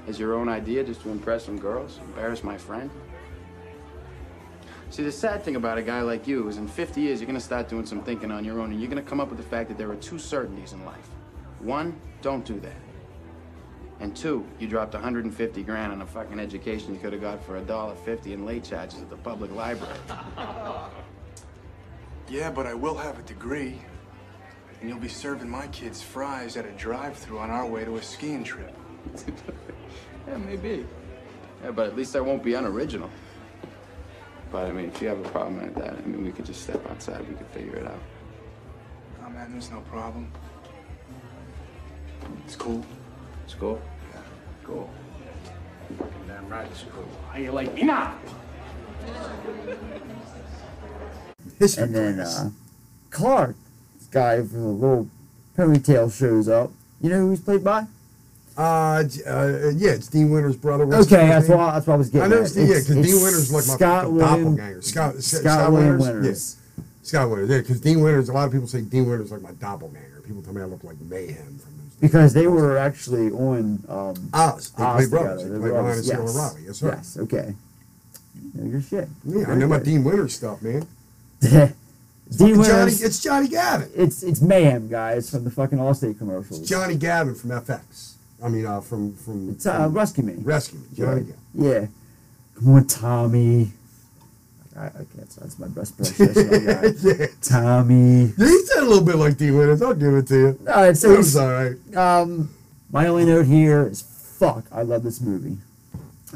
[0.07, 1.99] as your own idea just to impress some girls?
[2.01, 2.89] Embarrass my friend?
[4.89, 7.39] See, the sad thing about a guy like you is in 50 years, you're gonna
[7.39, 9.67] start doing some thinking on your own, and you're gonna come up with the fact
[9.69, 11.09] that there are two certainties in life.
[11.59, 12.75] One, don't do that.
[13.99, 17.57] And two, you dropped 150 grand on a fucking education you could have got for
[17.57, 19.99] a dollar fifty in late charges at the public library.
[22.27, 23.79] Yeah, but I will have a degree.
[24.81, 28.01] And you'll be serving my kids fries at a drive-through on our way to a
[28.01, 28.75] skiing trip.
[30.27, 30.85] yeah, maybe.
[31.63, 33.09] Yeah, but at least I won't be unoriginal.
[34.51, 36.63] But I mean, if you have a problem like that, I mean, we could just
[36.63, 37.27] step outside.
[37.27, 37.99] We could figure it out.
[39.25, 40.31] Oh man, there's no problem.
[42.45, 42.85] It's cool.
[43.43, 43.81] It's cool.
[44.13, 44.21] Yeah.
[44.63, 44.89] Cool.
[45.97, 47.07] Fucking damn right, it's cool.
[47.29, 48.15] How you like me now?
[51.59, 52.49] and then uh,
[53.09, 53.55] Clark,
[53.97, 55.09] this guy with a little
[55.57, 56.71] ponytail, shows up.
[57.01, 57.87] You know who he's played by?
[58.57, 60.85] Uh, uh, yeah, it's Dean Winter's brother.
[60.85, 62.45] What's okay, that's what, that's what I was getting I know at.
[62.45, 64.81] it's, yeah, because Dean it's Winter's like my Scott my doppelganger.
[64.81, 66.01] Scott, Scott, Scott Winters?
[66.01, 66.57] Winters.
[66.77, 66.83] Yeah.
[67.03, 69.51] Scott Winters, yeah, because Dean Winters, a lot of people say Dean Winters like my
[69.53, 70.21] doppelganger.
[70.25, 71.95] People tell me I look like Mayhem from those.
[71.99, 74.71] Because they were actually on um, Oz.
[74.71, 75.43] They Oz played brothers.
[75.43, 76.33] They were played Ryan and Cyril.
[76.33, 76.61] Robbie.
[76.65, 76.93] Yes, sir.
[76.95, 77.53] Yes, okay.
[78.53, 79.09] Know your shit.
[79.25, 79.79] Yeah, I Very know my.
[79.79, 80.87] Dean Winters stuff, man.
[81.41, 81.75] Dean
[82.55, 83.89] fucking Johnny- it's Johnny Gavin.
[83.95, 86.67] It's it's mayhem, guys, from the fucking Allstate commercials.
[86.67, 88.13] Johnny Gavin from FX.
[88.43, 89.49] I mean, uh, from from.
[89.49, 90.33] It's uh, Rescue Me.
[90.37, 90.85] Rescue Me.
[90.95, 91.63] Johnny yeah.
[91.63, 91.81] Gavin.
[91.81, 91.87] Yeah.
[92.59, 93.71] Come on, Tommy.
[94.77, 95.29] I, I can't.
[95.39, 96.95] That's my best impression.
[97.01, 97.27] Yeah.
[97.41, 98.33] Tommy.
[98.37, 99.81] Yeah, he said a little bit like Dean Winters.
[99.81, 100.59] I'll give it to you.
[100.67, 101.95] All right, so was all right.
[101.95, 102.49] Um,
[102.91, 104.65] my only note here is fuck.
[104.71, 105.57] I love this movie.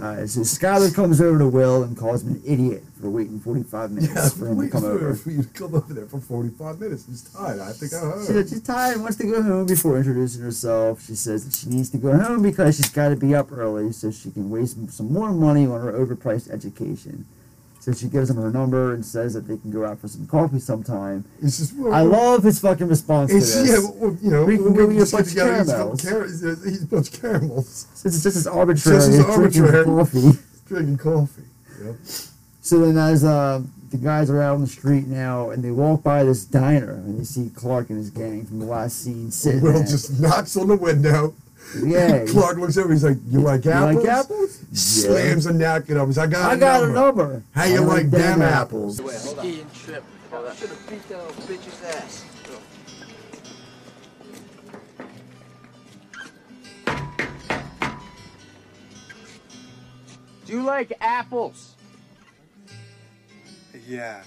[0.01, 3.91] Uh, so Skylar comes over to Will and calls him an idiot for waiting 45
[3.91, 5.13] minutes Yeah, for him to come over.
[5.13, 7.05] for you to come over there for 45 minutes.
[7.05, 7.59] He's tired.
[7.59, 8.21] I think I heard.
[8.27, 11.05] She said she's tired and wants to go home before introducing herself.
[11.05, 13.91] She says that she needs to go home because she's got to be up early
[13.91, 17.25] so she can waste some more money on her overpriced education.
[17.93, 20.27] So she gives him her number and says that they can go out for some
[20.27, 21.25] coffee sometime.
[21.41, 23.69] It's just, I love his fucking response to It's, this.
[23.69, 25.97] yeah, well, you know, we can go eat a bunch of together, he's a couple
[25.97, 26.41] caramels.
[26.41, 27.87] car- He's a bunch of caramels.
[27.95, 29.85] Since it's just as arbitrary Just as as drinking arbitrary.
[29.85, 30.39] coffee.
[30.67, 31.41] Drinking coffee.
[31.83, 31.95] Yep.
[32.61, 36.03] So then, as uh, the guys are out on the street now, and they walk
[36.03, 39.61] by this diner, and they see Clark and his gang from the last scene sitting
[39.63, 41.33] Will just knocks on the window.
[41.85, 42.25] Yeah.
[42.29, 42.91] Clark looks over.
[42.91, 44.59] He's like, "You like You apples?" like apples?
[44.73, 46.07] Slams a napkin up.
[46.07, 47.23] He's like, "I got, I a got a number.
[47.23, 47.43] number.
[47.53, 49.45] How you I like them apples?" Wait, hold on.
[49.45, 50.03] Skiing trip.
[50.31, 52.25] I should have beat that little bitch's ass.
[60.45, 61.75] Do you like apples?
[63.87, 64.23] Yeah.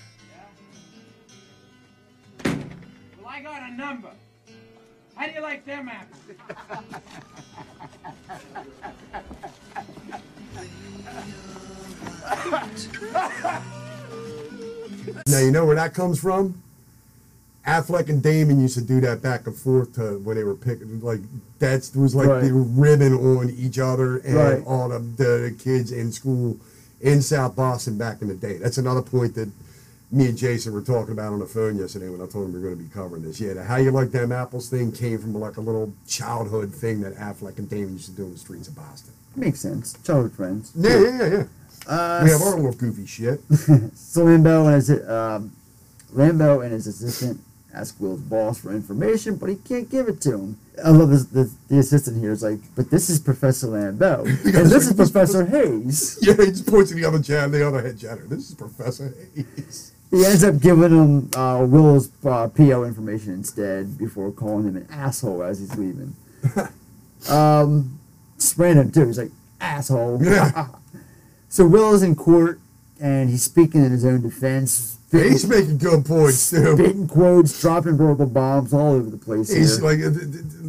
[2.44, 4.10] Well, I got a number.
[5.14, 6.20] How do you like them apples?
[15.26, 16.60] Now you know where that comes from.
[17.66, 21.00] Affleck and Damon used to do that back and forth to when they were picking
[21.00, 21.20] like
[21.60, 22.40] that was like Right.
[22.42, 24.62] they were ribbing on each other and Right.
[24.66, 26.56] all the, the kids in school
[27.00, 28.58] in South Boston back in the day.
[28.58, 29.48] That's another point that
[30.12, 32.58] me and Jason were talking about on the phone yesterday when I told him we
[32.58, 33.40] are going to be covering this.
[33.40, 37.00] Yeah, the how you like them apples thing came from like a little childhood thing
[37.00, 39.14] that Affleck and Damon used to do in the streets of Boston.
[39.34, 39.96] Makes sense.
[40.04, 40.72] Childhood friends.
[40.76, 41.44] Yeah, yeah, yeah, yeah.
[41.86, 43.40] Uh, we have our little goofy shit.
[43.94, 45.52] so Lambeau and his um,
[46.14, 47.40] Lambeau and his assistant
[47.74, 50.58] ask Will's boss for information, but he can't give it to him.
[50.84, 54.70] I love this, the, the assistant here is like, but this is Professor Lambeau, and
[54.70, 56.18] this is Professor Hayes.
[56.22, 58.26] Yeah, he just points to the other jan, the other head janitor.
[58.26, 59.91] This is Professor Hayes.
[60.12, 64.86] He ends up giving him uh, Will's uh, PO information instead before calling him an
[64.90, 66.14] asshole as he's leaving.
[67.30, 67.98] um,
[68.36, 69.06] it's random too.
[69.06, 70.22] He's like, asshole.
[71.48, 72.60] so Will is in court
[73.00, 74.98] and he's speaking in his own defense.
[75.12, 76.74] Yeah, he's making good points too.
[76.74, 79.50] Spitting quotes, dropping verbal bombs all over the place.
[79.50, 79.84] He's here.
[79.84, 80.00] like,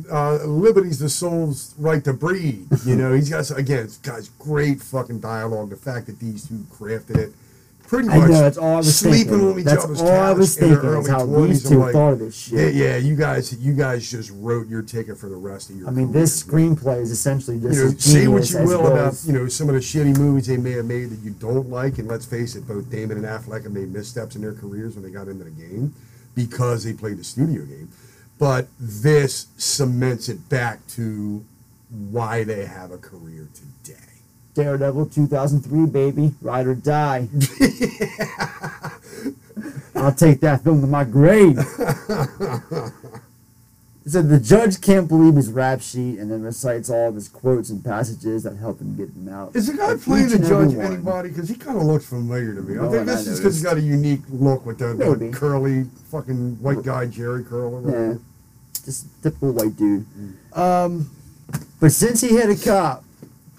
[0.10, 2.72] uh, uh, liberty's the soul's right to breathe.
[2.86, 5.70] You know, he's got, again, it's got great fucking dialogue.
[5.70, 7.34] The fact that these two crafted it,
[7.94, 9.48] pretty I much know, that's all I was sleeping thinking.
[9.52, 11.48] on each That's other's all I couch was in their early how 20s.
[11.48, 12.76] these two like, thought of this shit.
[12.76, 15.88] Yeah, yeah, you guys, you guys just wrote your ticket for the rest of your
[15.88, 19.28] I mean, this screenplay is essentially just you know, say what you will about Will's.
[19.28, 21.98] you know some of the shitty movies they may have made that you don't like,
[22.00, 25.04] and let's face it, both Damon and Affleck have made missteps in their careers when
[25.04, 25.94] they got into the game
[26.36, 27.90] because they played the studio game.
[28.40, 31.46] But this cements it back to
[31.90, 34.13] why they have a career today.
[34.56, 36.34] Daredevil 2003, baby.
[36.42, 37.28] Ride or die.
[39.96, 41.56] I'll take that film to my grave.
[44.06, 47.70] so the judge can't believe his rap sheet and then recites all of his quotes
[47.70, 49.56] and passages that help him get them out.
[49.56, 51.30] Is the guy Like, playing the judge anybody?
[51.30, 52.76] Because he kind of looks familiar to me.
[52.76, 55.30] No I think this that's I just because he's got a unique look with Maybe.
[55.30, 57.76] the curly fucking white guy Jheri curl.
[57.88, 58.16] or Yeah,
[58.86, 60.06] just typical white dude.
[60.54, 61.10] Um,
[61.80, 63.04] but since he hit a cop,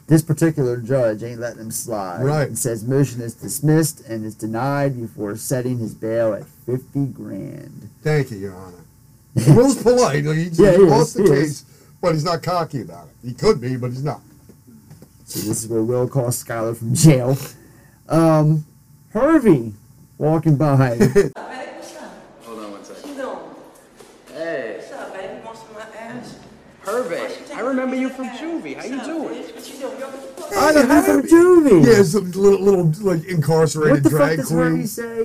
[0.06, 2.22] this particular judge ain't letting him slide.
[2.22, 2.46] Right.
[2.48, 7.90] And says motion is dismissed and is denied before setting his bail at fifty grand.
[8.02, 8.84] Thank you, Your Honor.
[9.54, 10.24] Will's polite.
[10.24, 11.64] Like, he, Yeah, he he lost is, the he case, is.
[12.00, 13.28] but he's not cocky about it.
[13.28, 14.20] He could be, but he's not.
[15.26, 17.36] So this is where Will calls Skylar from jail.
[18.08, 18.66] Um,
[19.12, 19.72] Harvey
[20.18, 20.96] walking by.
[22.44, 23.16] Hold on one second.
[24.28, 24.74] Hey.
[24.76, 25.40] What's up, baby?
[25.44, 26.38] Want some of my ass?
[26.84, 28.76] Harvey, I remember you from Juvie.
[28.76, 29.44] How you doing?
[30.54, 30.90] What you doing?
[30.90, 31.86] I got him from Juvie.
[31.86, 34.12] Yeah, some little, little like incarcerated drag queen.
[34.12, 34.58] What the fuck does queen.
[34.60, 35.20] Harvey say?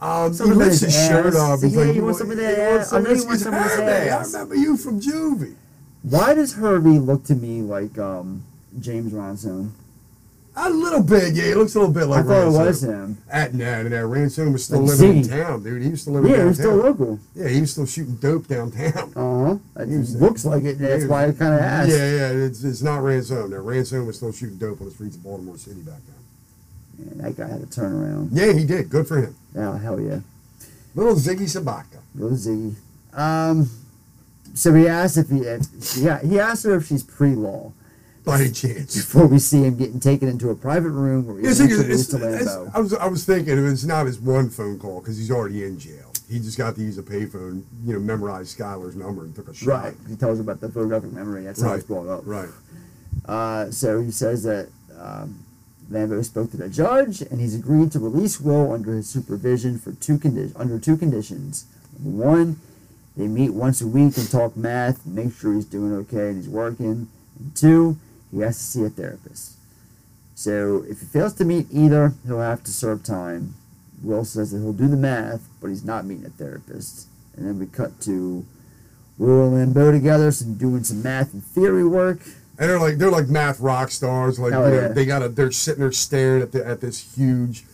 [0.00, 1.36] Um, he Something lifts his his shirt ass.
[1.36, 1.60] up.
[1.62, 2.92] He's Yeah, like, you want "Boy, some of that ass?
[2.92, 4.34] I know you want some of Harvey, ass.
[4.34, 5.54] I remember you from Juvie.
[6.02, 8.44] Why does Harvey look to me like um,
[8.80, 9.72] James Ransone?
[10.56, 11.46] A little bit, yeah.
[11.46, 13.18] He looks a little bit like I thought it was him.
[13.28, 14.06] At no, no, no.
[14.06, 15.32] Ransone was still Like living Ziggy.
[15.32, 15.82] in town, dude.
[15.82, 16.48] He was still living Yeah, downtown.
[16.52, 17.18] he's still local.
[17.34, 19.12] Yeah, he was still shooting dope downtown.
[19.16, 19.44] Uh
[19.74, 19.82] huh.
[19.82, 20.78] It He was- looks like it.
[20.78, 21.90] That's he why I kind of asked.
[21.90, 22.28] Yeah, yeah.
[22.46, 23.50] It's, it's not Ransone.
[23.50, 27.18] No, Ransone was still shooting dope on the streets of Baltimore City back then.
[27.18, 28.28] Man, that guy had a turnaround.
[28.30, 28.88] Yeah, he did.
[28.90, 29.34] Good for him.
[29.56, 30.20] Oh hell yeah.
[30.94, 31.98] Little Ziggy Sobotka.
[32.14, 32.76] Little Ziggy.
[33.12, 33.68] Um,
[34.54, 37.72] so he asked if he, if, yeah, he asked her if she's pre-law
[38.24, 38.94] By any chance.
[38.96, 42.16] before we see him getting taken into a private room he's see, it's- introduced to
[42.16, 42.70] it's- Lambeau.
[42.74, 45.78] I was I was thinking it's not his one phone call because he's already in
[45.78, 46.10] jail.
[46.30, 49.54] He just got to use a payphone, you know, memorize Skylar's number and took a
[49.54, 49.66] shot.
[49.68, 49.94] Right.
[50.08, 51.44] He tells about the photographic memory.
[51.44, 51.76] That's how Right.
[51.80, 52.22] it's brought up.
[52.24, 52.48] Right.
[53.26, 54.68] Uh, so he says that
[54.98, 55.40] um,
[55.92, 59.92] Lambeau spoke to the judge, and he's agreed to release Will under his supervision for
[59.92, 61.66] two condi- under two conditions.
[62.02, 62.56] Number one,
[63.18, 66.36] they meet once a week and talk math, and make sure he's doing okay and
[66.38, 66.86] he's working.
[67.38, 67.98] And two,
[68.34, 69.56] he has to see a therapist.
[70.34, 73.54] So if he fails to meet either, he'll have to serve time.
[74.02, 77.08] Will says that he'll do the math, but he's not meeting a therapist.
[77.36, 78.44] And then we cut to
[79.16, 82.20] Will and Lambeau together, some doing some math and theory work.
[82.58, 84.38] And they're like they're like math rock stars.
[84.38, 84.88] Like yeah.
[84.88, 87.64] they got a they're sitting there staring at the at this huge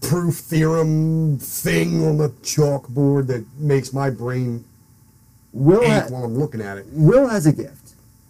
[0.00, 4.64] proof theorem thing on the chalkboard that makes my brain
[5.52, 6.86] Will ache ha- while I'm looking at it.
[6.90, 7.85] Will has a gift.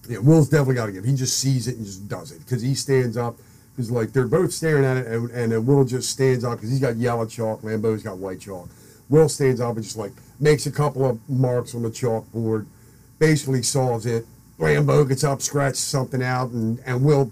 [0.08, 1.04] Yeah, Will's definitely got to give.
[1.04, 3.36] He just sees it and just does it because he stands up.
[3.74, 6.70] Because like they're both staring at it, and, and then Will just stands up because
[6.70, 7.60] he's got yellow chalk.
[7.62, 8.68] Lambeau's got white chalk.
[9.10, 12.66] Will stands up and just like makes a couple of marks on the chalkboard,
[13.18, 14.24] basically solves it.
[14.58, 17.30] Lambeau gets up, scratches something out, and and Will,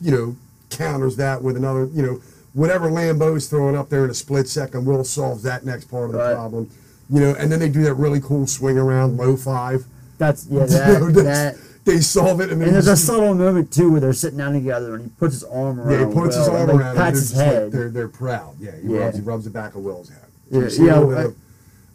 [0.00, 0.36] you know,
[0.70, 2.22] counters that with another, you know,
[2.54, 4.86] whatever Lambeau's throwing up there in a split second.
[4.86, 6.34] Will solves that next part of the Right.
[6.34, 6.70] problem,
[7.10, 9.84] you know, and then they do that really cool swing around low five.
[10.16, 10.60] That's yeah,
[10.92, 11.71] You know, that's- that.
[11.84, 14.94] They solve it, and And there's a subtle moment too where they're sitting down together
[14.94, 15.90] and he puts his arm around.
[16.00, 17.62] Yeah, he puts his arm and, like, around pats his head.
[17.64, 18.54] Like, they're they're proud.
[18.60, 18.98] Yeah, he Yeah.
[19.00, 20.18] rubs he rubs the back of Will's head.
[20.50, 21.34] Yeah, yeah, a little bit I- of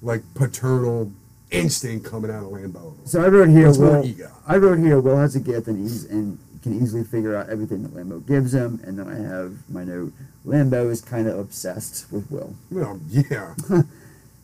[0.02, 1.12] like paternal
[1.52, 2.94] instinct coming out of Lambeau.
[3.06, 4.06] So I wrote here, Will.
[4.46, 7.84] I wrote here, Will has a gift and he's and can easily figure out everything
[7.84, 8.82] that Lambeau gives him.
[8.84, 10.12] And then I have my note:
[10.46, 12.56] Lambeau is kind of obsessed with Will.
[12.72, 13.54] Well, yeah.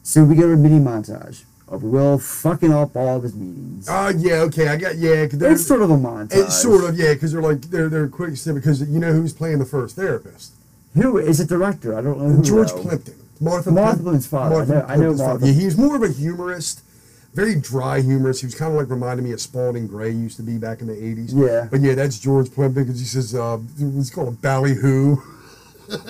[0.05, 3.87] So we get a mini montage of Will fucking up all of his meetings.
[3.89, 5.25] Oh yeah, okay, I got yeah.
[5.27, 6.33] 'cause It's sort of a montage.
[6.35, 9.59] It's sort of yeah, because they're like they're they're quick because you know who's playing
[9.59, 10.51] the first therapist?
[10.95, 11.97] Who is a director?
[11.97, 12.43] I don't know who.
[12.43, 12.81] George though.
[12.81, 13.15] Plimpton.
[13.41, 14.61] Martha, Martha Plimp- Plimpton's father.
[14.61, 15.13] I know- I know.
[15.15, 15.47] Martha.
[15.47, 16.81] Yeah, he's more of a humorist,
[17.33, 18.41] very dry humorist.
[18.41, 20.87] He was kind of like reminding me of Spalding Gray used to be back in
[20.87, 21.33] the eighties.
[21.33, 21.67] Yeah.
[21.71, 25.17] but yeah, that's George Plimpton because he says uh, it's called a ballyhoo.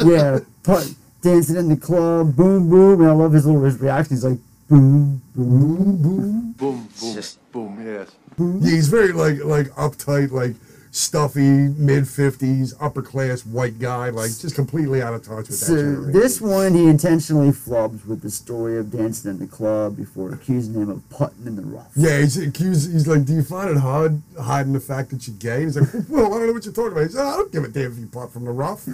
[0.04, 4.16] yeah, put, dancing in the club, boom, boom, and I love his little his reaction.
[4.18, 4.38] He's like,
[4.70, 6.51] boom, boom, boom.
[6.57, 8.11] Boom, boom, boom, yes.
[8.38, 10.55] Yeah, he's very like like uptight, like
[10.91, 15.66] stuffy mid fifties, upper class white guy, like just completely out of touch with that
[15.66, 16.11] So generation.
[16.14, 20.74] this one, he intentionally flubs with the story of dancing in the club before accusing
[20.76, 21.91] him of putting in the rough.
[21.95, 22.91] Yeah, he's accused.
[22.91, 25.89] He's like, "Do you find it hard hiding the fact that you're gay?" He's like,
[26.09, 27.91] "Well, I don't know what you're talking about." He's like, "I don't give a damn
[27.91, 28.88] if you putt from the rough."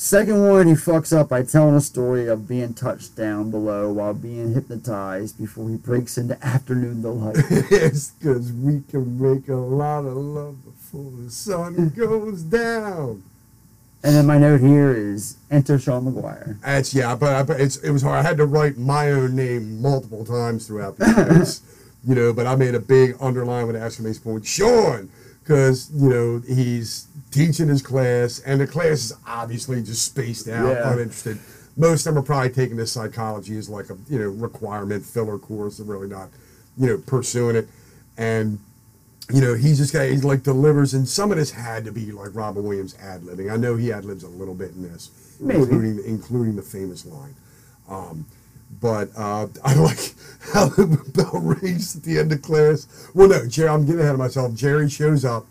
[0.00, 4.14] Second one, he fucks up by telling a story of being touched down below while
[4.14, 7.34] being hypnotized before he breaks into afternoon delight.
[7.50, 13.24] it's because we can make a lot of love before the sun goes down.
[14.04, 16.56] and then my note here is enter Sean Maguire.
[16.64, 18.24] That's yeah, but, but it's it was hard.
[18.24, 21.60] I had to write my own name multiple times throughout the notes,
[22.06, 22.32] you know.
[22.32, 25.10] But I made a big underline with an exclamation point, Sean,
[25.48, 30.68] because you know he's teaching his class, and the class is obviously just spaced out,
[30.68, 30.92] Yeah.
[30.92, 31.38] uninterested.
[31.76, 35.38] Most of them are probably taking this psychology as like a you know requirement filler
[35.38, 35.78] course.
[35.78, 36.28] They're really not,
[36.76, 37.66] you know, pursuing it,
[38.18, 38.58] and
[39.32, 42.12] you know, he's just got he like delivers, and some of this had to be
[42.12, 43.50] like Robin Williams ad libbing.
[43.50, 45.60] I know he ad libs a little bit in this, Maybe.
[45.60, 47.34] including including the famous line.
[47.88, 48.26] Um,
[48.80, 50.14] but uh, I like
[50.52, 53.10] how the bell rings at the end of class.
[53.14, 54.54] Well, no, Gerry, I'm getting ahead of myself.
[54.54, 55.46] Gerry shows up,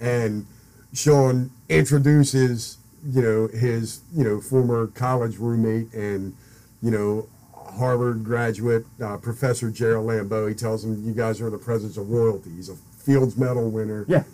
[0.00, 0.46] and
[0.92, 6.34] Sean introduces you know his you know former college roommate and
[6.82, 10.48] you know Harvard graduate uh, Professor Gerald Lambeau.
[10.48, 12.76] He tells him, "You guys are in the presence of royalty." He's a
[13.08, 14.04] Fields Medal winner.
[14.08, 14.24] Yeah.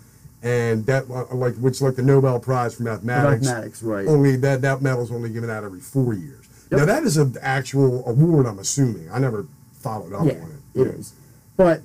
[0.43, 3.47] And that, uh, like, which like the Nobel Prize for mathematics.
[3.47, 4.07] mathematics, right.
[4.07, 6.44] Only that that medal's only given out every four years.
[6.71, 8.47] Now that is an actual award.
[8.47, 9.11] I'm assuming.
[9.11, 9.47] I never
[9.81, 10.81] followed up Yeah, on it.
[10.81, 11.13] it is.
[11.57, 11.83] But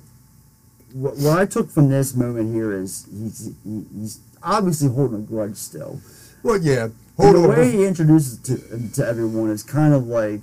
[0.92, 5.22] what, what I took from this moment here is he's he, he's obviously holding a
[5.22, 6.00] grudge still.
[6.42, 6.84] Well, yeah.
[6.84, 10.40] And Hold the way he introduces to to everyone is kind of like.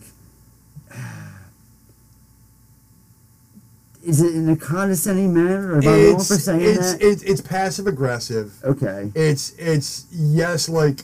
[4.05, 5.73] Is it in a condescending manner?
[5.73, 7.01] Or am I wrong for saying it's, that?
[7.01, 8.53] it's it's passive aggressive.
[8.63, 9.11] Okay.
[9.15, 11.01] It's it's yes, like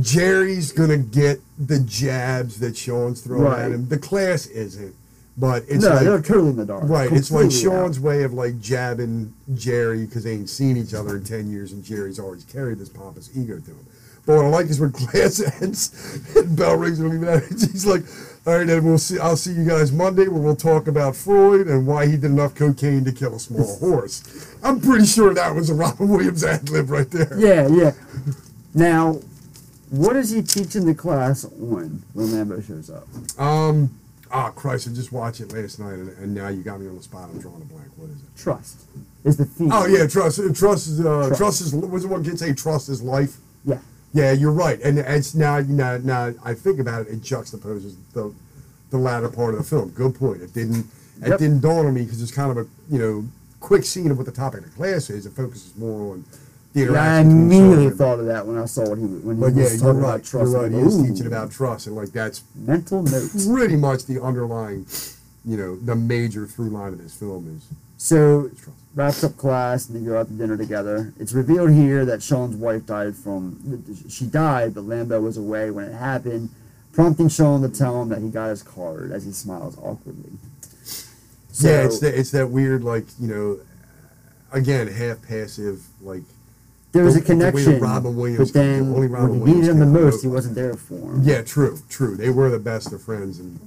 [0.00, 3.60] Gerry's gonna get the jabs that Sean's throwing Right.
[3.62, 3.88] at him.
[3.88, 4.94] The class isn't,
[5.38, 6.82] but it's no, like they're totally in the dark.
[6.86, 7.12] right.
[7.12, 7.72] It's like Completely out.
[7.82, 11.72] Sean's way of like jabbing Gerry because they ain't seen each other in ten years,
[11.72, 13.86] and Gerry's always carried this pompous ego to him.
[14.26, 17.42] But what I like is when class ends and bell rings and out.
[17.44, 18.02] He's like,
[18.46, 19.18] "All right, then we'll see.
[19.20, 22.54] I'll see you guys Monday, where we'll talk about Freud and why he did enough
[22.56, 24.22] cocaine to kill a small horse."
[24.64, 27.38] I'm pretty sure that was a Robin Williams ad lib right there.
[27.38, 27.92] Yeah, yeah.
[28.72, 29.20] Now,
[29.98, 31.50] what is he teaching the class on
[32.14, 33.06] when Lambeau shows up?
[33.40, 33.90] Um.
[34.32, 34.88] Oh Christ!
[34.88, 37.28] I just watched it last night, and, and now you got me on the spot.
[37.32, 37.88] I'm drawing a blank.
[37.96, 38.36] What is it?
[38.36, 38.80] Trust
[39.22, 39.70] is the theme.
[39.72, 40.40] Oh yeah, trust.
[40.54, 41.38] Trust is uh, Trust.
[41.38, 41.60] trust.
[41.60, 41.74] is.
[41.74, 43.36] Was it one kid say trust is life?
[43.64, 43.78] Yeah.
[44.12, 48.32] Yeah, you're right, and it's now now now I think about it, it juxtaposes the
[48.90, 49.90] the latter part of the film.
[49.90, 50.42] Good point.
[50.42, 50.86] It didn't
[51.22, 51.38] it Yep.
[51.38, 53.24] didn't dawn on me because it's kind of a you know
[53.60, 55.26] quick scene of what the topic of the class is.
[55.26, 56.24] It focuses more on
[56.74, 59.54] the Yeah, I immediately thought of that when I saw what he when he But
[59.54, 60.08] was talking right.
[60.16, 60.52] about trust.
[60.52, 60.72] You're right.
[60.72, 63.46] He is teaching about trust, and like that's mental notes.
[63.46, 64.86] pretty much the underlying,
[65.44, 67.66] you know, the major through line of this film is
[67.96, 68.50] So
[68.94, 71.12] wraps up class and they go out to dinner together.
[71.18, 75.84] It's revealed here that Sean's wife died from she died, but Lambeau was away when
[75.84, 76.50] it happened,
[76.92, 80.32] prompting Sean to tell him that he got his card as he smiles awkwardly.
[81.52, 83.58] So, yeah, it's that it's that weird like you know,
[84.52, 86.22] again half passive like.
[86.94, 89.60] There was the- a the connection, Robin Williams, but then only when Robin he Williams
[89.60, 91.22] needed him the most, he wasn't there for him.
[91.22, 92.16] Yeah, true, true.
[92.16, 93.58] They were the best of friends, and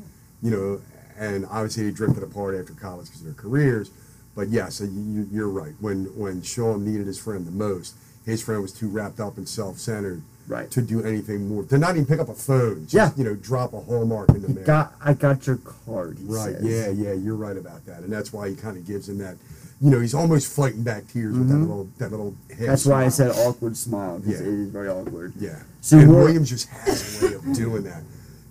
[0.42, 0.82] you know,
[1.20, 3.92] and obviously they drifted apart after college because of their careers.
[4.36, 5.74] But yeah, so you, you're right.
[5.80, 9.48] When when Sean needed his friend the most, his friend was too wrapped up and
[9.50, 10.70] self-centered right.
[10.72, 11.64] to do anything more.
[11.64, 12.84] To not even pick up a phone.
[12.88, 13.10] Just, Yeah.
[13.18, 14.64] You know, drop a hallmark in the mail.
[14.64, 16.20] Got I got your card.
[16.20, 16.54] He Right.
[16.56, 16.64] says.
[16.64, 16.90] Yeah.
[16.90, 17.14] Yeah.
[17.14, 19.38] You're right about that, and that's why he kind of gives him that.
[19.80, 21.62] You know, he's almost fighting back tears with that Mhm.
[21.62, 22.34] little that little.
[22.60, 24.48] That's why I said awkward smile because Yeah.
[24.48, 25.34] it is very awkward.
[25.40, 25.60] Yeah.
[25.82, 28.02] So and Williams just has a way of doing that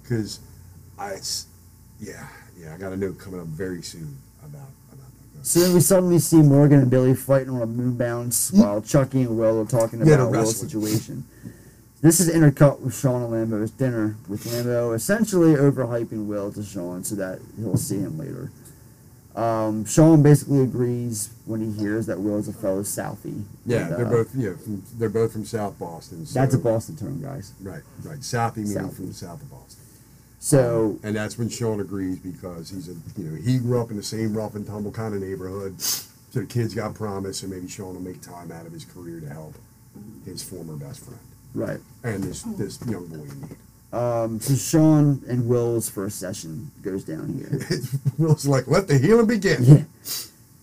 [0.03, 0.39] because
[0.99, 1.47] I, it's,
[2.01, 2.29] yeah,
[2.61, 2.75] yeah.
[2.75, 5.45] I got a note coming up very soon about about that.
[5.47, 9.23] So then we suddenly see Morgan and Billy fighting on a moon bounce while Chucky
[9.23, 11.25] and Will are talking about they're Will's situation.
[12.03, 17.03] This is intercut with Sean and Lambeau's dinner, with Lambeau essentially overhyping Will to Sean
[17.03, 18.53] so that he'll see him later.
[19.37, 23.45] Um, Sean basically agrees when he hears that Will is a fellow Southie.
[23.67, 26.25] Yeah, And, they're uh, both yeah, from, they're both from South Boston.
[26.25, 27.53] So, That's a Boston term, guys.
[27.61, 28.19] Right, right.
[28.21, 28.97] Southie meaning Southie.
[28.97, 29.83] from the south of Boston.
[30.39, 33.97] So and that's when Sean agrees because he's a you know he grew up in
[33.97, 35.81] the same rough and tumble kind of neighborhood.
[35.81, 39.21] So the kids got promise, and maybe Sean will make time out of his career
[39.21, 39.55] to help
[40.25, 41.19] his former best friend
[41.57, 41.81] right.
[42.05, 43.57] and this this young boy in need.
[43.97, 47.61] Um, so Sean and Will's first session goes down here.
[48.19, 49.65] Will's like, let the healing begin.
[49.65, 49.83] Yeah.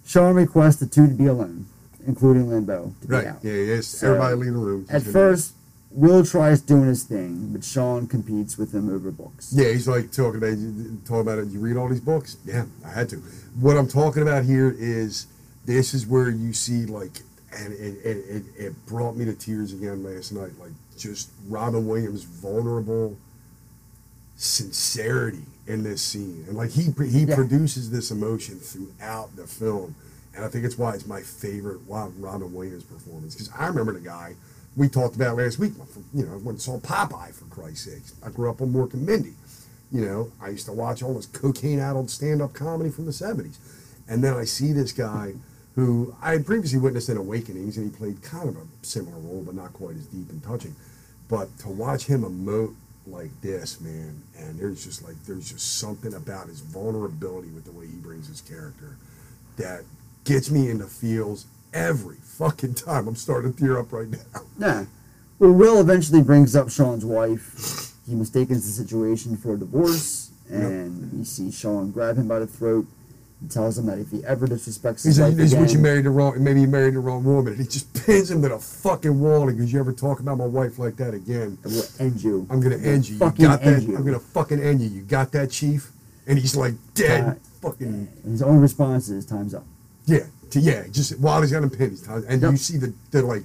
[0.06, 1.66] Sean requests the two to be alone.
[2.06, 3.28] including Limbo, to be Right.
[3.28, 3.40] out.
[3.44, 3.88] Yeah, yes.
[3.88, 4.86] So, Everybody leave the room.
[4.90, 5.54] At first,
[5.92, 9.54] Will tries doing his thing, but Sean competes with him over books.
[9.54, 10.58] Yeah, he's like talking about
[11.06, 11.48] talking about it.
[11.48, 12.36] You read all these books?
[12.46, 13.18] Yeah, I had to.
[13.60, 15.28] What I'm talking about here is
[15.66, 17.22] this is where you see like,
[17.56, 20.52] and it it, it, it brought me to tears again last night.
[20.60, 23.18] Like just Robin Williams' vulnerable
[24.36, 27.36] sincerity in this scene, and like he he Yeah.
[27.36, 29.96] produces this emotion throughout the film,
[30.36, 33.36] and I think it's why it's my favorite Robin Williams performance.
[33.36, 34.36] Because I remember the guy
[34.76, 35.74] we talked about last week.
[36.14, 38.02] You know, went and saw Popeye for Christ's sake.
[38.26, 39.36] I grew up on Mork and Mindy.
[39.92, 43.58] You know, I used to watch all this cocaine-addled stand-up comedy from the '70s,
[44.10, 45.36] and then I see this guy
[45.76, 49.44] who I had previously witnessed in Awakenings, and he played kind of a similar role,
[49.46, 50.76] but not quite as deep and touching.
[51.30, 52.76] But to watch him emote
[53.08, 57.72] like this, man, and there's just like there's just something about his vulnerability with the
[57.72, 58.98] way he brings his character
[59.58, 59.82] that
[60.24, 63.08] gets me into feels every fucking time.
[63.08, 64.42] I'm starting to tear up right now.
[64.58, 64.86] Yeah.
[65.40, 67.92] Well, Will eventually brings up Sean's wife.
[68.08, 72.48] He mistakes the situation for a divorce, and we see Sean grab him by the
[72.48, 72.86] throat
[73.44, 75.72] and tells him that if he ever disrespects his said, wife "This is what you
[75.72, 76.42] again, married the wrong.
[76.42, 79.50] Maybe you married the wrong woman." And he just pins him to the fucking wall.
[79.50, 81.58] And he goes, "You ever talk about my wife like that again?
[81.64, 82.48] I will end you.
[82.50, 83.16] I'm gonna end you.
[83.16, 83.84] You fucking got end that?
[83.84, 84.90] you." I'm gonna fucking end you.
[84.90, 85.92] You got that, chief?"
[86.26, 87.24] And he's like dead.
[87.28, 87.34] Uh,
[87.70, 89.66] fucking His only response is "Time's up."
[90.06, 90.20] yeah,
[90.52, 90.86] to, yeah.
[90.90, 92.52] Just while he's got him pinned, he's and Yep.
[92.52, 93.44] you see the, the like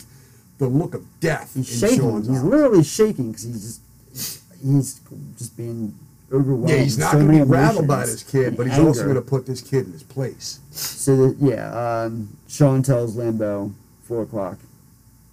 [0.58, 2.04] the look of death He's in shaking.
[2.04, 2.44] Sean's He's eyes.
[2.44, 3.80] literally shaking because he's
[4.14, 5.00] just he's
[5.36, 5.94] just being
[6.32, 6.68] overwhelmed.
[6.70, 9.04] Yeah, he's not so going to be rattled by this kid, and but he's also
[9.04, 10.60] going to put this kid in his place.
[10.70, 13.72] So that, yeah, um, Sean tells Lambeau
[14.02, 14.58] four o'clock.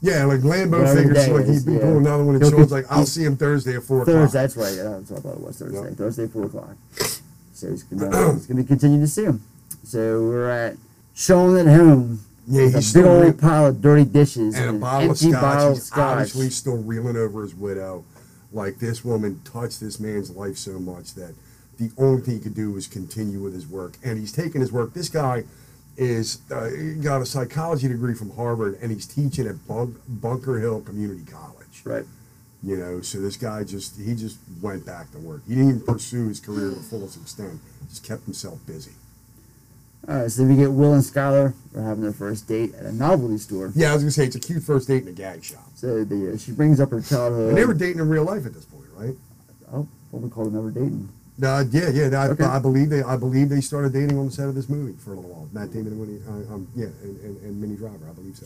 [0.02, 1.80] Yeah, like Lambeau Whatever figures like he'd be yeah.
[1.80, 4.32] pulling another one, and He'll Sean's like, "I'll see him Thursday at four Thursday, o'clock."
[4.34, 4.76] that's right.
[4.76, 5.96] Yeah, that's what I thought it was Thursday.
[5.96, 6.76] Thursday, four o'clock.
[7.54, 9.42] So he's gonna he's gonna continue to see him.
[9.84, 10.78] So we're at
[11.16, 12.20] Sean at home.
[12.48, 15.12] Yeah, he's a big still old re- pile of dirty dishes and a an bottle
[15.12, 15.32] of scotch.
[15.42, 16.00] bottle of He's scotch.
[16.18, 18.04] obviously still reeling over his widow.
[18.56, 21.36] Like this woman touched this man's life so much that
[21.78, 23.98] the only thing he could do was continue with his work.
[24.02, 24.94] And he's taking his work.
[24.94, 25.44] This guy
[25.98, 26.70] is uh,
[27.02, 31.82] got a psychology degree from Harvard, and he's teaching at Bunk- Bunker Hill Community College.
[31.84, 32.06] Right.
[32.64, 35.42] You know, so this guy just he just went back to work.
[35.46, 37.60] He didn't even pursue his career to the fullest extent.
[37.90, 38.92] Just kept himself busy.
[40.08, 42.92] All right, so we get Will and Skylar are having their first date at a
[42.92, 43.72] novelty store.
[43.76, 45.66] Yeah, I was gonna say it's a cute first date in a gag shop.
[45.76, 47.50] So the, uh, she brings up her childhood.
[47.50, 49.16] And they were dating in real life at this point, right?
[49.74, 51.10] Oh, what we call them ever dating.
[51.42, 52.06] Uh, yeah, yeah.
[52.22, 52.44] I, Okay.
[52.44, 53.02] I believe they.
[53.04, 55.50] I believe they started dating on the set of this movie for a little while.
[55.52, 56.20] Matt Damon and Winnie.
[56.28, 58.00] Uh, um, yeah, and, and, and Minnie Driver.
[58.10, 58.46] I believe so.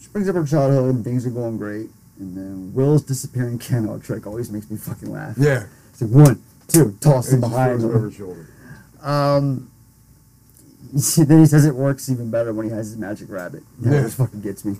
[0.00, 1.88] She brings up her childhood and things are going great.
[2.18, 5.36] And then Will's disappearing camera trick always makes me fucking laugh.
[5.38, 5.64] Yeah.
[5.90, 8.46] It's like one, two, toss him behind over his shoulder.
[9.00, 9.70] Um,
[11.16, 13.62] then he says it works even better when he has his magic rabbit.
[13.80, 14.08] That Yeah.
[14.08, 14.76] fucking gets me.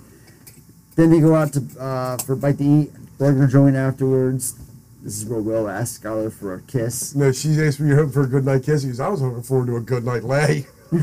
[0.97, 4.55] Then they go out to uh, for a bite to eat, burger joint afterwards.
[5.03, 7.15] This is where Will asks Skylar for a kiss.
[7.15, 8.83] No, she asked me hoping for a good night kiss.
[8.83, 10.67] He goes, I was looking forward to a good night lay.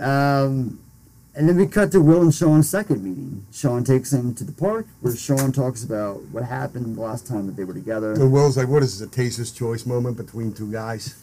[0.00, 0.78] Um,
[1.34, 3.46] and then we cut to Will and Sean's second meeting.
[3.52, 7.46] Sean takes him to the park where Sean talks about what happened the last time
[7.46, 8.12] that they were together.
[8.12, 11.14] and Will's like, what is this, a taster's choice moment between two guys?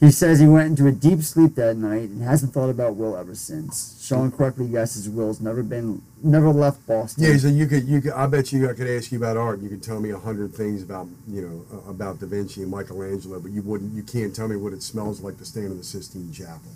[0.00, 3.16] He says he went into a deep sleep that night and hasn't thought about Will
[3.16, 4.00] ever since.
[4.00, 7.24] Sean correctly guesses Will's never been, never left Boston.
[7.24, 9.60] Yeah, so you could, you could, I bet you I could ask you about art.
[9.60, 12.70] You could tell me a hundred things about, you know, uh, about Da Vinci and
[12.70, 15.78] Michelangelo, but you wouldn't, you can't tell me what it smells like to stand in
[15.78, 16.70] the Sistine Chapel.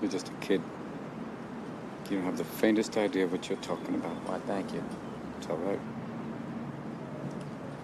[0.00, 0.62] You're just a kid.
[2.08, 4.14] You don't have the faintest idea what you're talking about.
[4.28, 4.84] Why, thank you.
[5.38, 5.80] It's all right.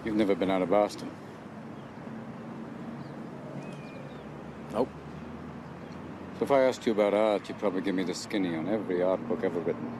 [0.05, 1.11] You've never been out of Boston.
[4.73, 4.87] Nope.
[6.30, 9.03] So if I asked you about art, you'd probably give me the skinny on every
[9.03, 9.91] art book ever written.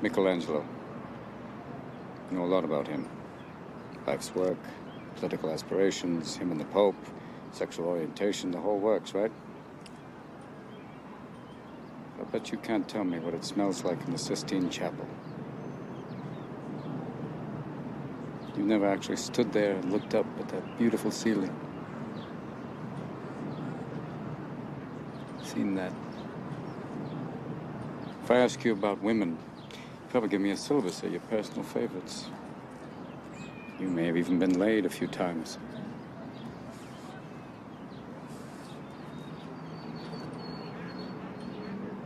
[0.00, 0.64] Michelangelo.
[2.30, 3.08] Know a lot about him.
[4.06, 4.58] Life's work,
[5.16, 6.94] political aspirations, him and the Pope,
[7.50, 9.32] sexual orientation, the whole works, right?
[12.20, 15.06] I bet you can't tell me what it smells like in the Sistine Chapel.
[18.56, 21.54] You've never actually stood there and looked up at that beautiful ceiling.
[25.54, 25.92] Seen that.
[28.24, 29.38] If I ask you about women,
[29.70, 29.76] you
[30.08, 32.26] probably give me a syllabus of your personal favorites.
[33.78, 35.58] You may have even been laid a few times.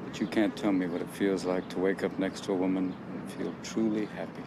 [0.04, 2.56] But you can't tell me what it feels like to wake up next to a
[2.56, 4.42] woman and feel truly happy.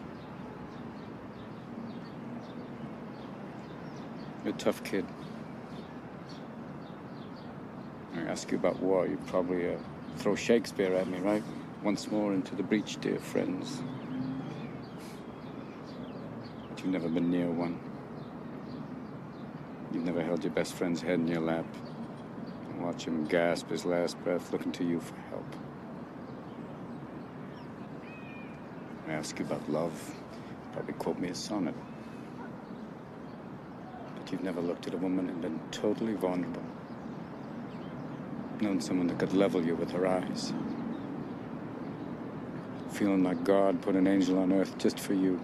[4.44, 5.06] You're a tough kid.
[8.14, 9.78] I ask you about war, you'd probably uh,
[10.16, 11.42] throw Shakespeare at me, right?
[11.82, 13.82] Once more into the breach, dear friends.
[16.68, 17.80] But you've never been near one.
[19.92, 21.66] You've never held your best friend's head in your lap
[22.68, 25.56] and watch him gasp his last breath looking to you for help.
[29.08, 31.74] I ask you about love, you'd probably quote me a sonnet.
[34.16, 36.62] But you've never looked at a woman and been totally vulnerable.
[38.62, 40.52] Known someone that could level you with her eyes.
[42.92, 45.40] Feeling like God put an angel on earth just for you.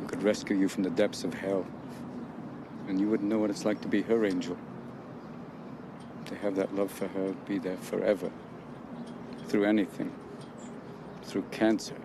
[0.00, 1.66] Who could rescue you from the depths of hell.
[2.88, 4.56] And you wouldn't know what it's like to be her angel.
[6.24, 8.30] To have that love for her be there forever.
[9.48, 10.10] Through anything.
[11.24, 11.96] Through cancer.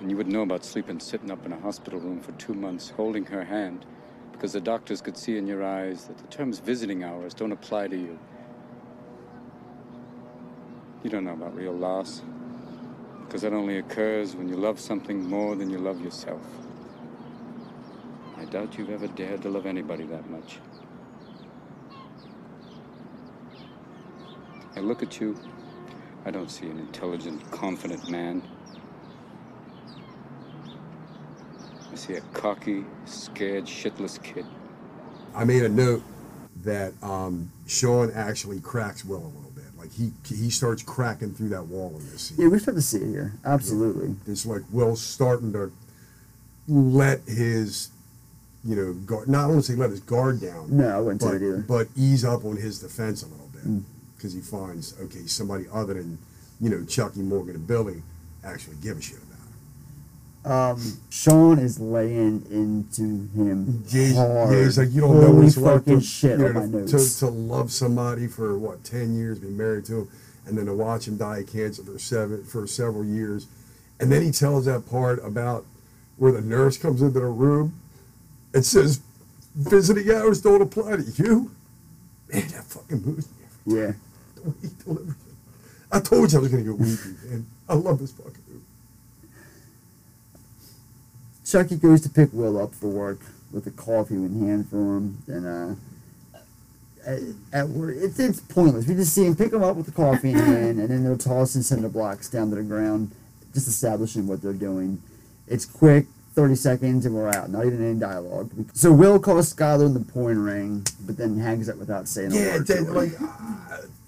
[0.00, 2.88] And you wouldn't know about sleeping sitting up in a hospital room for two months,
[2.88, 3.84] holding her hand,
[4.34, 7.86] because the doctors could see in your eyes that the terms visiting hours don't apply
[7.86, 8.18] to you.
[11.04, 12.20] You don't know about real loss,
[13.24, 16.42] because that only occurs when you love something more than you love yourself.
[18.36, 20.58] I doubt you've ever dared to love anybody that much.
[24.76, 25.38] I look at you,
[26.26, 28.42] I don't see an intelligent, confident man.
[31.94, 34.44] I see a cocky, scared, shitless kid.
[35.32, 36.02] I made a note
[36.64, 39.62] that um, Sean actually cracks Will a little bit.
[39.78, 42.38] Like he he starts cracking through that wall in this scene.
[42.40, 43.34] Yeah, we start to see it here.
[43.44, 44.16] Absolutely.
[44.26, 45.70] It's like Will's starting to
[46.66, 47.90] let his,
[48.64, 50.76] you know, guard, not only say let his guard down.
[50.76, 51.58] No, I wouldn't say but, either.
[51.58, 53.84] But ease up on his defense a little bit Mm.
[54.16, 56.18] because he finds okay somebody other than
[56.60, 58.02] you know Chucky Morgan and Billy
[58.42, 59.23] actually give a shit about.
[60.44, 63.02] Um, Sean is laying into
[63.34, 64.52] him Yeah, hard.
[64.52, 66.54] yeah, he's like you don't know Holy what it's like fucking to, shit you on
[66.70, 70.08] know, my to, to love somebody for what ten years, be married to him,
[70.46, 73.46] and then to watch him die of cancer for seven for several years,
[73.98, 75.64] and then he tells that part about
[76.18, 77.80] where the nurse comes into the room
[78.52, 79.00] and says,
[79.54, 81.52] "Visiting hours don't apply to you."
[82.30, 83.28] Man, that fucking moves
[83.64, 83.76] me.
[83.78, 83.92] Yeah.
[84.34, 85.14] The way he delivers it.
[85.90, 87.46] I told you I was gonna get weepy, man.
[87.66, 88.60] I love this fucking movie.
[91.54, 93.20] Chucky goes to pick Will up for work
[93.52, 96.40] with a coffee in hand for him, and uh,
[97.06, 97.20] at,
[97.52, 98.88] at work, it's, it's pointless.
[98.88, 101.16] We just see him pick him up with the coffee in hand, and then they'll
[101.16, 103.12] toss and send the blocks down to the ground,
[103.52, 105.00] just establishing what they're doing.
[105.46, 107.48] It's quick, 30 seconds, and we're out.
[107.50, 108.50] Not even any dialogue.
[108.74, 112.34] So Will calls Skylar in the point ring, but then hangs up without saying a
[112.34, 112.66] Yeah, word.
[112.66, 112.92] that, to her.
[112.92, 113.12] like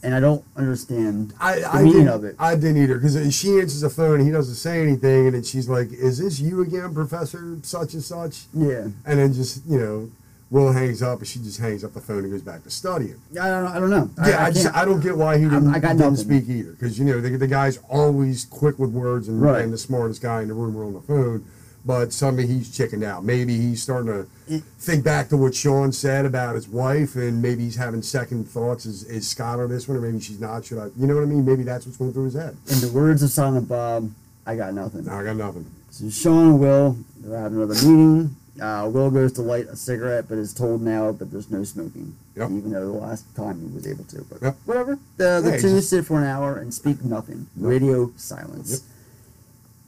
[0.03, 2.37] and I don't understand I, the I meaning of it.
[2.39, 5.43] I didn't either because she answers the phone and he doesn't say anything, and then
[5.45, 8.89] she's like, "Is this you again, Professor such and such?" Yeah.
[9.05, 10.11] And then just you know,
[10.51, 13.21] Will hangs up, and she just hangs up the phone and goes back to studying.
[13.41, 14.11] I don't, I don't know.
[14.25, 16.73] Yeah, I, just can't- I don't get why he didn't, I got didn't speak either
[16.73, 19.63] because you know the, the guy's always quick with words and, Right.
[19.65, 21.45] and the smartest guy in the room or on the phone.
[21.87, 23.23] But suddenly he's chickened out.
[23.25, 24.13] Maybe he's starting
[24.49, 28.49] to think back to what Sean said about his wife, and maybe he's having second
[28.49, 28.87] thoughts.
[28.87, 30.65] Is, is Skylar this one, or maybe she's not?
[30.65, 30.87] Should I?
[30.99, 31.45] You know what I mean?
[31.45, 32.57] Maybe that's what's going through his head.
[32.69, 34.11] In the words of Silent Bob,
[34.47, 35.09] I got nothing.
[35.09, 35.65] I got nothing.
[35.91, 38.37] So Sean and Will they're having another meeting.
[38.61, 42.17] Uh, Will goes to light a cigarette, but is told now that there's no smoking,
[42.35, 44.25] even though the last time he was able to.
[44.25, 44.99] But whatever.
[45.19, 47.47] The, the Hey, two just- sit for an hour and speak nothing.
[47.57, 48.83] Radio silence.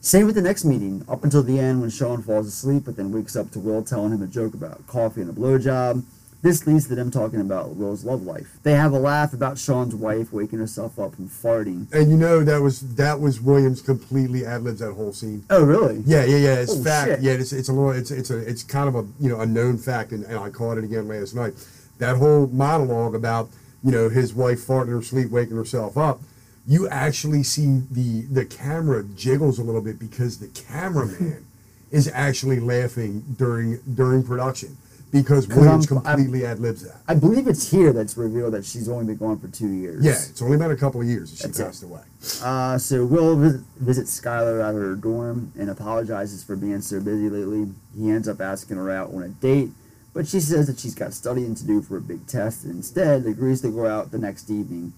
[0.01, 3.11] Same with the next meeting, up until the end when Sean falls asleep, but then
[3.11, 6.03] wakes up to Will telling him a joke about coffee and a blowjob.
[6.41, 8.59] This leads to them talking about Will's love life.
[8.63, 11.93] They have a laugh about Sean's wife waking herself up from farting.
[11.93, 15.43] And you know that was that was Williams completely ad libs that whole scene.
[15.49, 16.01] Oh, really?
[16.05, 16.53] Yeah, yeah, yeah.
[16.59, 17.09] It's Oh, fact.
[17.09, 17.19] shit.
[17.19, 17.91] Yeah, it's, it's a little.
[17.91, 20.49] It's it's a it's kind of a you know a known fact, and, and I
[20.49, 21.55] caught it again last night.
[21.97, 23.49] That whole monologue about
[23.83, 26.21] you know his wife farting in her sleep, waking herself up.
[26.69, 31.45] You actually see the the camera jiggles a little bit because the cameraman
[31.91, 34.77] is actually laughing during during production
[35.11, 36.97] because Williams I'm- completely ad libs that.
[37.07, 40.05] I believe it's here that's revealed that she's only been gone for two years.
[40.05, 41.63] Yeah, it's only been a couple of years that she That's it.
[41.65, 42.01] passed away.
[42.43, 47.27] Uh, so Will visit, visits Skylar at her dorm and apologizes for being so busy
[47.31, 47.67] lately.
[47.97, 49.71] He ends up asking her out on a date,
[50.13, 53.25] but she says that she's got studying to do for a big test and instead
[53.25, 54.93] agrees to go out the next evening.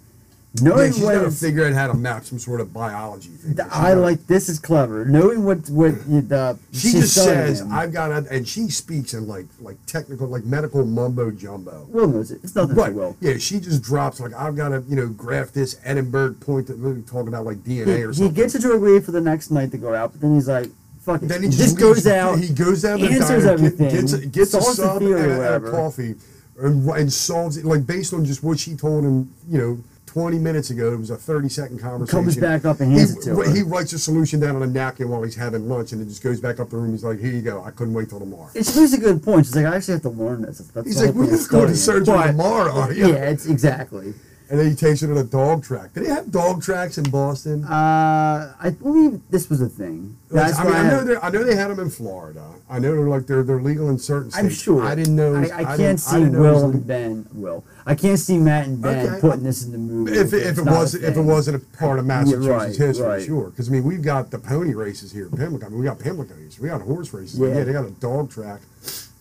[0.60, 3.30] Knowing yeah, she's what got to figure out how to map some sort of biology
[3.72, 5.06] I like this is clever.
[5.06, 7.61] Knowing what what the She just says.
[7.72, 11.88] "I've got," and she speaks in like like technical, like medical mumbo jumbo.
[11.90, 12.41] Will knows it.
[12.44, 12.91] It's nothing Right.
[12.91, 13.18] for Will.
[13.22, 16.78] Yeah, she just drops like, "I've got to, you know, graph this Edinburgh point that
[16.78, 19.72] we talk about like DNA He, or he gets to agree for the next night
[19.72, 20.69] to go out, but then he's like,
[20.99, 22.40] "Fuck it." then he just, just, goes out.
[22.40, 22.99] He goes out.
[22.99, 26.15] answers diner, everything, gets, a- gets a sub and, and a coffee,
[26.60, 29.34] and, and solves it like based on just what she told him.
[29.49, 29.80] You know.
[30.12, 32.24] 20 minutes ago, it was a 30 second conversation.
[32.26, 33.56] Comes back up and hands he, it to her.
[33.56, 36.22] He writes a solution down on a napkin while he's having lunch, and it just
[36.22, 36.92] goes back up the room.
[36.92, 37.64] He's like, "Here you go.
[37.64, 39.46] I couldn't wait till tomorrow." And she makes a good point.
[39.46, 40.58] She's like, I actually have to learn this.
[40.58, 42.92] That's He's like, "We're thing just of going to studying it." surgery But- tomorrow." are
[42.94, 44.14] you?" Yeah, it's exactly.
[44.52, 45.94] And then he takes her to the dog track.
[45.94, 47.64] Did they have dog tracks in Boston?
[47.64, 50.18] Uh, I believe this was a thing.
[50.30, 52.45] That's I, mean, I know they I know they had them in Florida.
[52.69, 54.44] I know they're like they're they're legal in certain states.
[54.44, 54.84] I'm sure.
[54.84, 55.36] I didn't know.
[55.36, 57.26] I, I can't see didn't know it was Will and Ben.
[57.34, 57.64] Will.
[57.86, 59.22] I can't see Matt and Ben Okay.
[59.22, 60.18] putting this in the movie.
[60.18, 63.26] If, it- if it wasn't if it wasn't a part of Massachusetts right, history, right.
[63.26, 63.52] sure.
[63.52, 65.65] Because I mean, we've got the pony races here in Pimlico.
[65.65, 67.40] I mean, we got Pimlico races, we got horse races.
[67.40, 67.48] Yeah.
[67.48, 67.64] Yeah.
[67.64, 68.60] they got a dog track,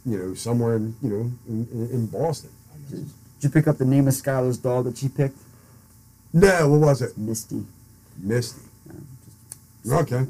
[0.04, 2.50] you know, somewhere in you know in, in, in Boston.
[3.40, 5.38] Did you pick up the name of Skylar's dog that she picked?
[6.32, 7.16] No, what was it?
[7.16, 7.64] Misty.
[8.18, 8.60] Misty.
[9.90, 10.26] Okay.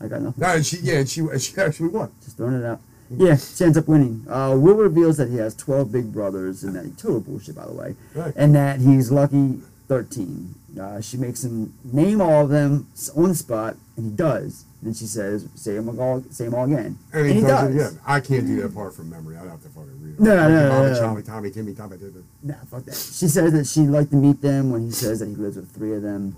[0.00, 0.34] I got nothing.
[0.40, 2.12] No, and she yeah, and she and she actually won.
[2.22, 2.80] Just throwing it out.
[3.10, 4.24] Yeah, she ends up winning.
[4.30, 7.66] Uh, Will reveals that he has 12 big brothers, and that he total bullshit, by
[7.66, 8.32] the way, Right.
[8.36, 9.58] and that he's lucky
[9.88, 10.54] 13.
[10.80, 12.86] Uh, she makes him name all of them
[13.16, 14.64] on the spot, and he does.
[14.82, 18.00] And she says, "Say them all, say 'em all again," And he, does, it again.
[18.06, 19.36] I can't do that part from memory.
[19.36, 20.20] I'd have to fucking read it.
[20.20, 20.98] No, Like no, no, no.
[20.98, 22.14] Charlie, Tommy, Timmy, Tommy, it.
[22.42, 22.94] Nah, fuck that.
[22.94, 25.70] She says that she'd like to meet them when he says that he lives with
[25.70, 26.34] three of them.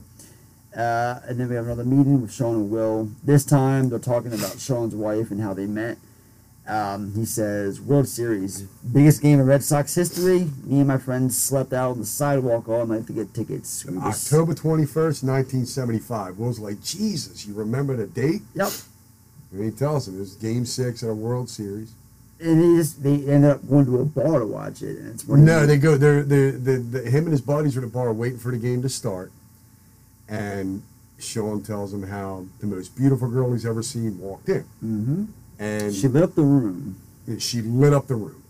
[0.76, 3.10] Uh, and then we have another meeting with Sean and Will.
[3.22, 5.98] This time they're talking about Sean's wife and how they met.
[6.72, 10.48] Um, he says, World Series, biggest game in Red Sox history.
[10.64, 13.84] Me and my friends slept out on the sidewalk all night to get tickets.
[13.84, 16.38] We October 21st, 1975.
[16.38, 18.40] Will's like, Jesus, you remember the date?
[18.54, 18.70] Yep.
[19.52, 21.92] And he tells him it was game six of a World Series.
[22.40, 24.96] And he just, they end up going to a bar to watch it.
[24.98, 25.98] And it's No, they go.
[25.98, 28.56] They're, they're, they the him and his buddies are at a bar waiting for the
[28.58, 29.30] game to start,
[30.26, 30.82] and
[31.18, 35.26] Sean tells him how the most beautiful girl he's ever seen walked in, Mhm.
[35.58, 36.96] And She lit up the room.
[37.38, 38.42] she lit up the room,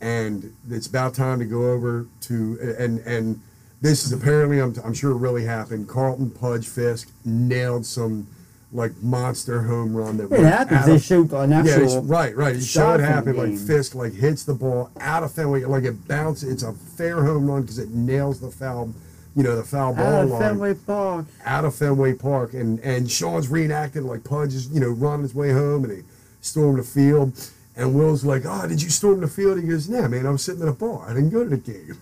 [0.00, 3.40] and it's about time to go over to and and
[3.80, 5.88] this is apparently I'm, I'm sure it really happened.
[5.88, 8.26] Carlton Pudge Fisk nailed some
[8.72, 10.84] like monster home run that It happens.
[10.84, 12.56] They of- showed an yeah, actual it's- right, right.
[12.56, 13.58] It shot showed from the happen like.
[13.58, 16.50] Fisk like hits the ball out of Fenway, like it bounces.
[16.52, 18.92] It's a fair home run because it nails the foul,
[19.34, 21.26] you know, the foul ball Out of line Fenway Park.
[21.46, 25.34] out of Fenway Park, and and Sean's reenacting like Pudge is you know running his
[25.34, 26.02] way home, and he
[26.40, 27.32] stormed the field,
[27.76, 30.42] and Will's like, "Oh, did you storm the field?" He goes, "Nah, man, I was
[30.42, 31.06] sitting at a bar.
[31.08, 31.98] I didn't go to the game."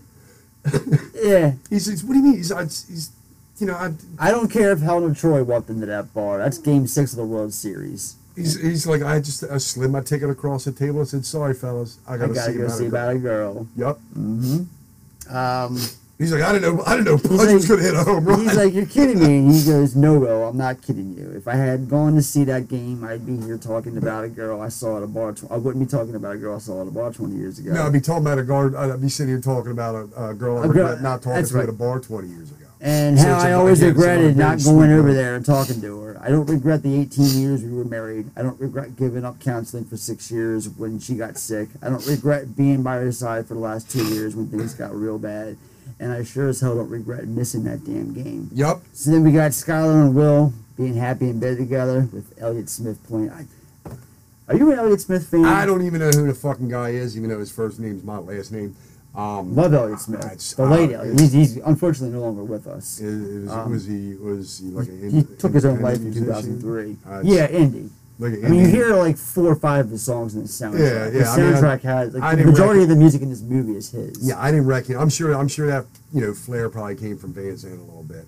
[1.15, 1.53] Yeah.
[1.71, 3.11] He says, "What do you mean?" He's, I, he's
[3.59, 6.39] you know, I, I don't care if Helen Troy walked into that bar.
[6.39, 8.17] That's game six of the World Series.
[8.35, 11.55] he's he's like, I just I slid my ticket across the table and said, "Sorry,
[11.55, 13.67] fellas, I gotta see go about see it." about a girl.
[13.77, 13.99] Yep.
[14.17, 15.37] Mm-hmm.
[15.37, 15.81] Um,
[16.19, 18.41] He's like, I didn't know, I didn't know Pudge was gonna hit a home run.
[18.41, 21.31] He's like, "You're kidding me?" And he goes, "No, Will, I'm not kidding you.
[21.37, 24.63] If I had gone to see that game, I'd be here talking about a girl
[24.63, 25.33] I saw at a bar.
[25.33, 27.59] Tw- I wouldn't be talking about a girl I saw at a bar 20 years
[27.59, 28.75] ago." No, I'd be talking about a guard.
[28.75, 31.53] I'd be sitting here talking about a, a girl I regret not talking to at
[31.55, 31.69] right.
[31.69, 32.65] a bar 20 years ago.
[32.81, 36.19] and So how I always again, regretted not going over there and talking to her.
[36.23, 38.31] I don't regret the 18 years we were married.
[38.35, 41.69] I don't regret giving up counseling for six years when she got sick.
[41.83, 44.95] I don't regret being by her side for the last two years when things got
[44.95, 45.59] real bad.
[45.99, 48.51] And I sure as hell don't regret missing that damn game.
[48.53, 48.83] Yup.
[48.93, 53.03] So then we got Skylar and Will being happy in bed together with Elliott Smith
[53.07, 53.31] playing.
[53.31, 53.47] I,
[54.49, 55.45] are you an Elliott Smith fan?
[55.47, 58.19] I don't even know who the fucking guy is, even though his first name's my
[58.19, 58.77] last name.
[59.15, 60.21] Um, love Elliott Smith.
[60.57, 61.19] the late uh, Elliott.
[61.19, 63.01] He's, he's unfortunately no longer with us.
[63.01, 65.97] It, it was, Um, was he was he like a he took his own life
[65.97, 66.97] in 2003.
[67.09, 67.89] Uh, yeah, indie.
[68.19, 70.79] Like I mean, you hear like four or five of the songs in the soundtrack.
[70.79, 73.21] Yeah, The yeah, I mean, I- soundtrack has like I the majority of the music
[73.21, 74.27] in this movie is his.
[74.27, 74.97] Yeah, I didn't reckon.
[74.97, 75.35] I'm sure.
[75.35, 75.85] I'm sure that
[76.15, 78.25] you know Flair probably came from Van Sant a little bit.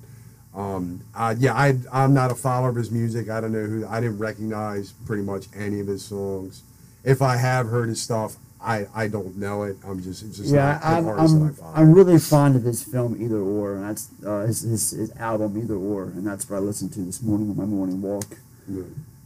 [0.55, 3.31] Um, I, yeah, I, I'm not a follower of his music.
[3.31, 3.86] I don't know who.
[3.86, 6.62] I didn't recognize pretty much any of his songs.
[7.05, 9.77] If I have heard his stuff, I, I don't know it.
[9.86, 11.56] I'm just it's just yeah, I'm, I'm.
[11.74, 15.56] I'm really fond of his film Either Or, and that's uh, his, his his album
[15.62, 18.27] Either Or, and that's what I listened to this morning on my morning walk.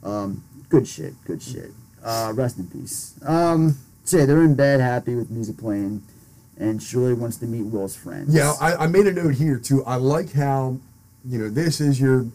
[0.05, 1.71] Um, good shit, good shit.
[2.03, 3.15] Uh, rest in peace.
[3.25, 6.03] Um, so yeah, they're in bed, happy with music playing,
[6.59, 8.35] and Shirley wants to meet Will's friends.
[8.35, 9.85] Yeah, I, I made a note here too.
[9.85, 10.79] I like how,
[11.25, 12.27] you know, this is your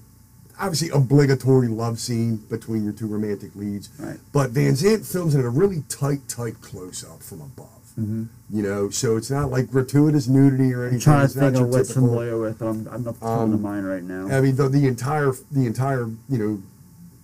[0.59, 3.89] obviously obligatory love scene between your two romantic leads.
[3.99, 4.17] Right.
[4.31, 7.67] But Van Sant films it in a really tight, tight close up from above.
[7.99, 8.27] Mhm.
[8.49, 10.97] You know, so it's not like gratuitous nudity or anything.
[10.97, 12.61] I'm trying to It's think of what's familiar with.
[12.61, 14.29] I'm, I'm not to Um, mind right now.
[14.29, 16.61] I mean, the, the entire the entire you know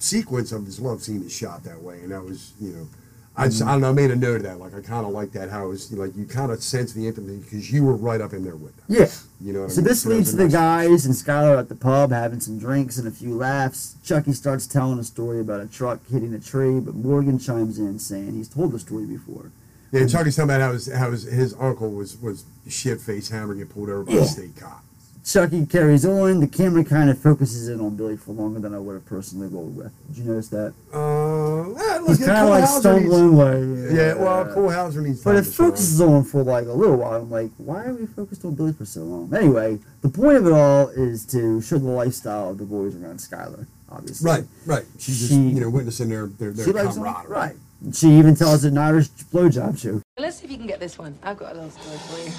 [0.04, 2.88] sequence of this love scene is shot that way, and that was you know.
[3.36, 3.66] I, just, Mhm.
[3.68, 3.90] I don't know.
[3.90, 4.60] I made a note of that.
[4.60, 5.50] Like I kind of like that.
[5.50, 8.32] How it was like you kind of sense the intimacy because you were right up
[8.32, 8.86] in there with them.
[8.90, 9.08] Yeah.
[9.42, 9.62] You know.
[9.62, 9.88] What So I mean?
[9.88, 13.00] this was leads to the nice- guys and Skylar at the pub having some drinks
[13.00, 13.96] and a few laughs.
[14.04, 17.98] Chucky starts telling a story about a truck hitting a tree, but Morgan chimes in
[17.98, 19.50] saying he's told the story before.
[19.92, 23.56] Yeah, Chucky's talking about how his, how his, his uncle was was shit faced hammer
[23.56, 24.22] get pulled over by Yeah.
[24.22, 24.84] a state cop.
[25.26, 26.41] Chucky carries on.
[26.41, 29.48] The camera kind of focuses in on Billy for longer than I would have personally
[29.48, 29.91] rolled with.
[30.10, 30.74] Did you notice that?
[30.94, 35.24] Uh, yeah, look, He's kind of like stumbling, needs- like Yeah, well, Cole Hauser needs
[35.24, 37.22] But it focuses on for like a little while.
[37.22, 39.34] I'm like, why are we focused on Billy for so long?
[39.34, 43.18] Anyway, the point of it all is to show the lifestyle of the boys around
[43.20, 43.66] Skylar.
[43.90, 44.86] Obviously, Right, right.
[45.00, 47.32] She's just, She- you know, witnessing their, their, their she likes them, camaraderie.
[47.34, 47.56] right?
[47.94, 50.02] She even tells it an Irish blowjob show.
[50.18, 51.18] Let's see if you can get this one.
[51.24, 52.34] I've got a little story for you.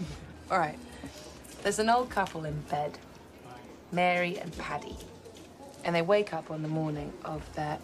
[0.50, 0.78] All right.
[1.62, 2.98] There's an old couple in bed,
[3.92, 4.96] Mary and Paddy.
[5.84, 7.78] And they wake up on the morning of their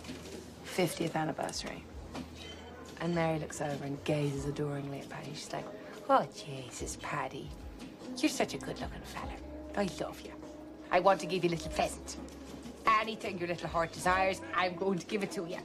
[0.76, 1.82] 50th anniversary.
[3.01, 5.30] And Mary looks over and gazes adoringly at Paddy.
[5.34, 5.64] She's like,
[6.09, 7.48] Oh, Jesus, Paddy.
[8.18, 9.32] You're such a good looking fella.
[9.76, 10.32] I love you.
[10.90, 12.16] I want to give you a little present.
[12.86, 15.56] Anything your little heart desires, I'm going to give it to you.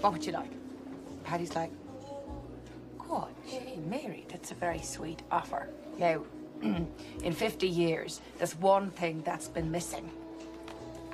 [0.00, 0.50] What would you like?
[1.24, 1.70] Paddy's like,
[2.98, 3.32] God,
[3.86, 5.68] Mary, that's a very sweet offer.
[5.98, 6.22] Now,
[7.22, 10.10] in 50 years, there's one thing that's been missing.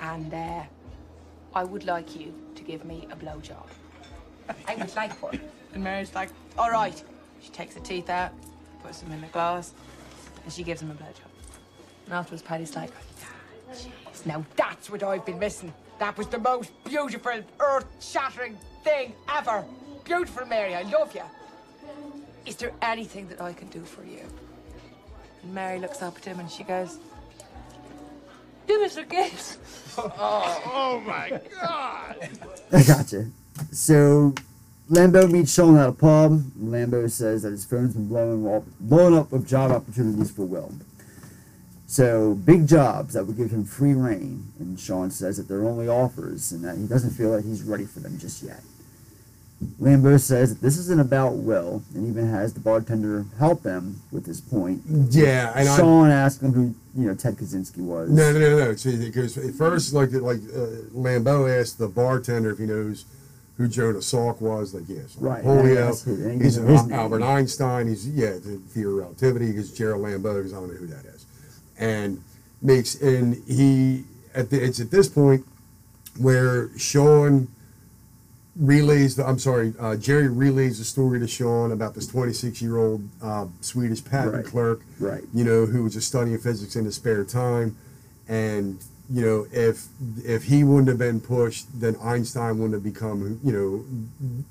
[0.00, 0.62] And uh,
[1.54, 3.66] I would like you to give me a blowjob.
[4.68, 5.40] I would like it.
[5.74, 7.02] And Mary's like, all right.
[7.40, 8.32] She takes the teeth out,
[8.82, 9.72] puts them in the glass,
[10.42, 11.30] and she gives him a blowjob.
[12.06, 12.90] And afterwards, Paddy's like,
[13.22, 15.72] "Ah, jeez, now that's what I've been missing.
[15.98, 19.64] That was the most beautiful, earth-shattering thing ever.
[20.04, 20.74] Beautiful, Mary.
[20.74, 21.22] I love you.
[22.44, 24.20] Is there anything that I can do for you?
[25.46, 26.98] And Mary looks up at him and she goes,
[28.66, 29.58] "Do us a kiss.
[29.96, 32.28] Oh, oh my God.
[32.72, 33.30] I gotcha.
[33.70, 34.34] So,
[34.90, 36.42] Lambeau meets Sean at a pub.
[36.58, 40.72] Lambeau says that his phone's been blowing up, blowing up with job opportunities for Will.
[41.86, 44.52] So, big jobs that would give him free reign.
[44.58, 47.84] And Sean says that they're only offers and that he doesn't feel like he's ready
[47.84, 48.60] for them just yet.
[49.80, 54.26] Lambeau says that this isn't about Will and even has the bartender help him with
[54.26, 54.82] his point.
[55.10, 58.10] Yeah, and I- Sean asks him who you know Ted Kaczynski was.
[58.10, 58.74] No, no, no, no.
[58.76, 63.06] See, because at first, like, like uh, Lambeau asked the bartender if he knows
[63.56, 64.74] who Jonas Salk was.
[64.74, 65.74] Like, yes, Right, Polio.
[65.74, 66.92] that's who- and he He's an.
[66.92, 67.88] Albert Einstein.
[67.88, 69.52] He's yeah, the theory of relativity.
[69.52, 71.24] He's Gerald Lambeau because I don't know who that is,
[71.78, 72.22] and
[72.60, 74.04] makes and he
[74.34, 75.46] at the it's at this point
[76.18, 77.48] where Sean
[78.58, 82.78] relays the I'm sorry, uh, Gerry relays the story to Sean about this 26 year
[82.78, 84.44] old uh, Swedish patent Right.
[84.44, 85.22] clerk, Right.
[85.34, 87.76] You know, who was just studying physics in his spare time,
[88.28, 89.86] and you know, if
[90.24, 93.84] if he wouldn't have been pushed, then Einstein wouldn't have become you know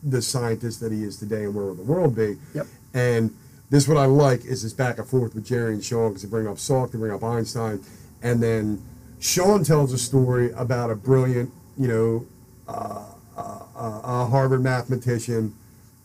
[0.04, 2.38] the scientist that he is today, and where would the world be?
[2.54, 2.68] Yep.
[2.94, 3.36] And
[3.70, 6.30] this what I like is this back and forth with Gerry and Sean because they
[6.30, 7.82] bring up Salk, they bring up Einstein,
[8.22, 8.82] and then
[9.20, 12.26] Sean tells a story about a brilliant, you know,
[12.68, 13.04] uh,
[13.38, 15.54] a Harvard mathematician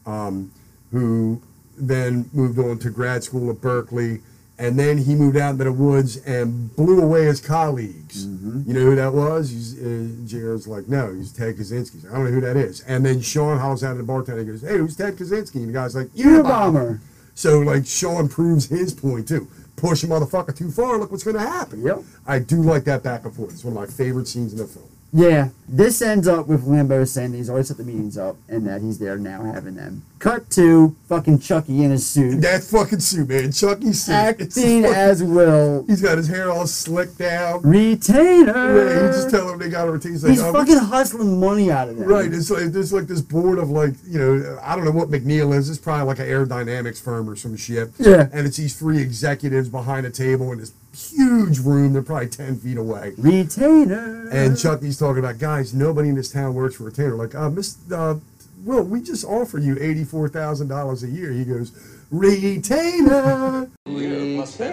[0.07, 0.51] um,
[0.90, 1.40] who
[1.77, 4.20] then moved on to grad school at Berkeley,
[4.59, 8.27] and then he moved out into the woods and blew away his colleagues.
[8.27, 9.48] You know who that was?
[9.51, 12.07] He's, uh, Jared's like, no, he's Ted Kaczynski.
[12.11, 12.82] I don't know who that is.
[12.82, 15.55] And then Sean hollers out at the bartender and goes, hey, who's Ted Kaczynski?
[15.57, 16.43] And the guy's like, Unabomber.
[16.43, 17.01] Unabomber.
[17.35, 19.48] So, like, Sean proves his point, too.
[19.77, 21.82] Push a motherfucker too far, look what's going to happen.
[21.82, 22.01] Yep.
[22.27, 23.52] I do like that back and forth.
[23.52, 24.90] It's one of my favorite scenes in the film.
[25.12, 28.64] Yeah, this ends up with Lambeau saying that he's already set the meetings up and
[28.68, 30.02] that he's there now having them.
[30.20, 32.40] Cut to fucking Chucky in his suit.
[32.42, 33.50] That fucking suit, man.
[33.50, 34.12] Chucky's suit.
[34.12, 35.84] Acting fucking- as Will.
[35.88, 37.62] He's got his hair all slicked down.
[37.62, 38.52] Retainer.
[38.88, 40.12] Yeah, you just tell him they got a retainer.
[40.12, 42.06] He's like, He's "Oh, fucking hustling money out of them.
[42.08, 45.10] Right, it's like there's like this board of like you know I don't know what
[45.10, 45.68] McNeil is.
[45.70, 47.90] It's probably like an aerodynamics firm or some shit.
[47.98, 48.28] Yeah.
[48.32, 51.92] and it's these three executives behind a table and this huge room.
[51.92, 53.14] They're probably ten feet away.
[53.16, 54.28] Retainer.
[54.30, 55.72] And Chucky's talking about guys.
[55.74, 57.16] Nobody in this town works for a retainer.
[57.16, 58.16] Like, uh, Miss uh,
[58.64, 61.32] Will, we just offer you eighty four thousand dollars a year.
[61.32, 61.72] He goes,
[62.10, 63.70] retainer.
[63.86, 64.68] Retainer.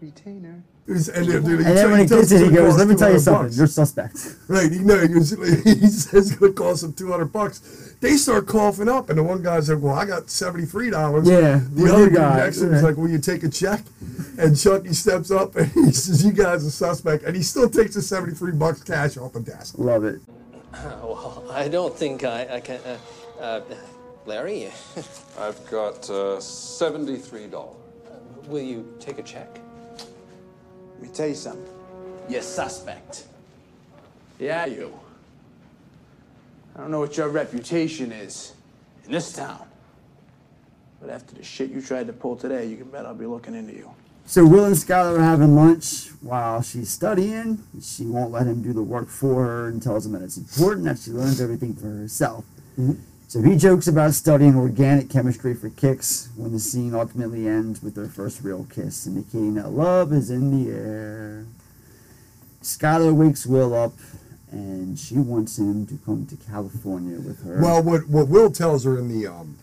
[0.00, 0.62] Retainer.
[0.86, 3.18] And then, dude, And then when he gets it, he goes, "Let me tell you
[3.18, 3.44] something.
[3.46, 5.30] bucks." You're suspect." Right, you know, he, goes,
[5.64, 7.94] he says it's going to cost him 200 bucks.
[8.00, 11.26] They start coughing up, and the one guy's like, Well, I got $73.
[11.26, 12.36] Yeah, The other guy got?
[12.36, 13.80] next to him is like, Will you take a check?
[14.36, 17.24] And Chucky steps up and he says, You guys are suspect.
[17.24, 19.76] And he still takes the 73 bucks cash off the desk.
[19.78, 20.20] Love it.
[20.74, 22.80] Well, I don't think I, I can.
[22.84, 22.98] Uh,
[23.40, 23.60] uh,
[24.26, 24.70] Larry,
[25.38, 27.76] I've got uh, $73.
[28.48, 29.60] will you take a check?
[30.94, 31.68] Let me tell you something.
[32.28, 33.26] You're suspect.
[34.38, 34.92] Yeah, you.
[36.74, 38.52] I don't know what your reputation is
[39.04, 39.66] in this town.
[41.00, 43.54] But after the shit you tried to pull today, you can bet I'll be looking
[43.54, 43.90] into you.
[44.26, 47.62] So Will and Skylar are having lunch while she's studying.
[47.82, 50.86] She won't let him do the work for her and tells him that it's important
[50.86, 52.44] that she learns everything for herself.
[52.78, 52.94] Mm-hmm.
[53.34, 57.96] So he jokes about studying organic chemistry for kicks when the scene ultimately ends with
[57.96, 61.44] their first real kiss, indicating that love is in the air.
[62.62, 63.94] Skylar wakes Will up
[64.52, 67.60] and she wants him to come to California with her.
[67.60, 69.58] Well, what what Will tells her in the um,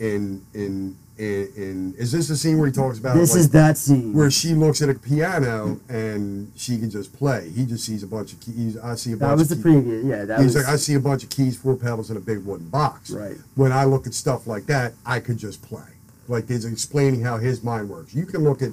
[0.00, 3.78] in in in, in is this the scene where he talks about This is that
[3.78, 4.12] scene.
[4.12, 7.48] where she looks at a piano and she can just play.
[7.50, 8.76] He just sees a bunch of keys.
[8.76, 9.30] I see a bunch.
[9.30, 9.82] that was the of keys.
[9.82, 10.04] previous.
[10.04, 10.64] Yeah, that He's was.
[10.64, 13.10] like, I see a bunch of keys, four pedals, and a big wooden box.
[13.10, 13.36] Right.
[13.54, 15.82] When I look at stuff like that, I could just play.
[16.28, 18.14] Like he's explaining how his mind works.
[18.14, 18.72] You can look at,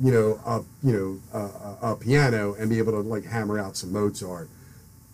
[0.00, 3.58] you know, a you know a, a, a piano and be able to like hammer
[3.58, 4.48] out some Mozart.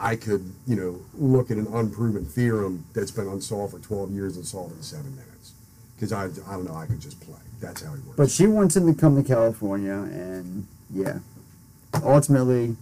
[0.02, 4.36] I could, you know, look at an unproven theorem that's been unsolved for 12 years
[4.36, 5.29] and solve it in seven minutes.
[6.00, 7.36] Because I, I don't know, I could just play.
[7.60, 8.16] That's how he works.
[8.16, 11.18] But she wants him to come to California, and yeah,
[12.02, 12.74] ultimately,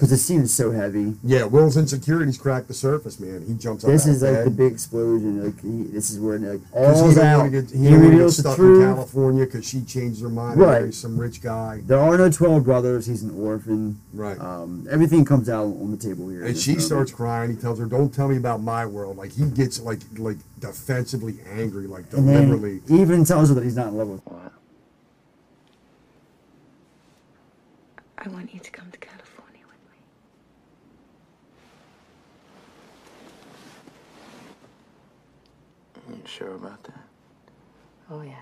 [0.00, 1.12] because the scene is so heavy.
[1.22, 3.44] Yeah, Will's insecurities crack the surface, man.
[3.46, 3.90] He jumps up.
[3.90, 4.46] This out is of like bed.
[4.46, 5.44] the big explosion.
[5.44, 7.36] Like he, this is where like 'Cause all's he don't out.
[7.40, 8.80] wanna get, he he don't wanna get reveals the stuck in.
[8.80, 10.84] California because she changed her mind Right.
[10.84, 11.82] and some rich guy.
[11.84, 13.04] There are no twelve brothers.
[13.04, 14.00] He's an orphan.
[14.14, 14.40] Right.
[14.40, 16.46] Um, everything comes out on the table here.
[16.46, 16.86] And she moment.
[16.86, 17.50] starts crying.
[17.50, 21.40] He tells her, "Don't tell me about my world." Like he gets like like defensively
[21.52, 22.80] angry, like and then deliberately.
[22.88, 24.50] he even tells her that he's not in love with her.
[28.16, 29.78] I want you to come to California with
[36.08, 36.09] me.
[36.20, 37.00] You sure about that?
[38.10, 38.34] Oh, yeah.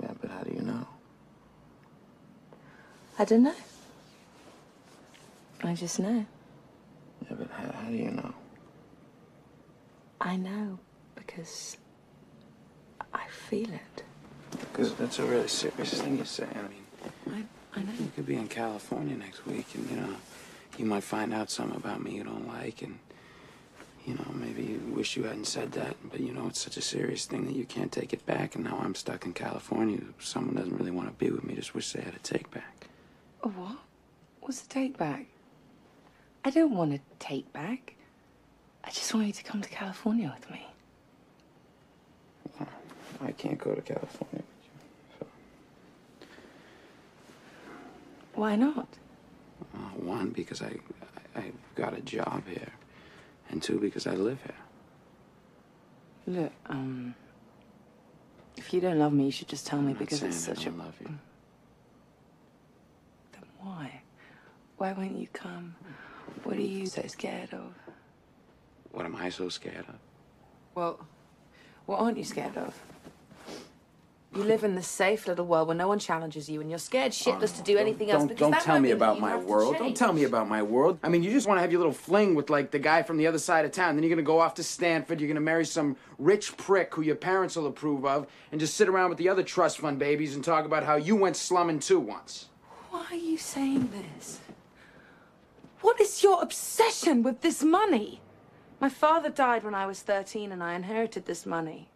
[0.00, 0.86] Yeah, but how do you know?
[3.18, 3.54] I don't know.
[5.64, 6.24] I just know.
[7.22, 8.34] Yeah, but how, how do you know?
[10.20, 10.78] I know
[11.16, 11.78] because
[13.12, 14.04] I feel it.
[14.52, 16.50] Because that's a really serious thing you're saying.
[16.54, 16.62] I
[17.32, 17.92] mean, I, I know.
[17.98, 20.14] you could be in California next week, and you know,
[20.78, 22.98] you might find out something about me you don't like, and
[24.04, 25.96] you know, maybe you wish you hadn't said that.
[26.10, 28.64] But you know, it's such a serious thing that you can't take it back, and
[28.64, 30.00] now I'm stuck in California.
[30.20, 31.54] Someone doesn't really want to be with me.
[31.54, 32.88] Just wish they had a take back.
[33.42, 33.76] A what?
[34.40, 35.26] What's the take back?
[36.44, 37.94] I don't want to take back.
[38.84, 40.66] I just want you to come to California with me.
[42.58, 42.68] Well,
[43.22, 44.42] I can't go to California.
[44.42, 44.44] With
[45.20, 45.26] you, so.
[48.34, 48.88] Why not?
[49.74, 50.76] Uh, one, because I,
[51.36, 52.72] I I've got a job here,
[53.54, 54.54] and two, because I live here.
[56.42, 57.14] Look, um,
[58.56, 60.52] if you don't love me, you should just tell me I'm not because it's saying
[60.52, 60.70] I such a.
[60.70, 61.14] don't love you.
[63.32, 64.02] Then why?
[64.76, 65.76] Why won't you come?
[66.42, 67.72] What are you so scared of?
[68.90, 69.96] What am I so scared of?
[70.74, 71.06] Well,
[71.86, 72.74] what aren't you scared of?
[74.34, 77.12] You live in this safe little world where no one challenges you, and you're scared
[77.12, 78.22] shitless to um, do anything else.
[78.22, 79.76] Don't, because don't tell me about my world.
[79.78, 80.98] Don't tell me about my world.
[81.04, 83.16] I mean, you just want to have your little fling with like the guy from
[83.16, 83.94] the other side of town.
[83.94, 85.20] Then you're gonna go off to Stanford.
[85.20, 88.88] You're gonna marry some rich prick who your parents will approve of, and just sit
[88.88, 92.00] around with the other trust fund babies and talk about how you went slumming too
[92.00, 92.48] once.
[92.90, 94.40] Why are you saying this?
[95.80, 98.20] What is your obsession with this money?
[98.80, 101.88] My father died when I was 13 and I inherited this money.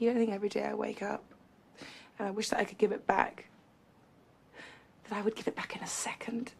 [0.00, 1.22] You don't think every day I wake up
[2.18, 3.44] and I wish that I could give it back?
[5.08, 6.52] That I would give it back in a second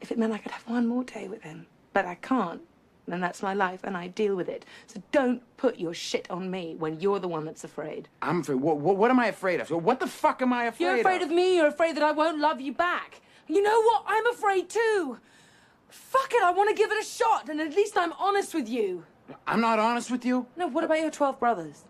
[0.00, 1.66] if it meant I could have one more day with him.
[1.92, 2.62] But I can't.
[3.10, 4.64] And that's my life and I deal with it.
[4.86, 8.08] So don't put your shit on me when you're the one that's afraid.
[8.22, 8.56] I'm afraid.
[8.56, 9.68] What, what, what am I afraid of?
[9.70, 10.96] What the fuck am I afraid of?
[10.96, 11.56] You're afraid of me.
[11.56, 13.20] You're afraid that I won't love you back.
[13.48, 14.04] You know what?
[14.06, 15.18] I'm afraid too.
[15.90, 16.42] Fuck it.
[16.42, 19.04] I want to give it a shot, and at least I'm honest with you.
[19.46, 20.46] I'm not honest with you.
[20.56, 20.66] No.
[20.66, 21.84] What about your twelve brothers?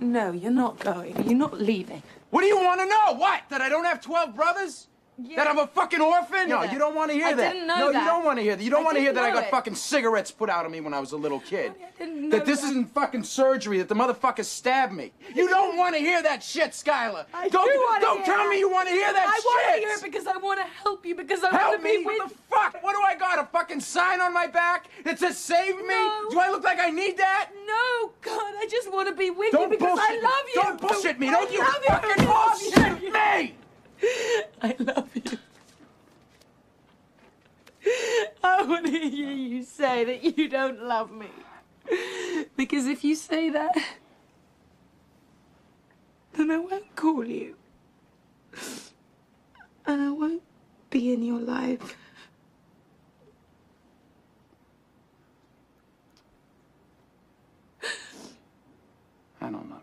[0.00, 1.24] No, you're not going.
[1.24, 2.02] You're not leaving.
[2.30, 3.14] What do you want to know?
[3.14, 3.42] What?
[3.48, 4.88] That I don't have 12 brothers?
[5.34, 6.48] That I'm a fucking orphan?
[6.50, 7.52] No, you don't want to hear I that.
[7.54, 8.00] didn't know no, that.
[8.00, 8.62] you don't want to hear that.
[8.62, 9.50] You don't I want to hear that I got it.
[9.50, 11.72] fucking cigarettes put out of me when I was a little kid.
[11.98, 12.66] didn't that know this that.
[12.68, 15.12] isn't fucking surgery, that the motherfucker stabbed me.
[15.34, 17.24] You don't want to hear that shit, Skylar.
[17.32, 18.50] I don't do wanna don't hear tell that.
[18.50, 19.44] me you want to hear that I shit.
[19.46, 21.14] want to hear it because I want to help you.
[21.14, 22.04] Because I Help want to be me?
[22.04, 22.82] with What the fuck?
[22.82, 23.38] What do I got?
[23.38, 25.86] A fucking sign on my back that says save me?
[25.88, 26.26] No.
[26.30, 27.50] Do I look like I need that?
[27.66, 30.62] No, God, I just want to be with Don't you because bullshit I love you.
[30.62, 31.30] Don't bullshit me.
[31.30, 31.88] Don't you love you.
[31.88, 32.92] fucking I you.
[33.00, 33.54] bullshit me.
[34.62, 35.38] I love you.
[38.42, 41.28] I want to hear you say that you don't love me.
[42.56, 43.76] Because if you say that,
[46.32, 47.56] then I won't call you.
[49.86, 50.42] And I won't
[50.90, 51.96] be in your life.
[59.40, 59.75] I don't you.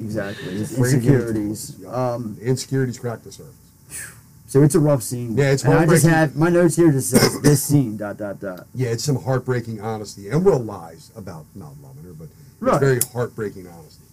[0.00, 0.52] Exactly.
[0.54, 1.14] His Way to get it.
[1.36, 1.84] insecurities.
[1.86, 3.54] Um, Insecurities crack the surface.
[4.48, 5.36] So it's a rough scene.
[5.36, 8.38] Yeah, it's and I just have my notes here just says this scene dot dot
[8.40, 8.66] dot.
[8.74, 12.28] Yeah, it's some heartbreaking honesty, and Will lies about not loving her, but
[12.60, 12.74] Right.
[12.74, 14.04] it's very heartbreaking honesty.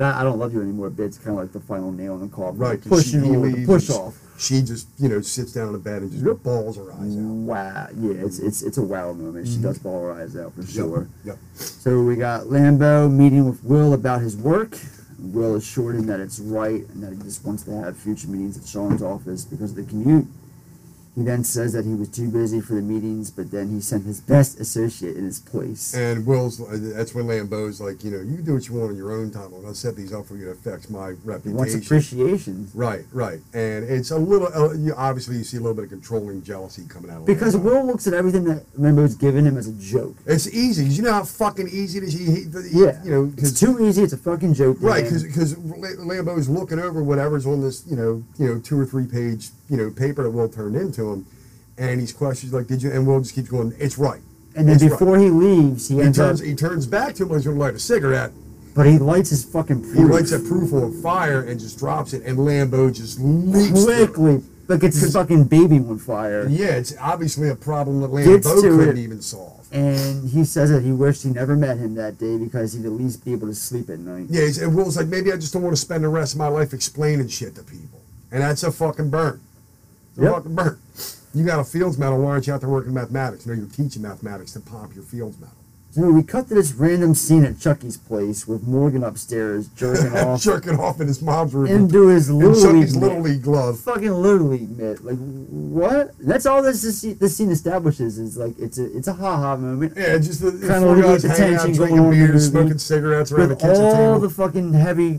[0.00, 0.88] That I don't love you anymore.
[0.88, 2.58] Bit's kind of like the final nail in the coffin.
[2.58, 4.16] Right, pushing she- over, the push off.
[4.38, 7.20] She just, you know, sits down in the bed and just balls her eyes out.
[7.22, 9.46] Wow, yeah, it's it's it's a wow moment.
[9.46, 9.62] She Mhm.
[9.64, 11.08] does ball her eyes out for Yep, sure.
[11.26, 11.38] Yep.
[11.54, 14.78] So we got Lambeau meeting with Will about his work.
[15.18, 18.56] Will assured him that it's right and that he just wants to have future meetings
[18.56, 20.24] at Sean's office because of the commute.
[21.20, 24.06] He then says that he was too busy for the meetings, but then he sent
[24.06, 25.92] his best associate in his place.
[25.94, 26.56] And Will's,
[26.94, 29.44] that's when Lambeau's like, you know, you do what you want on your own time.
[29.52, 30.48] I'm going to set these up for you.
[30.48, 31.54] It affects my He reputation.
[31.56, 32.70] wants appreciation.
[32.72, 33.38] Right, right.
[33.52, 36.84] And it's a little, uh, you, obviously, you see a little bit of controlling jealousy
[36.88, 37.64] coming out of Because Lambeau.
[37.64, 40.16] Will looks at everything that Lambeau's given him as a joke.
[40.24, 40.86] It's easy.
[40.86, 42.14] You know how fucking easy it is.
[42.14, 43.04] He, he, Yeah.
[43.04, 44.02] You know, It's too easy.
[44.04, 44.78] It's a fucking joke.
[44.80, 49.04] Right, because Lambeau's looking over whatever's on this, you know, you know, two or three
[49.06, 51.26] page, you know, paper that Will turned into him,
[51.78, 54.20] and he's questions like, "Did you?" And Will just keeps going, "It's right."
[54.56, 57.14] And then It's right." before he leaves, he he ends turns up, he turns back
[57.14, 58.32] to him he's going to light a cigarette.
[58.74, 59.96] but he lights his fucking proof.
[59.96, 64.42] He lights that proof on fire and just drops it, and Lambeau just leaps quickly,
[64.68, 66.46] but gets his fucking baby on fire.
[66.48, 68.98] Yeah, it's obviously a problem that Lambeau couldn't it.
[68.98, 69.56] even solve.
[69.72, 72.92] And he says that he wished he never met him that day because he'd at
[72.92, 74.26] least be able to sleep at night.
[74.28, 76.48] Yeah, and Will's like, maybe I just don't want to spend the rest of my
[76.48, 78.00] life explaining shit to people,
[78.32, 79.40] and that's a fucking burn.
[80.20, 80.76] Yep.
[81.32, 82.18] You got a Fields medal.
[82.18, 83.46] Why aren't you out there working mathematics?
[83.46, 85.54] You know, you're teaching mathematics to pop your Fields medal.
[85.92, 90.40] So we cut to this random scene at Chucky's place with Morgan upstairs jerking off
[90.40, 93.80] jerking off in his mom's room into his in little Chucky's league little league glove.
[93.80, 95.04] Fucking little league mitt.
[95.04, 96.12] Like what?
[96.20, 99.36] That's all this this, scene- this scene establishes is like it's a it's a ha
[99.36, 99.94] ha moment.
[99.96, 102.48] Yeah, just the, Kind of guys the hanging out, drinking going on in the beers,
[102.50, 104.12] smoking cigarettes around the kitchen all table.
[104.12, 105.18] All the fucking heavy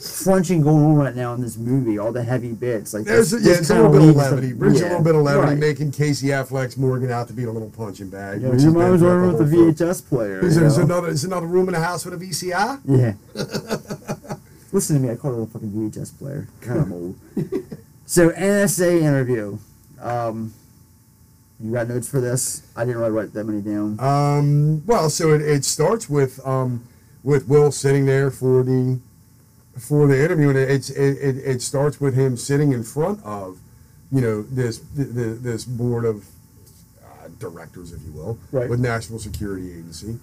[0.00, 2.94] crunching going on right now in this movie, all the heavy bits.
[2.94, 4.52] Like There's this- a, yeah, it's a little bit of levity.
[4.52, 5.58] Brings a little bit of levity, right.
[5.58, 8.42] making Casey Affleck's Morgan out to be a little punching bag.
[8.42, 9.56] Yeah, which your been mom's throughout with the.
[9.84, 10.44] VHS player.
[10.44, 12.80] Is you there is another is another room in the house with a VCR?
[12.86, 13.14] Yeah.
[14.72, 16.46] Listen to me, I call it a fucking VHS player.
[16.60, 17.16] Kind of old.
[18.06, 19.58] so NSA interview.
[20.00, 20.54] Um,
[21.62, 22.62] you got notes for this?
[22.74, 24.00] I didn't really write that many down.
[24.00, 26.84] Um, well, so it, it starts with um,
[27.22, 28.98] with Will sitting there for the
[29.80, 33.58] for the interview, and it's it, it, it starts with him sitting in front of
[34.12, 36.26] you know this this board of
[37.02, 38.68] uh, directors, if you will, Right.
[38.68, 40.18] with National Security Agency,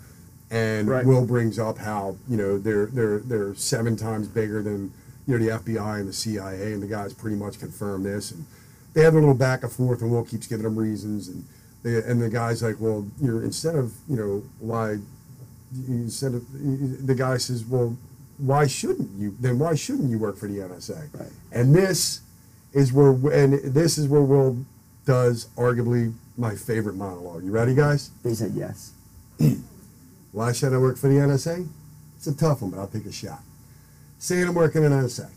[0.51, 1.05] and Right.
[1.05, 4.91] Will brings up how you know they're they're they're seven times bigger than
[5.25, 8.45] you know the FBI and the CIA, and the guys pretty much confirm this, and
[8.93, 11.43] they have a little back and forth, and Will keeps giving them reasons, and
[11.83, 14.97] they, and the guy's like, well, you're instead of you know why
[15.87, 16.43] instead of
[17.05, 17.97] the guy says, well,
[18.37, 19.35] why shouldn't you?
[19.39, 21.07] Then why shouldn't you work for the NSA?
[21.19, 21.31] Right.
[21.51, 22.21] And this
[22.73, 24.65] is where and this is where Will
[25.05, 27.43] does arguably my favorite monologue.
[27.43, 28.11] You ready, guys?
[28.23, 28.91] They said yes.
[30.31, 31.67] Why should I work for the NSA?
[32.17, 33.39] It's a tough one, but I'll take a shot.
[34.19, 35.29] Saying I'm working in NSA.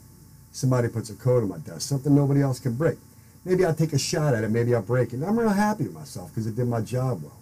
[0.52, 2.98] Somebody puts a code on my desk, something nobody else can break.
[3.44, 5.22] Maybe I'll take a shot at it, maybe I'll break it.
[5.22, 7.36] I'm real happy with myself because it did my job well.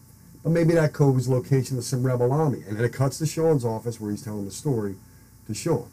[0.44, 2.62] But maybe that code was location of some rebel army.
[2.68, 4.97] And then it cuts to Sean's office where he's telling the story
[5.49, 5.89] to Sean.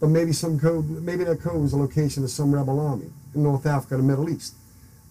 [0.00, 3.44] But maybe some code, maybe that code was a location of some rebel army in
[3.44, 4.54] North Africa, the Middle East.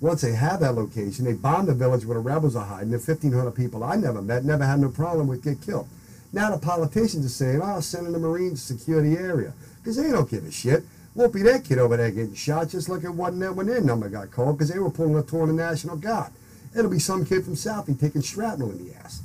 [0.02, 2.90] Once they have that location, they bomb the village where the rebels are hiding.
[2.90, 5.88] The 1,500 people I never met, never had no problem with, get killed.
[6.34, 9.54] Now the politicians are saying, oh, sending the Marines to secure the area.
[9.78, 10.84] Because they don't give a shit.
[11.14, 13.82] Won't be that kid over there getting shot, just like it wasn't that when their
[13.82, 16.32] number got called, because they were pulling a tour of the National Guard.
[16.76, 19.22] It'll be some kid from Southie taking shrapnel in the ass.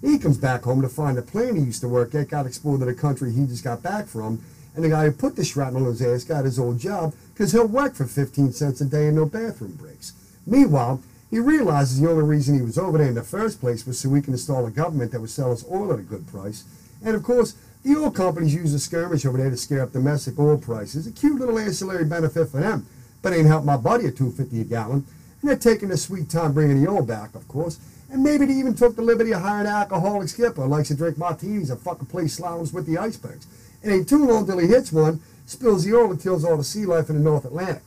[0.00, 2.80] He comes back home to find the plane he used to work at got exported
[2.80, 4.42] to the country he just got back from,
[4.74, 7.52] and the guy who put the shrapnel in his ass got his old job because
[7.52, 10.12] he'll work for 15 cents a day and no bathroom breaks.
[10.46, 13.98] Meanwhile, he realizes the only reason he was over there in the first place was
[13.98, 16.64] so we can install a government that would sell us oil at a good price.
[17.04, 17.54] And of course,
[17.84, 21.06] the oil companies use a skirmish over there to scare up domestic oil prices.
[21.06, 22.86] A cute little ancillary benefit for them,
[23.22, 25.06] but ain't helped my buddy at 250 a gallon.
[25.40, 27.78] And they're taking a sweet time bringing the oil back, of course.
[28.10, 30.94] And maybe they even took the liberty of hiring an alcoholic skipper who likes to
[30.94, 33.46] drink martinis and fucking play slaloms with the icebergs.
[33.82, 36.64] It ain't too long till he hits one, spills the oil and kills all the
[36.64, 37.82] sea life in the North Atlantic.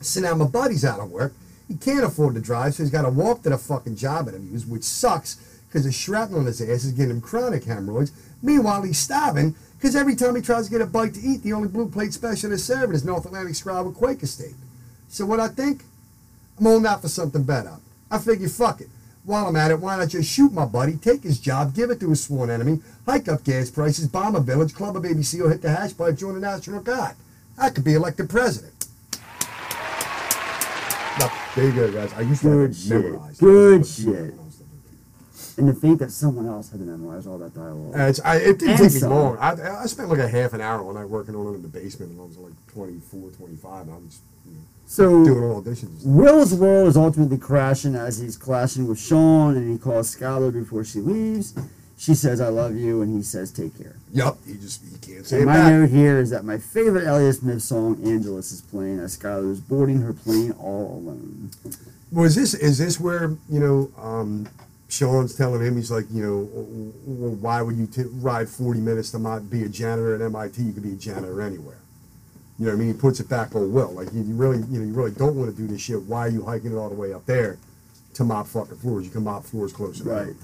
[0.00, 1.34] So now my buddy's out of work.
[1.68, 4.66] He can't afford to drive, so he's got to walk to the fucking job interviews,
[4.66, 5.36] which sucks
[5.68, 8.12] because the shrapnel in his ass is getting him chronic hemorrhoids.
[8.42, 11.52] Meanwhile, he's starving because every time he tries to get a bite to eat, the
[11.52, 14.56] only blue plate special is serving is North Atlantic Scribe with Quaker State.
[15.08, 15.84] So what I think?
[16.58, 17.76] I'm holding out for something better.
[18.10, 18.88] I figure, fuck it.
[19.24, 22.00] While I'm at it, why not just shoot my buddy, take his job, give it
[22.00, 25.48] to his sworn enemy, hike up gas prices, bomb a village, club a baby seal,
[25.48, 27.14] hit the hash pipe, join the National Guard.
[27.58, 28.72] I could be elected president.
[31.56, 32.12] There you go, guys.
[32.14, 32.90] I used to Good shit.
[32.90, 33.40] memorized.
[33.40, 34.34] Good shit.
[35.58, 37.92] And to think that someone else had to memorize all that dialogue.
[37.94, 39.36] Uh, I, it didn't And take me long.
[39.38, 41.68] I, I spent like a half an hour one night working on it in the
[41.68, 44.20] basement, and I was like 24, 25, and I was
[44.90, 46.04] So doing all auditions.
[46.04, 50.82] Will's world is ultimately crashing as he's clashing with Sean, and he calls Skylar before
[50.82, 51.54] she leaves.
[51.96, 55.24] She says, "I love you," and he says, "Take care." Yup, he just he can't
[55.24, 55.72] say And it my back.
[55.72, 59.60] note here is that my favorite Elliott Smith song, "Angeles," is playing as Skylar is
[59.60, 61.52] boarding her plane all alone.
[62.10, 64.48] Was this is this where you know um,
[64.88, 66.48] Sean's telling him he's like you know
[67.06, 70.60] well, why would you t- ride forty minutes to be a janitor at MIT?
[70.60, 71.78] You could be a janitor anywhere.
[72.60, 72.94] You know what I mean?
[72.94, 73.90] He puts it back on Will.
[73.92, 76.02] Like you, you really you know you really don't want to do this shit.
[76.02, 77.56] Why are you hiking it all the way up there
[78.14, 79.06] to mop fucking floors?
[79.06, 80.04] You can mop floors closer.
[80.04, 80.26] Right.
[80.26, 80.36] home,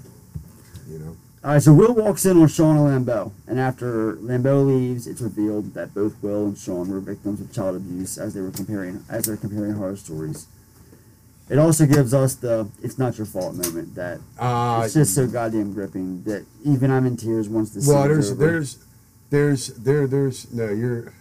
[0.88, 1.16] You know.
[1.44, 5.20] All right, so Will walks in on Sean and Lambeau, and after Lambeau leaves, it's
[5.20, 9.04] revealed that both Will and Sean were victims of child abuse as they were comparing
[9.10, 10.46] as they're comparing horror stories.
[11.50, 15.26] It also gives us the "it's not your fault" moment that Uh, it's just so
[15.26, 18.46] goddamn gripping that even I'm in tears once the Well, there's over.
[18.46, 18.78] there's
[19.30, 21.12] there's there there's no you're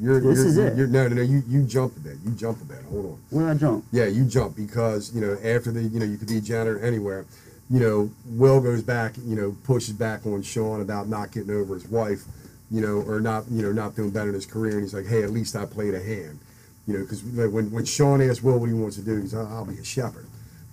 [0.00, 0.76] you're This you're, is it.
[0.76, 2.16] You're, no no no you you jumped a bit.
[2.24, 2.82] You jumped a bit.
[2.90, 3.18] Hold on.
[3.30, 3.84] Where I jump?
[3.92, 6.80] Yeah, you jump because you know after the you know you could be a janitor
[6.80, 7.26] anywhere.
[7.68, 9.14] You know, Will goes back.
[9.18, 12.24] You know, pushes back on Sean about not getting over his wife.
[12.70, 14.72] You know, or not you know not doing better in his career.
[14.72, 16.38] And he's like, hey, at least I played a hand.
[16.86, 19.66] You know, because when when Sean asks Will what he wants to do, he's I'll
[19.66, 20.26] be a shepherd.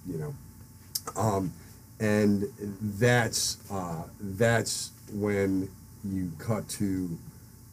[0.08, 0.36] You know,
[1.18, 1.52] um,
[2.00, 2.46] and
[2.98, 5.70] that's uh, that's when
[6.06, 7.18] you cut to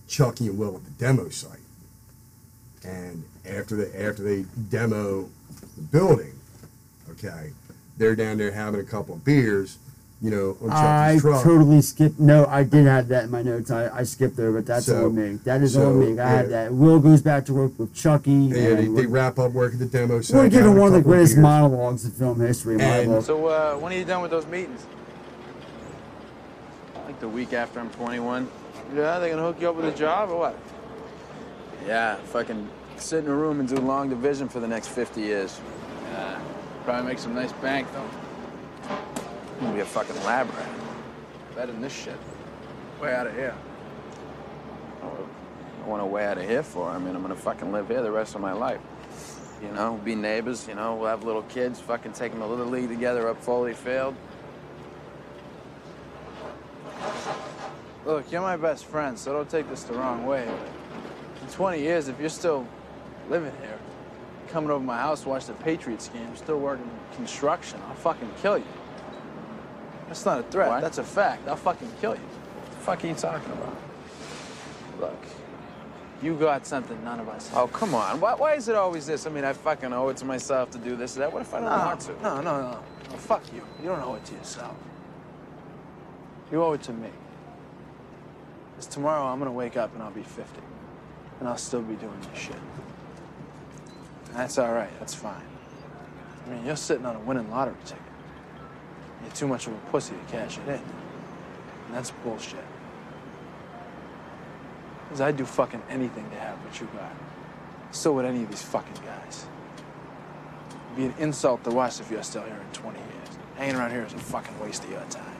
[0.08, 1.58] Chucky and Will at the demo site.
[2.84, 5.28] And after they after they demo
[5.76, 6.32] the building,
[7.10, 7.50] okay,
[7.96, 9.78] they're down there having a couple of beers,
[10.20, 11.42] you know, on I truck.
[11.42, 12.20] totally skipped.
[12.20, 13.70] No, I did have that in my notes.
[13.70, 15.36] I, I skipped over, but that's So- on me.
[15.44, 16.20] That is so, on me.
[16.20, 16.64] I had yeah.
[16.64, 16.74] that.
[16.74, 18.32] Will goes back to work with Chucky.
[18.32, 20.36] yeah, they, and they we're, wrap up work at the demo site.
[20.36, 21.42] we're giving a one of the couple greatest beers.
[21.42, 22.74] monologues in film history.
[22.74, 23.24] in my And- book.
[23.24, 24.84] So, uh, when are you done with those meetings?
[27.06, 28.48] Like the week after I'm 21.
[28.92, 30.58] Yeah, they're gonna hook you up with a job or what?
[31.86, 35.60] Yeah, fucking sit in a room and do long division for the next 50 years.
[36.12, 36.40] Yeah,
[36.84, 38.08] probably make some nice bank though.
[39.60, 40.68] Gonna be a fucking lab rat.
[41.54, 42.18] Better than this shit.
[43.00, 43.54] Way out of here.
[45.02, 46.88] I want to way out of here for.
[46.88, 48.80] I mean, I'm gonna fucking live here the rest of my life.
[49.62, 50.66] You know, be neighbors.
[50.66, 51.80] You know, we'll have little kids.
[51.80, 54.14] Fucking take them to little league together up Foley Field.
[58.04, 60.46] Look, you're my best friend, so don't take this the wrong way.
[61.40, 62.66] In 20 years, if you're still
[63.30, 63.78] living here,
[64.48, 68.58] coming over my house to watch the Patriots game, still working construction, I'll fucking kill
[68.58, 68.64] you.
[70.06, 70.68] That's not a threat.
[70.68, 70.82] What?
[70.82, 71.48] That's a fact.
[71.48, 72.20] I'll fucking kill you.
[72.20, 73.76] What the fuck are you talking about?
[75.00, 75.24] Look,
[76.22, 77.58] you got something none of us have.
[77.58, 78.20] Oh, come on.
[78.20, 79.26] Why, why is it always this?
[79.26, 81.32] I mean, I fucking owe it to myself to do this or that.
[81.32, 82.12] What if I don't no, want to?
[82.22, 83.16] No, no, no, no.
[83.16, 83.62] Fuck you.
[83.80, 84.76] You don't owe it to yourself.
[86.52, 87.08] You owe it to me.
[88.74, 90.60] Because tomorrow I'm gonna wake up and I'll be 50.
[91.40, 92.56] And I'll still be doing this shit.
[94.28, 94.90] And that's all right.
[94.98, 95.42] That's fine.
[96.46, 98.02] I mean, you're sitting on a winning lottery ticket.
[99.22, 100.74] You're too much of a pussy to cash it in.
[100.74, 100.82] And
[101.92, 102.64] that's bullshit.
[105.04, 107.12] Because I'd do fucking anything to have what you got.
[107.92, 109.46] So would any of these fucking guys.
[110.86, 113.38] It'd be an insult to us if you're still here in 20 years.
[113.56, 115.36] Hanging around here is a fucking waste of your time.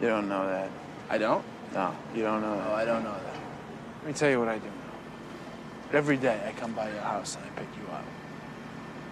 [0.00, 0.70] You don't know that.
[1.08, 1.44] I don't?
[1.76, 2.68] No, you don't know that.
[2.68, 3.34] No, I don't know that.
[3.98, 4.72] Let me tell you what I do know.
[5.92, 8.04] Every day I come by your house and I pick you up.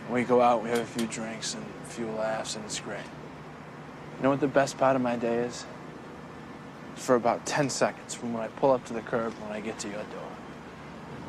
[0.07, 2.81] And we go out, we have a few drinks and a few laughs, and it's
[2.81, 3.05] great.
[4.17, 5.67] You know what the best part of my day is?
[6.95, 9.79] For about 10 seconds from when I pull up to the curb when I get
[9.81, 10.33] to your door.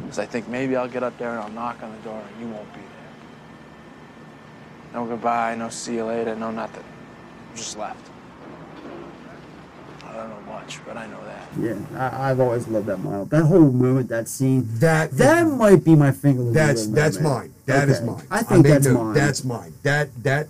[0.03, 2.39] Because I think maybe I'll get up there and I'll knock on the door and
[2.39, 2.89] you won't be there.
[4.93, 6.85] No goodbye, no see you later, no nothing.
[7.55, 8.14] Just left.
[10.65, 11.47] I don't know much, but I know that.
[11.93, 13.29] Yeah, I, I've always loved that monologue.
[13.29, 14.67] That whole moment, that scene.
[14.79, 16.51] That that might be my finger.
[16.51, 17.53] That's good that's mine.
[17.65, 18.05] That is Okay.
[18.05, 18.27] mine.
[18.31, 19.13] I think made that's mine.
[19.13, 19.73] That's mine.
[19.83, 20.47] That that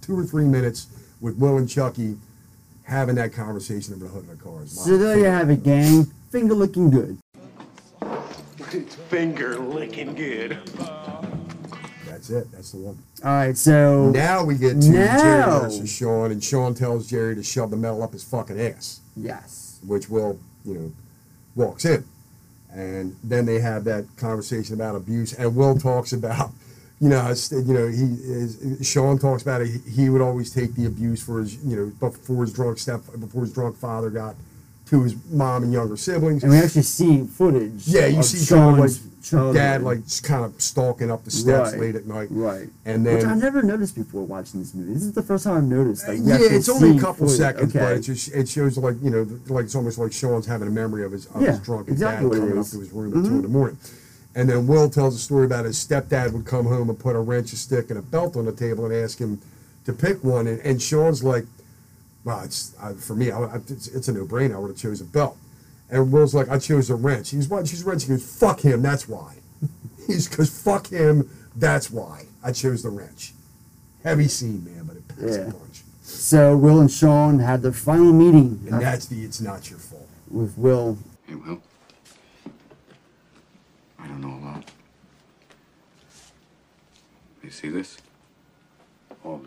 [0.00, 0.86] two or three minutes
[1.20, 2.16] with Will and Chucky
[2.84, 4.84] having that conversation over the hood of the car is mine.
[4.86, 6.04] So there you have it, gang.
[6.30, 7.18] Finger looking good.
[9.08, 10.58] Finger licking good.
[12.06, 12.50] That's it.
[12.52, 12.98] That's the one.
[13.24, 17.34] All right, so Now we get to now, Gerry versus Sean, and Sean tells Gerry
[17.34, 19.00] to shove the medal up his fucking ass.
[19.16, 19.78] Yes.
[19.86, 20.92] Which Will, you know,
[21.54, 22.04] walks in.
[22.72, 26.50] And then they have that conversation about abuse, and Will talks about,
[27.00, 29.80] you know, you know, he is, Sean talks about it.
[29.88, 33.42] He would always take the abuse for his, you know, before his drunk step, before
[33.42, 34.34] his drunk father got
[34.94, 36.42] to his mom and younger siblings.
[36.42, 37.86] And we actually see footage.
[37.88, 38.90] Yeah, you of see of like
[39.22, 42.28] Sean's dad like kind of stalking up the steps Right, late at night.
[42.30, 42.68] Right.
[42.84, 44.92] And Which I never noticed before watching this movie.
[44.94, 46.06] This is the first time I've noticed.
[46.06, 47.38] Like, yeah, it's only a couple footage.
[47.38, 50.68] seconds, but it just it shows like you know like it's almost like Sean's having
[50.68, 53.12] a memory of his of Yeah, his drunken exactly dad coming up to his room
[53.18, 53.36] at two Mhm.
[53.36, 53.78] in the morning.
[54.36, 57.20] And then Will tells a story about his stepdad would come home and put a
[57.20, 59.40] wrench, a stick, and a belt on the table and ask him
[59.86, 60.48] to pick one.
[60.48, 61.46] And, and Sean's like,
[62.24, 63.30] "Well, it's uh, for me.
[63.30, 64.54] I, I, it's, it's a no-brainer.
[64.54, 65.36] I would have chose a belt."
[65.90, 68.04] And Will's like, "I chose a wrench." He's why choose a wrench.
[68.04, 68.82] He goes, "Fuck him.
[68.82, 69.36] That's why."
[70.06, 71.30] He's because fuck him.
[71.56, 73.32] That's why I chose the wrench.
[74.02, 75.48] Heavy scene, man, but it packs Yeah.
[75.48, 75.82] a punch.
[76.02, 80.06] So Will and Sean had their final meeting And that's the it's not your fault.
[80.30, 80.98] with Will.
[81.26, 81.62] Hey, Will.
[83.98, 84.70] I don't know a lot.
[87.42, 87.96] You see this?
[89.24, 89.40] All.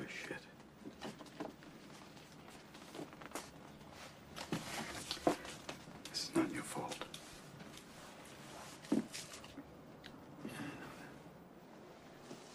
[6.12, 6.95] This is not your fault.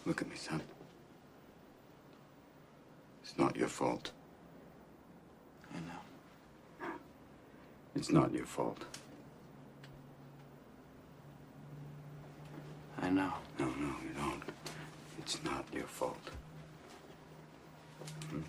[0.05, 0.61] Look at me, son.
[3.23, 4.11] It's not your fault.
[5.73, 6.91] I know.
[7.95, 8.83] It's not your fault.
[13.01, 13.33] I know.
[13.59, 14.43] No, no, you don't.
[15.19, 16.29] It's not your fault.
[18.29, 18.41] Hmm?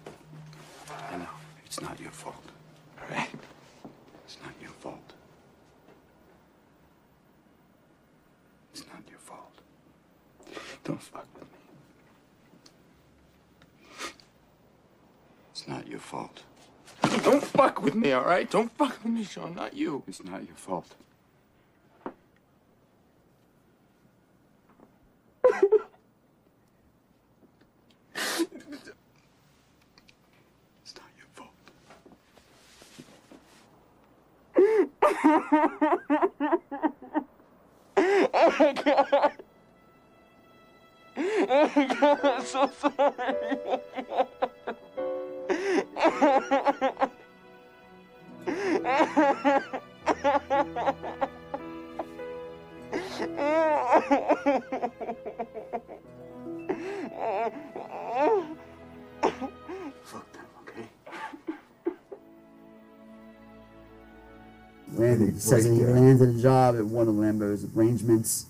[1.10, 1.28] I know.
[1.64, 2.44] It's not your fault.
[3.00, 3.30] All right?
[4.24, 5.12] It's not your fault.
[8.72, 9.60] It's not your fault.
[10.84, 11.58] Don't fuck with me.
[15.64, 16.42] It's not your fault.
[17.22, 18.50] Don't fuck with me, all right?
[18.50, 19.54] Don't fuck with me, Sean.
[19.54, 20.02] Not you.
[20.06, 20.94] It's not your fault.
[30.82, 31.54] It's not your fault.
[38.36, 39.32] oh my god.
[41.16, 44.34] Oh my god, I'm so sorry.
[64.96, 66.06] Landed, says that he break down.
[66.06, 68.46] landed a job at one of Lambeau's arrangements.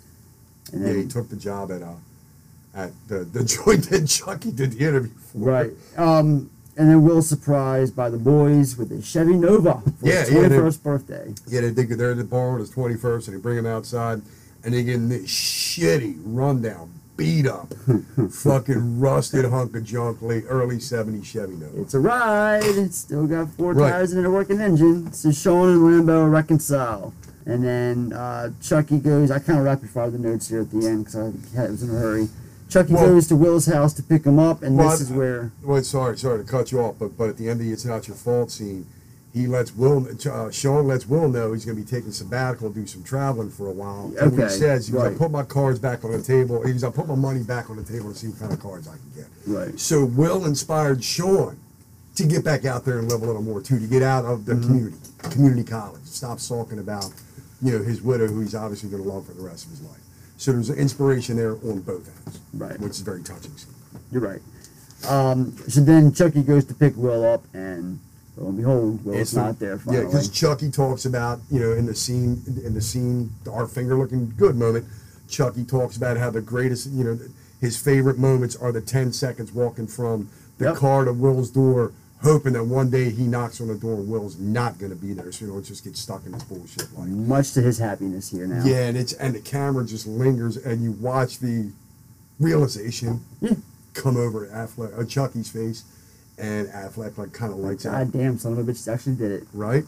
[0.73, 1.95] And yeah, then, he took the job at uh,
[2.75, 5.39] at the, the joint that Chucky did the interview for.
[5.39, 5.71] right.
[5.97, 10.31] Um, and then Will's surprised by the boys with a Chevy Nova for Yeah, his
[10.31, 11.35] yeah, 21st birthday.
[11.47, 14.23] Yeah, they think they're at the bar on his 21st, and they bring him outside,
[14.65, 17.73] and they get in this shitty, rundown, beat up,
[18.31, 21.81] fucking rusted hunk of junk, late early 70s Chevy Nova.
[21.83, 22.63] It's a ride.
[22.65, 23.91] It's still got four Right.
[23.91, 25.13] tires and a working engine.
[25.13, 27.13] So Sean and Lambeau reconcile.
[27.47, 30.87] And then uh, Chucky goes, I kind of rapid fire the notes here at the
[30.87, 32.29] end because I was in a hurry.
[32.69, 35.53] Chucky Well- goes to Will's house to pick him up, and Well, this is where.
[35.63, 37.85] Wait, sorry, sorry to cut you off, but but at the end of the "It's
[37.85, 38.87] Not Your Fault" scene,
[39.33, 42.87] he lets Will, uh, Sean lets Will know he's going to be taking sabbatical, do
[42.87, 44.13] some traveling for a while.
[44.19, 45.19] And Okay, he says, he "I right.
[45.19, 47.77] put my cards back on the table." He goes, "I put my money back on
[47.77, 49.79] the table to see what kind of cards I can get." Right.
[49.79, 51.57] So Will inspired Sean
[52.17, 54.47] to get back out there and live a little more too, to get out of
[54.47, 54.67] the Mm-hmm.
[54.67, 54.97] community,
[55.31, 57.11] community college, stop sulking about,
[57.61, 59.81] you know, his widow, who he's obviously going to love for the rest of his
[59.83, 59.99] life.
[60.45, 62.79] So there's an inspiration there on both ends, Right.
[62.79, 63.53] which is very touching.
[64.13, 64.43] You're right.
[65.09, 67.99] Um, so then Chucky goes to pick Will up, and
[68.37, 70.03] lo and behold, Will's It's not there Finally.
[70.03, 73.97] Yeah, because Chucky talks about you know in the scene in the scene our finger
[73.97, 74.85] looking good moment.
[75.31, 77.19] Chucky talks about how the greatest you know
[77.63, 80.77] his favorite moments are the ten seconds walking from the Yep.
[80.77, 81.93] car to Will's door,
[82.23, 85.13] hoping that one day he knocks on the door and Will's not going to be
[85.13, 87.09] there, so he don't just get stuck in this bullshit life.
[87.09, 88.65] Much to his happiness here now.
[88.65, 91.71] Yeah, and it's and the camera just lingers, and you watch the
[92.41, 93.21] realization
[93.95, 95.85] come over Affleck, uh, Chucky's face,
[96.39, 97.85] and Affleck like kind of lights.
[97.85, 99.45] God damn, son of a bitch actually did it.
[99.53, 99.85] Right?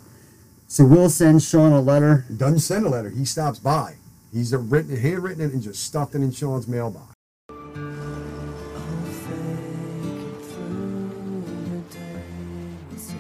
[0.69, 2.25] So Will sends Sean a letter.
[2.37, 3.11] Doesn't send a letter.
[3.11, 3.95] He stops by.
[4.33, 7.16] He's a written, handwritten it and just stuffed it in Sean's mailbox.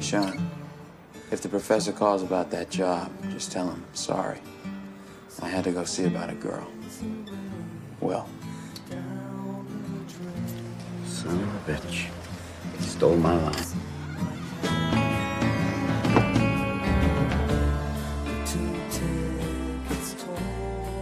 [0.06, 0.50] Sean,
[1.32, 4.38] if the professor calls about that job, just tell him sorry.
[5.42, 6.64] I had to go see about a girl.
[7.98, 8.28] Well,
[11.04, 12.06] son of a bitch.
[12.78, 13.54] He stole my line.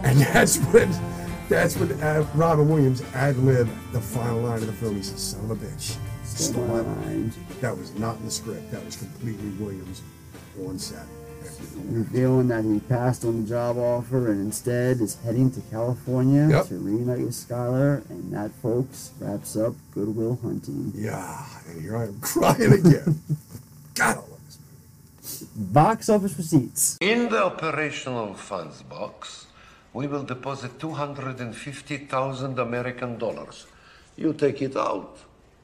[0.03, 0.91] And that's when,
[1.47, 4.95] that's when uh, Robin Williams ad lib the final line of the film.
[4.95, 5.97] He says, "Son of a bitch,
[6.35, 7.31] stole my line."
[7.61, 8.71] That was not in the script.
[8.71, 10.01] That was completely Williams
[10.65, 11.05] on set.
[11.89, 16.67] revealing that he passed on the job offer and instead is heading to California Yep.
[16.69, 18.01] to reunite with Skylar.
[18.09, 20.91] And that, folks, wraps up Good Will Hunting.
[20.95, 23.21] Yeah, and here I am crying again.
[23.95, 24.29] God, I love
[25.55, 26.97] Box office receipts.
[27.01, 29.47] In the operational funds box,
[29.93, 33.65] we will deposit 250,000 American dollars.
[34.17, 35.17] You take it out,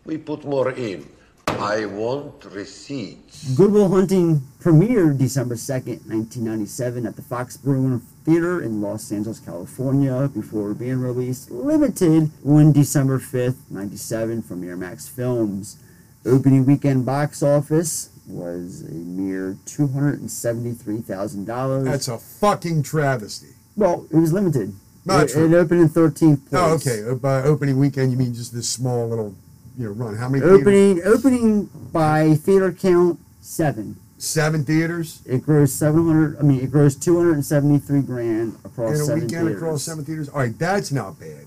[0.06, 1.08] we put more in.
[1.48, 3.54] I want receipts.
[3.56, 9.40] Good Will Hunting premiered December 2nd, 1997 at the Fox Bruin Theater in Los Angeles,
[9.40, 15.78] California before being released limited on December 5th, 97 from Miramax Films.
[16.26, 21.84] Opening weekend box office was a mere $273,000.
[21.84, 23.50] That's a fucking travesty.
[23.76, 24.74] Well, it was limited.
[25.06, 25.46] Not it, true.
[25.46, 26.54] it opened in 13th place.
[26.54, 27.04] Oh, okay.
[27.10, 29.36] Uh, By opening weekend, you mean just this small little,
[29.82, 30.16] you know, run?
[30.16, 30.44] How many?
[30.44, 31.20] Opening Theaters?
[31.26, 33.98] opening by theater count seven.
[34.18, 35.22] Seven theaters.
[35.26, 36.38] It grossed seven hundred.
[36.40, 39.48] I mean, it grossed two hundred and seventy three grand across In a seven weekend
[39.48, 39.62] theaters.
[39.62, 40.30] across seven theaters.
[40.30, 41.46] All right, that's not bad.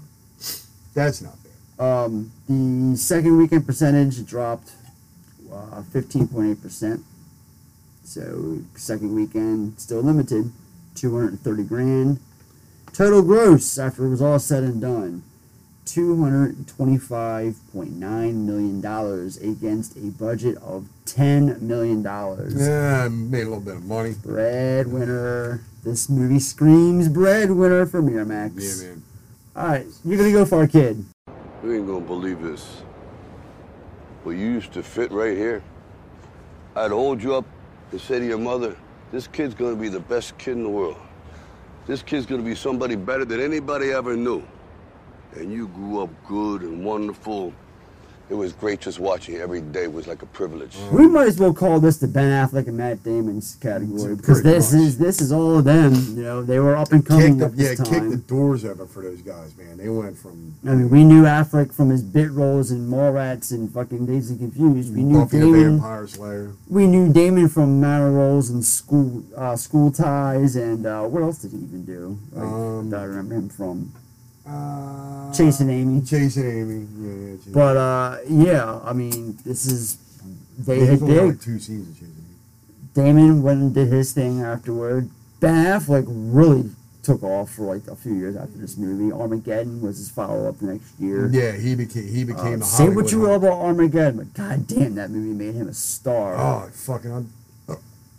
[0.95, 1.85] That's not bad.
[1.85, 4.73] Um, the second weekend percentage dropped
[5.53, 7.03] uh, fifteen point eight percent.
[8.03, 10.51] So second weekend still limited,
[10.97, 12.19] two hundred and thirty grand.
[12.93, 15.23] Total gross after it was all said and done,
[15.85, 22.55] two hundred and twenty-five point nine million dollars against a budget of ten million dollars.
[22.57, 24.15] Yeah, made a little bit of money.
[24.23, 25.61] Breadwinner.
[25.83, 28.83] This movie screams breadwinner for Miramax.
[28.83, 29.03] Yeah, man.
[29.57, 31.05] All right, you're gonna go for a kid.
[31.63, 32.83] You ain't gonna believe this.
[34.25, 35.63] But you used to fit right here.
[36.75, 37.45] I'd hold you up
[37.93, 38.77] and say to your mother,
[39.13, 40.97] this kid's gonna be the best kid in the world.
[41.87, 44.43] This kid's gonna be somebody better than anybody ever knew.
[45.37, 47.53] And you grew up good and wonderful.
[48.31, 50.75] It was great just watching every day was like a privilege.
[50.91, 54.57] We might as well call this the Ben Affleck and Matt Damon's category because Pretty
[54.57, 54.81] this much.
[54.81, 55.93] is this is all of them.
[56.17, 58.65] You know, they were up and Kick coming the, at this yeah, kick the doors
[58.65, 59.77] open for those guys, man.
[59.77, 63.71] They went from I mean, we knew Affleck from his bit roles in Mallrats and
[63.71, 64.95] fucking Dazed and Confused.
[64.97, 65.73] We knew Buffy Damon.
[65.73, 66.53] Vampire Slayer.
[66.71, 71.43] We knew Damon from minor roles in School uh, School Ties and uh, what else
[71.43, 72.19] did he even do?
[72.33, 73.93] Like, Um, that I remember him from
[74.47, 76.03] Uh, Chasing Amy.
[76.03, 76.87] Chasing Amy.
[76.99, 77.37] Yeah, yeah.
[77.37, 79.97] Chasing But uh, yeah, I mean, this is
[80.59, 82.35] they had like two seasons of Chasing Amy.
[82.95, 85.11] Damon went and did his thing afterward.
[85.41, 86.71] Ben Affleck really
[87.03, 89.13] took off for like a few years after this movie.
[89.13, 91.29] Armageddon was his follow up the next year.
[91.33, 94.95] Yeah, he became he became Uh, say what you will about Armageddon, but god damn,
[94.95, 96.37] that movie made him a star.
[96.37, 97.11] Oh, fucking!
[97.11, 97.33] I'm,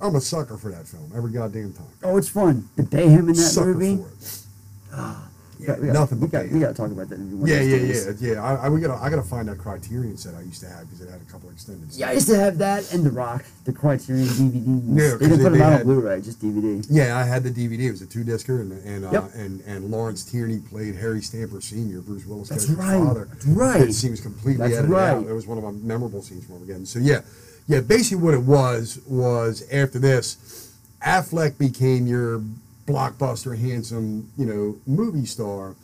[0.01, 1.87] I'm a sucker for that film every goddamn time.
[2.03, 2.67] Oh, it's fun.
[2.75, 4.03] The Bayham in that Sucker movie.
[4.03, 5.25] for it.
[5.57, 7.47] Ah, Yeah, we got, nothing we but got, we got to talk about that one
[7.47, 8.43] Yeah, yeah, yeah, yeah.
[8.43, 11.01] I, I we gotta I gotta find that Criterion set I used to have because
[11.01, 11.89] it had a couple extended.
[11.93, 14.83] Yeah, I used to have that and The Rock, the Criterion DVD.
[14.99, 16.85] Yeah, they didn't they- put them out on had- Blu-ray, just DVD.
[16.89, 17.79] Yeah, I had the DVD.
[17.87, 19.31] It was a two discer, and and uh, Yep.
[19.35, 23.27] and and Lawrence Tierney played Harry Stamper Senior, Bruce Willis' That's right, father.
[23.31, 23.93] that's right.
[23.93, 25.09] Scene was completely That's edited right.
[25.09, 25.27] out.
[25.27, 26.85] It was one of my memorable scenes from Armageddon.
[26.85, 27.21] So yeah,
[27.67, 27.79] yeah.
[27.81, 30.71] Basically, what it was was after this,
[31.05, 32.41] Affleck became your
[32.85, 35.75] blockbuster, handsome, you know, movie star,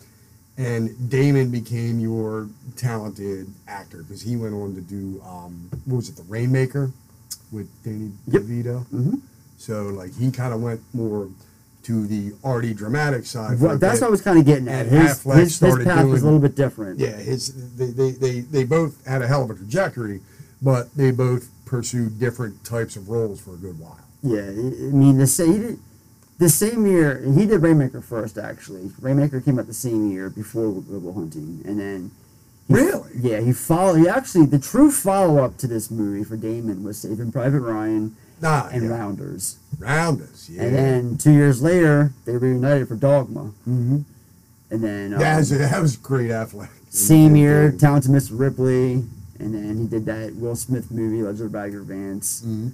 [0.57, 6.09] and Damon became your talented actor because he went on to do um, what was
[6.09, 6.91] it, The Rainmaker,
[7.51, 8.85] with Danny DeVito.
[8.87, 9.15] Mm-hmm.
[9.57, 11.29] So like he kind of went more
[11.83, 13.57] to the arty dramatic side.
[13.57, 14.01] that's bit.
[14.01, 14.85] what I was kind of getting at.
[14.85, 16.99] His, his, his path was a little bit different.
[16.99, 20.21] Yeah, his they, they, they, they both had a hell of a trajectory,
[20.61, 23.99] but they both pursued different types of roles for a good while.
[24.21, 25.53] Yeah, I mean the same.
[25.53, 25.59] He
[26.41, 28.37] the same year he did Rainmaker first.
[28.37, 32.11] Actually, Rainmaker came out the same year before Good Will Hunting, and then
[32.67, 33.11] he, Really?
[33.15, 33.95] yeah, he followed.
[33.99, 38.15] He actually the true follow up to this movie for Damon was Saving Private Ryan
[38.43, 38.89] Ah, and yeah.
[38.89, 39.57] Rounders.
[39.77, 40.63] Rounders, yeah.
[40.63, 43.51] And then two years later, they reunited for Dogma.
[43.69, 43.99] Mm-hmm.
[44.71, 46.69] And then um, that, was, that was great Affleck.
[46.89, 48.31] same year, Talented Mr.
[48.39, 48.93] Ripley,
[49.39, 52.41] and then he did that Will Smith movie, Legend of Bagger Vance.
[52.41, 52.69] Mm-hmm.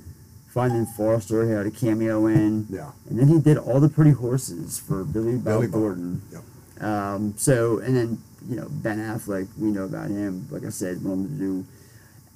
[0.57, 2.65] Finding Forrester, he had a cameo in.
[2.69, 2.89] Yeah.
[3.09, 6.83] And then he did All the Pretty Horses for Billy Bob Billy Bob, Yep.
[6.83, 8.17] Um, so, and then,
[8.49, 10.47] you know, Ben Affleck, we know about him.
[10.49, 11.65] Like I said, went on to do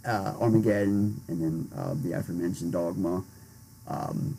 [0.05, 3.23] uh, Armageddon and then uh, the aforementioned Dogma.
[3.87, 4.37] Um,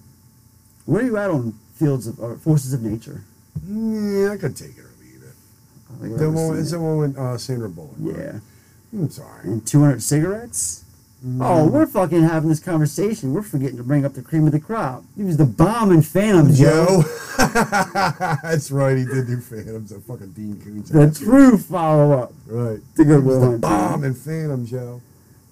[0.87, 3.23] where are you at on Fields of or Forces of Nature?
[3.67, 5.35] Yeah, I could take it or leave it.
[5.93, 6.77] I think I've The one, seen is it.
[6.77, 7.95] the one with uh, Sandra Bullock.
[7.99, 8.17] right?
[8.17, 8.39] Yeah.
[8.93, 9.45] I'm sorry.
[9.45, 10.82] And 200 cigarettes?
[11.25, 11.39] Mm.
[11.41, 13.33] Oh, we're fucking having this conversation.
[13.33, 15.05] We're forgetting to bring up the cream of the crop.
[15.17, 17.03] He was the bomb in Phantom, Joe.
[17.05, 17.37] Joe.
[18.43, 18.97] That's right.
[18.99, 19.93] He did do Phantoms.
[19.93, 20.91] A fucking Dean Koontz.
[20.91, 21.19] The ass.
[21.19, 22.33] true follow up.
[22.47, 22.81] Right.
[22.97, 25.01] To Good was the bomb in Phantom, Joe.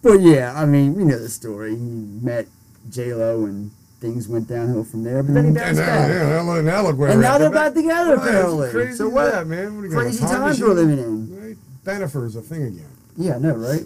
[0.02, 1.70] But yeah, I mean, we know the story.
[1.76, 2.46] He met
[2.90, 3.70] J Lo and
[4.00, 5.22] things went downhill from there.
[5.22, 6.08] But then he And bounced now, back.
[6.08, 8.70] yeah, now look- now look where and now they're back together Right, apparently.
[8.70, 9.30] Crazy so what?
[9.30, 9.76] that, man.
[9.76, 11.40] What are you crazy time times we're living in.
[11.48, 11.56] Right?
[11.84, 12.88] Bennifer's a thing again.
[13.16, 13.82] Yeah, no, right?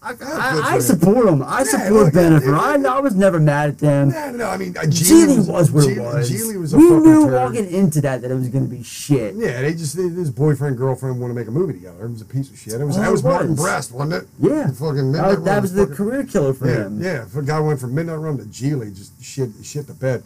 [0.00, 1.42] I, I, I support them.
[1.42, 2.56] I Yeah, support look, Bennifer.
[2.56, 4.10] I, I was never mad at them.
[4.10, 6.30] No, no, I mean, uh, Gigli Gigli was, was- what it Gigli- was.
[6.30, 8.84] Gigli was a we fucking knew walking into that that it was going to be
[8.84, 9.34] shit.
[9.34, 12.04] Yeah, they just they, his boyfriend girlfriend want to make a movie together.
[12.04, 12.80] It was a piece of shit.
[12.80, 13.60] It was Oh, that it was Martin was.
[13.60, 14.28] Brest, wasn't it?
[14.38, 14.68] Yeah.
[14.68, 17.02] The fucking Uh, Midnight that Run was the fucking- career killer for yeah, him.
[17.02, 20.22] Yeah, for a guy went from Midnight Run to Gigli, just shit shit the bed,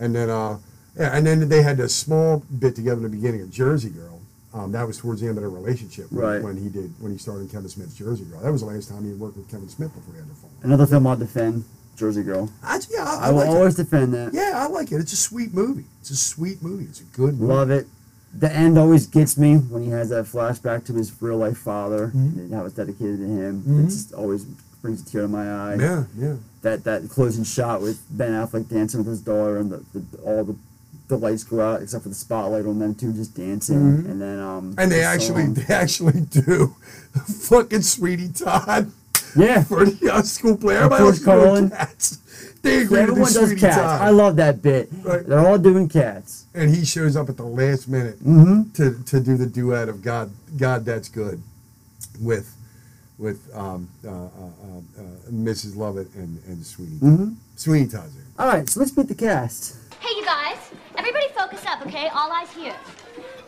[0.00, 0.58] and then uh
[0.98, 4.11] yeah, and then they had this small bit together in the beginning of Jersey Girl.
[4.54, 6.42] Um, that was towards the end of their relationship when, Right.
[6.42, 8.40] when he did when he started Kevin Smith's Jersey Girl.
[8.40, 10.34] That was the last time he had worked with Kevin Smith before he had to
[10.34, 10.50] fall.
[10.62, 11.64] Another film I'll defend,
[11.96, 12.50] Jersey Girl.
[12.62, 13.50] I, yeah, I, I, will like it.
[13.50, 14.34] always defend that.
[14.34, 14.96] Yeah, I like it.
[14.96, 15.84] It's a sweet movie.
[16.00, 16.84] It's a sweet movie.
[16.84, 17.52] It's a good movie.
[17.52, 17.86] Love it.
[18.38, 22.08] The end always gets me when he has that flashback to his real life father
[22.14, 22.36] Mhm.
[22.36, 23.62] and how it's dedicated to him.
[23.66, 23.84] Mhm.
[23.84, 24.44] It just always
[24.82, 25.76] brings a tear to my eye.
[25.76, 26.34] Yeah, yeah.
[26.62, 30.44] That that closing shot with Ben Affleck dancing with his daughter and the, the all
[30.44, 30.56] the
[31.12, 34.10] the lights go out except for the spotlight on them two just dancing Mhm.
[34.10, 35.54] and then um And they actually, song.
[35.54, 36.74] they actually do
[37.26, 38.90] fucking Sweeney Todd.
[39.36, 39.62] Yeah.
[39.70, 40.76] For the uh, school play.
[40.76, 42.18] Of Everybody course, else is doing cats.
[42.62, 43.76] They Yeah, agree to do everyone does cats.
[43.76, 44.00] Todd.
[44.02, 44.90] I love that bit.
[45.02, 45.26] Right.
[45.26, 46.44] They're all doing cats.
[46.54, 48.72] and he shows up at the last minute Mhm.
[48.74, 51.42] to, to do the duet of God, God, that's good,
[52.20, 52.54] with
[53.18, 55.76] with um, uh, uh, uh, uh, Mrs.
[55.76, 56.98] Lovett and, and Sweeney.
[57.00, 57.34] Mhm.
[57.56, 58.10] Sweeney Todd.
[58.38, 59.76] All right, so let's meet the cast.
[60.00, 60.58] Hey, you guys.
[61.52, 62.08] Everybody focus up, okay?
[62.08, 62.74] All eyes here.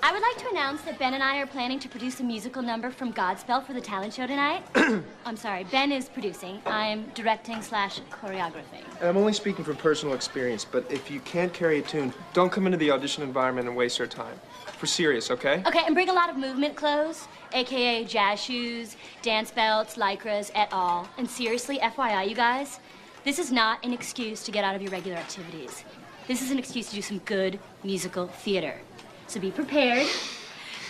[0.03, 2.61] I would like to announce that Ben and I are planning to produce a musical
[2.61, 4.63] number from Godspell for the talent show tonight.
[5.25, 6.61] I'm sorry, Ben is producing.
[6.67, 8.85] I am directing slash choreographing.
[9.01, 12.53] And I'm only speaking from personal experience, but if you can't carry a tune, don't
[12.53, 14.39] come into the audition environment and waste our time.
[14.77, 15.63] For serious, okay?
[15.67, 20.69] Okay, and bring a lot of movement clothes, aka jazz shoes, dance belts, lycras, et
[20.73, 21.09] al.
[21.17, 22.81] And seriously, FYI, you guys,
[23.25, 25.83] this is not an excuse to get out of your regular activities.
[26.27, 28.81] This is an excuse to do some good musical theater.
[29.27, 30.07] So be prepared,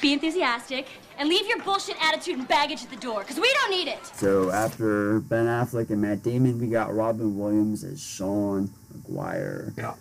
[0.01, 0.87] be enthusiastic,
[1.19, 4.05] and leave your bullshit attitude and baggage at the door, because we don't need it.
[4.15, 9.73] So after Ben Affleck and Matt Damon, we got Robin Williams as Sean Maguire.
[9.77, 9.95] Yeah.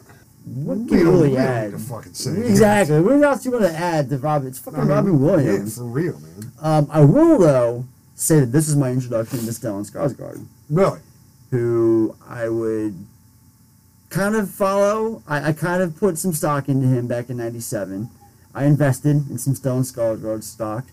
[0.45, 1.71] What We can you don't- really add?
[1.71, 2.45] to fucking say it.
[2.47, 2.99] exactly.
[2.99, 4.47] What else you want to add to Robin?
[4.49, 5.77] It's fucking I mean, Robin Williams.
[5.77, 6.51] Yeah, for real, man.
[6.61, 7.85] Um, I will though
[8.15, 10.99] say that this is my introduction to Stellan Skarsgård, Really?
[11.51, 12.93] who I would
[14.13, 15.23] kind of follow.
[15.27, 18.09] I, I kind of put some stock into him back in '97.
[18.55, 20.85] I invested in some Stone Stellan Road stock.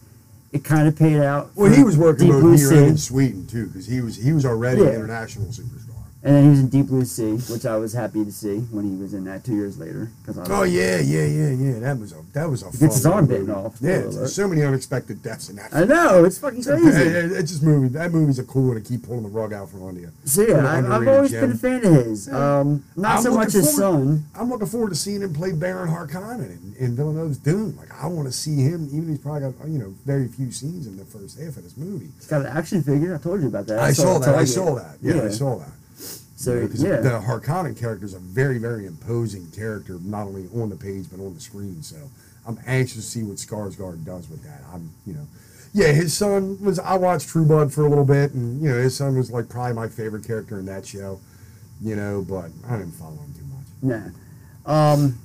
[0.52, 1.50] It kind of paid out.
[1.54, 4.44] Well, he was working both here and in Sweden too, because he was he was
[4.44, 4.88] already Yeah.
[4.88, 5.79] an international superstar.
[6.22, 8.84] And then he was in Deep Blue Sea, which I was happy to see when
[8.84, 10.10] he was in that two years later.
[10.26, 11.78] Cause I Oh yeah, yeah, yeah, yeah.
[11.78, 12.70] That was a that was a.
[12.72, 13.76] He gets his arm bitten off.
[13.80, 15.72] Yeah, there's so many unexpected deaths in that.
[15.74, 16.88] I know it's fucking It's, crazy.
[16.88, 17.88] it- it's just movie.
[17.88, 20.10] That movie's a cool one to keep pulling the rug out from under you.
[20.26, 21.40] So an yeah, I, I've underrated always gem.
[21.40, 22.28] been a fan of his.
[22.30, 24.26] Um, not I'm so much his son.
[24.34, 27.74] I'm looking forward to seeing him play Baron Harkonnen in, in Villeneuve's Dune.
[27.78, 30.52] Like I want to see him, even though he's probably got you know very few
[30.52, 32.10] scenes in the first half of this movie.
[32.16, 33.14] He's got an action figure.
[33.14, 33.78] I told you about that.
[33.78, 34.34] I saw that.
[34.34, 34.96] I saw that.
[35.00, 35.70] Yeah, I saw that.
[36.40, 40.26] So You know, 'cause yeah, the Harkonnen character is a very, very imposing character, not
[40.26, 41.82] only on the page but on the screen.
[41.82, 41.96] So
[42.46, 44.62] I'm anxious to see what Skarsgård does with that.
[44.72, 45.26] I'm, you know,
[45.74, 46.78] yeah, his son was.
[46.78, 49.50] I watched True Blood for a little bit, and you know, his son was like
[49.50, 51.20] probably my favorite character in that show.
[51.82, 53.44] You know, but I didn't follow him too
[53.92, 53.92] much.
[54.66, 54.92] yeah.
[54.92, 55.18] Um,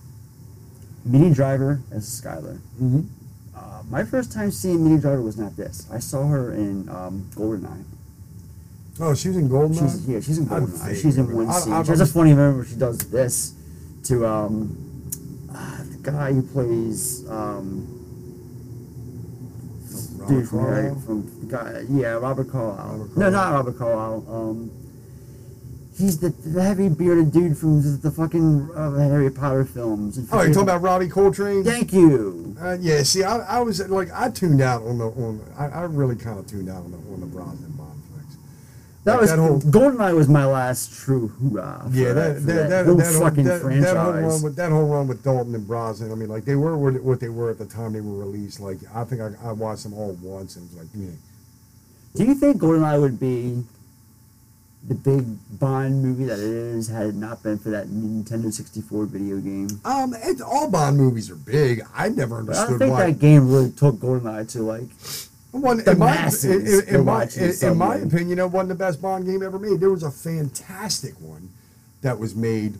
[1.06, 2.60] Minnie Driver as Skylar.
[2.82, 3.02] Mm-hmm.
[3.56, 5.88] Uh, my first time seeing Minnie Driver was not this.
[5.92, 7.84] I saw her in um, Goldeneye.
[9.00, 9.80] Oh, she was in Goldeneye.
[9.92, 11.02] She's, yeah, she's in I Goldeneye.
[11.02, 11.74] She's in one I- scene.
[11.74, 13.54] I- she has a funny moment where she does this
[14.04, 15.10] to um,
[15.54, 17.92] uh, the guy who plays um,
[20.18, 21.00] Robert dude from Harry, Carlyle?
[21.02, 22.98] from the guy, yeah, Robert Carlyle.
[22.98, 23.32] Robert No, Carlyle.
[23.32, 24.26] not Robert Carlyle.
[24.30, 24.72] Um,
[25.98, 30.18] he's the, the heavy bearded dude from the, the fucking uh, Harry Potter films.
[30.32, 31.64] Oh, you're talking about Robbie Coltrane?
[31.64, 32.56] Thank you.
[32.62, 35.42] Uh, yeah, see, I, I was like, I tuned out on the on.
[35.58, 37.74] I, I really kind of tuned out on the on the Brosnan.
[39.06, 41.88] That Like was that Goldeneye was my last true hoorah.
[41.92, 43.84] Yeah, that, that that that, that, whole that, fucking franchise.
[43.84, 46.12] that whole run with that whole run with Dalton and Brosnan.
[46.12, 48.60] I mean, like they were what they were at the time they were released.
[48.60, 51.12] Like I think I, I watched them all once and it was like, yeah.
[52.16, 53.64] Do you think Goldeneye would be
[54.88, 55.24] the big
[55.60, 59.68] Bond movie that it is had it not been for that Nintendo 64 video game?
[59.86, 61.82] Um, all Bond movies are big.
[61.94, 63.12] I never But I understood think why.
[63.12, 64.88] that game really took Goldeneye to like
[65.62, 68.76] One, the in, my, masses in, in, in my, in, my opinion, it wasn't the
[68.76, 69.80] best Bond game ever made.
[69.80, 71.50] There was a fantastic one
[72.02, 72.78] that was made,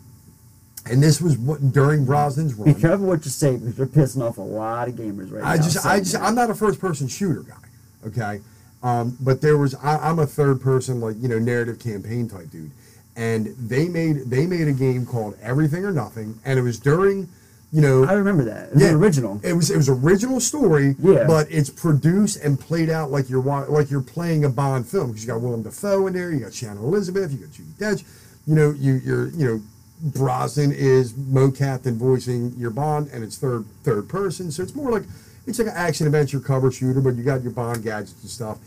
[0.84, 2.72] and this was what, during Brosnan's run.
[2.72, 5.56] Be careful what you say because you're pissing off a lot of gamers right I
[5.56, 5.62] now.
[5.62, 6.22] Just, I just, that.
[6.22, 8.42] I'm not a first person shooter guy, okay?
[8.82, 12.50] Um, but there was, I, I'm a third person, like you know, narrative campaign type
[12.50, 12.70] dude,
[13.16, 17.28] and they made they made a game called Everything or Nothing, and it was during,
[17.76, 18.70] you know, I remember that.
[18.70, 19.40] It was original.
[19.42, 21.24] It was it was original story, Yeah.
[21.26, 23.42] but it's produced and played out like you're
[23.78, 26.54] like you're playing a Bond film because you got Willem Dafoe in there, you got
[26.54, 28.04] Shannon Elizabeth, you got Judi Dench,
[28.46, 29.60] you know, you you're you know.
[30.02, 34.90] Brosnan is mocap and voicing your Bond, and it's third third person, so it's more
[34.92, 35.04] like
[35.46, 38.58] it's like an action adventure cover shooter, but you got your Bond gadgets and stuff.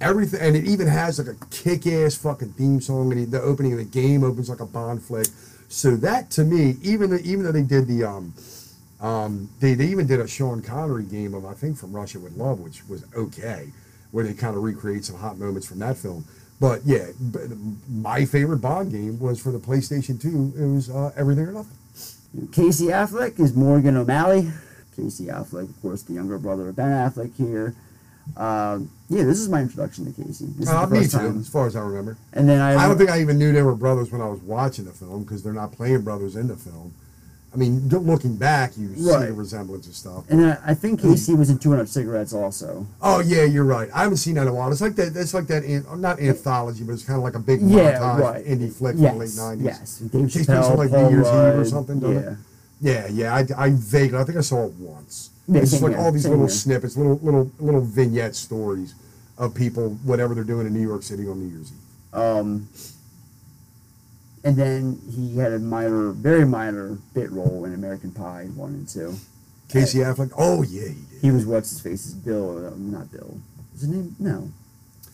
[0.00, 3.78] Everything, and it even has like a kick-ass fucking theme song, and the opening of
[3.78, 5.26] the game opens like a Bond flick.
[5.68, 8.32] So that to me, even though, even though they did the um,
[9.00, 12.36] um, they, they even did a Sean Connery game of I think from Russia with
[12.36, 13.68] Love, which was okay,
[14.10, 16.24] where they kind of recreate some hot moments from that film.
[16.58, 17.42] But yeah, but
[17.90, 20.52] my favorite Bond game was for the PlayStation Two.
[20.58, 21.76] It was uh, Everything or Nothing.
[22.52, 24.50] Casey Affleck is Morgan O'Malley.
[24.94, 27.74] Casey Affleck, of course, the younger brother of Ben Affleck here.
[28.36, 30.46] Um, yeah, this is my introduction to Casey.
[30.58, 31.38] This Uh, me too, time.
[31.38, 32.16] as far as I remember.
[32.32, 34.40] And then I, I don't think I even knew they were brothers when I was
[34.40, 36.92] watching the film because they're not playing brothers in the film.
[37.56, 39.28] I mean, looking back, you see Right.
[39.28, 40.24] the resemblance and stuff.
[40.28, 42.86] and I think Casey was in 200 Cigarettes also.
[43.00, 43.88] Oh yeah, you're right.
[43.94, 44.70] I haven't seen that in a while.
[44.70, 45.16] It's like that.
[45.16, 45.64] It's like that.
[45.64, 48.44] an- Not anthology, but it's kind of like a big Yeah, montage right.
[48.46, 49.64] indie flick Yes, from the late '90s.
[49.64, 49.98] yes.
[50.00, 51.98] Dave on Chappelle, like Paul New Year's Eve or something.
[51.98, 52.36] doesn't it?
[52.82, 53.06] yeah.
[53.08, 53.34] Yeah, yeah.
[53.34, 54.18] I, I vaguely.
[54.18, 55.30] I think I saw it once.
[55.48, 56.48] Yeah, it's just like here, all these little here.
[56.50, 58.94] snippets, little little little vignette stories
[59.38, 62.18] of people, whatever they're doing in New York City on New Year's Eve.
[62.20, 62.68] Um,
[64.46, 68.88] and then he had a minor, very minor bit role in American Pie 1 and
[68.88, 69.16] 2.
[69.68, 70.30] Casey Affleck.
[70.38, 71.20] Oh yeah, he did.
[71.20, 72.12] He was what's his face?
[72.12, 72.68] Bill?
[72.68, 73.40] Uh, not Bill.
[73.74, 74.14] Is his name?
[74.20, 74.48] No.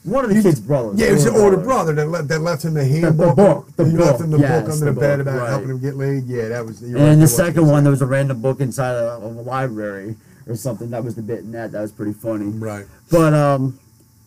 [0.04, 1.00] One of the kids' brothers.
[1.00, 1.94] Yeah, it was the older brother.
[1.94, 3.36] that, left that left him the handbook.
[3.36, 5.48] book, the he left book, him the yes, book under the the, bed about right.
[5.48, 6.24] helping him get laid.
[6.24, 6.82] Yeah, that was.
[6.82, 10.16] And right, the second one, there was a random book inside of, of a library
[10.46, 10.90] or something.
[10.90, 11.72] That was the bit in that.
[11.72, 12.46] That was pretty funny.
[12.46, 12.84] Right.
[13.10, 13.78] But um,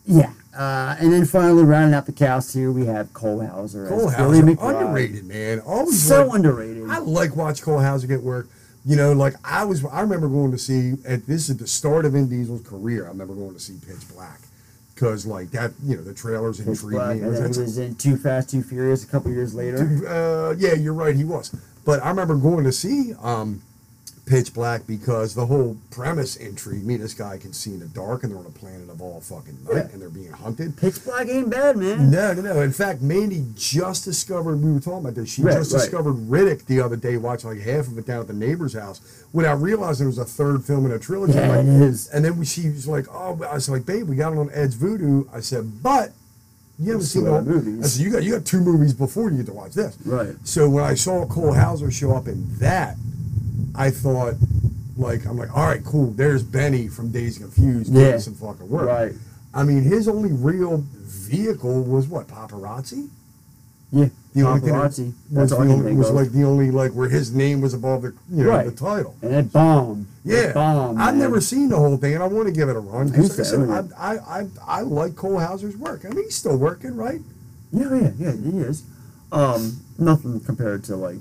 [0.04, 0.32] yeah.
[0.56, 3.86] Uh, and then finally, rounding out the cast here, we have Cole Hauser.
[3.88, 5.60] Cole Hauser, underrated man.
[5.60, 6.88] Always So underrated.
[6.88, 8.48] I like watch Cole Hauser get work.
[8.84, 9.84] You know, like I was.
[9.84, 10.94] I remember going to see.
[11.06, 13.04] At this is the start of Vin Diesel's career.
[13.04, 14.40] I remember going to see Pitch Black
[14.94, 15.72] because like that.
[15.82, 17.22] You know, the trailers Pitch intrigued Black, me.
[17.24, 20.06] and was in Too Fast, Too Furious a couple years later.
[20.08, 21.16] uh, yeah, you're right.
[21.16, 21.54] He was.
[21.84, 23.62] But I remember going to see um,
[24.26, 26.96] Pitch Black because the whole premise intrigued me.
[26.96, 29.56] This guy can see in the dark, and they're on a planet of all fucking
[29.64, 29.88] night, Yeah.
[29.92, 30.76] and they're being hunted.
[30.76, 32.10] Pitch Black ain't bad, man.
[32.10, 32.60] No, no, no.
[32.60, 34.60] In fact, Mandy just discovered.
[34.60, 35.28] We were talking about this.
[35.30, 35.78] She Right, just right.
[35.78, 39.00] discovered Riddick the other day, watching like half of it down at the neighbor's house,
[39.32, 41.34] without realizing it was a third film in a trilogy.
[41.34, 42.08] Yeah, like, it is.
[42.08, 44.50] And then we, she was like, "Oh," I was like, "Babe, we got it on
[44.52, 46.12] Ed's Vudu." I said, "But."
[46.78, 47.82] You haven't seen see all movies.
[47.82, 49.96] I said, you got you got two movies before you get to watch this.
[50.04, 50.34] Right.
[50.44, 52.98] So when I saw Cole Hauser show up in that,
[53.74, 54.34] I thought,
[54.96, 56.10] like, I'm like, all right, cool.
[56.12, 58.04] There's Benny from Dazed Confused Yeah.
[58.06, 58.86] getting some fucking work.
[58.88, 59.12] Right.
[59.54, 63.08] I mean, his only real vehicle was what paparazzi.
[63.92, 64.08] Yeah.
[64.34, 65.06] The only Paparazzi.
[65.06, 67.72] was, That's all I the only, was like the only like where his name was
[67.72, 68.66] above the you know Right.
[68.66, 69.14] the title.
[69.22, 70.06] And it bombed.
[70.24, 70.98] Yeah, It bombed.
[71.00, 71.18] I've man.
[71.18, 73.10] never seen the whole thing, and I want to give it a run.
[73.10, 76.04] 'cause I Like I said, I, I, I, I like Cole Hauser's work.
[76.04, 77.20] I mean, he's still working, right?
[77.72, 78.82] Yeah, yeah, yeah, he is.
[79.32, 81.16] Um, nothing compared to like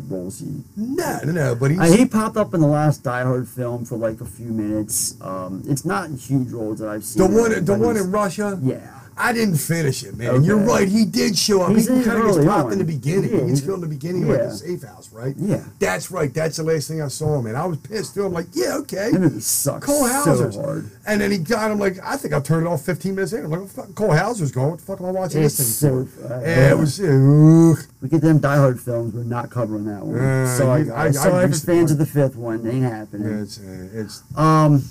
[0.00, 0.62] roles he.
[0.76, 1.54] No, no, no.
[1.54, 4.24] But he's Uh, he popped up in the last Die Hard film for like a
[4.24, 5.14] few minutes.
[5.20, 7.22] Um, it's not in huge roles that I've seen.
[7.30, 8.58] the one, him, the one in Russia.
[8.62, 9.01] Yeah.
[9.22, 10.30] I didn't finish it, man.
[10.30, 10.44] Okay.
[10.46, 10.88] You're right.
[10.88, 11.70] He did show up.
[11.76, 12.72] He's he in kind of gets popped on.
[12.72, 13.24] in the beginning.
[13.30, 14.46] Yeah, he gets he's- killed in the beginning, like yeah.
[14.46, 15.34] the safe house, right?
[15.38, 15.64] Yeah.
[15.78, 16.32] That's right.
[16.34, 18.26] That's the last thing I saw him, and I was pissed too.
[18.26, 19.10] I'm like, yeah, okay.
[19.12, 20.56] That movie sucks Cole so Hauser's.
[20.56, 20.90] hard.
[21.06, 23.44] And then he got him like, I think I turned it off 15 minutes later.
[23.44, 24.70] I'm like, Cole Hauser's going.
[24.70, 26.28] What the fuck am I watching It's this thing so.
[26.28, 26.34] for?
[26.34, 27.00] Uh, Yeah, it was.
[27.00, 27.78] ugh.
[28.00, 29.14] We get them Die Hard films.
[29.14, 30.18] We're not covering that one.
[30.18, 31.06] Uh, Sorry, I-.
[31.06, 32.66] I Sorry for used to fans of the fifth one.
[32.66, 33.28] Ain't happening.
[33.28, 34.22] Yeah, it's, uh, it's.
[34.36, 34.82] Um,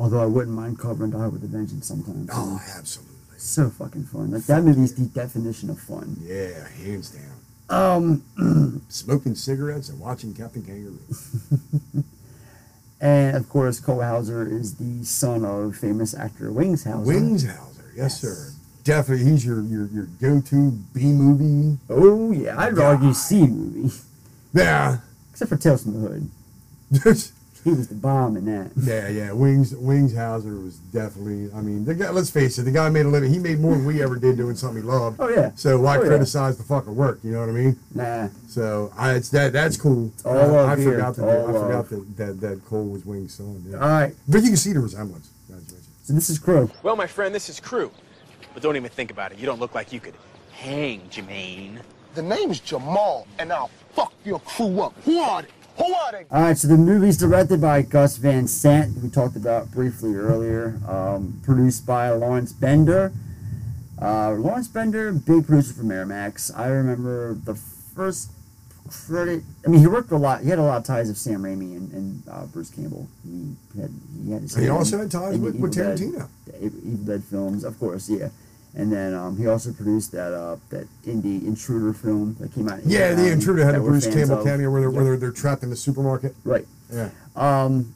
[0.00, 2.30] although I wouldn't mind covering Die with a Vengeance sometimes.
[2.32, 3.14] Oh, absolutely.
[3.36, 4.30] So fucking fun.
[4.30, 6.16] Like that movie is the definition of fun.
[6.22, 7.36] Yeah, hands down.
[7.68, 10.98] Um, Smoking cigarettes and watching Captain Kangaroo.
[13.00, 17.06] and of course, Cole Hauser is the son of famous actor Wings Hauser.
[17.06, 18.52] Wings Hauser, yes, sir.
[18.82, 21.78] Definitely, he's your your, your go to B movie.
[21.90, 23.94] Oh yeah, I'd argue C movie.
[24.54, 24.98] Yeah.
[25.30, 26.08] Except for Tales from the
[27.00, 27.24] Hood.
[27.64, 28.70] he was the bomb in that.
[28.76, 29.32] Yeah, yeah.
[29.32, 31.50] Wings Wings Hauser was definitely.
[31.54, 32.10] I mean, the guy.
[32.10, 33.30] Let's face it, the guy made a living.
[33.32, 35.16] He made more than we ever did doing something he loved.
[35.20, 35.50] Oh, yeah.
[35.56, 36.08] So why Oh, yeah.
[36.08, 37.18] criticize the fucking work?
[37.22, 37.76] You know what I mean?
[37.94, 38.28] Nah.
[38.48, 39.52] So I, it's that.
[39.52, 40.10] That's cool.
[40.24, 40.92] all Uh, love I here.
[40.92, 41.28] forgot that.
[41.28, 43.62] I forgot that, that that Cole was Wings' son.
[43.68, 43.76] Yeah.
[43.78, 44.14] All right.
[44.28, 45.28] But you can see the resemblance.
[45.44, 45.78] as you mentioned.
[46.04, 46.70] So this is Crew.
[46.82, 47.90] Well, my friend, this is Crew.
[48.54, 49.38] But don't even think about it.
[49.38, 50.14] You don't look like you could
[50.52, 51.78] hang, Jermaine.
[52.14, 54.94] The name's Jamal, and I'll fuck your crew up.
[55.04, 55.20] Who
[55.84, 55.88] are they?
[55.88, 56.26] Who are they?
[56.30, 60.14] All right, so the movie's directed by Gus Van Sant, who we talked about briefly
[60.14, 60.78] earlier.
[60.88, 63.12] Um, produced by Lawrence Bender.
[64.00, 66.50] Uh, Lawrence Bender, big producer for Miramax.
[66.56, 68.30] I remember the first
[69.06, 69.42] credit.
[69.64, 70.40] I mean, he worked a lot.
[70.42, 73.08] He had a lot of ties with Sam Raimi and, and uh, Bruce Campbell.
[73.24, 73.90] He had
[74.24, 74.56] he had his.
[74.56, 76.28] He also had ties with- with Tarantino.
[76.46, 78.30] the Evil Dead films, of course, yeah.
[78.74, 82.80] And then um, he also produced that uh, that indie Intruder film that came out.
[82.84, 85.70] Yeah, the intruder had a Bruce Campbell cameo where they're, where they're, they're trapped in
[85.70, 86.36] the supermarket.
[86.44, 86.66] Right.
[86.92, 87.10] Yeah.
[87.34, 87.94] Um,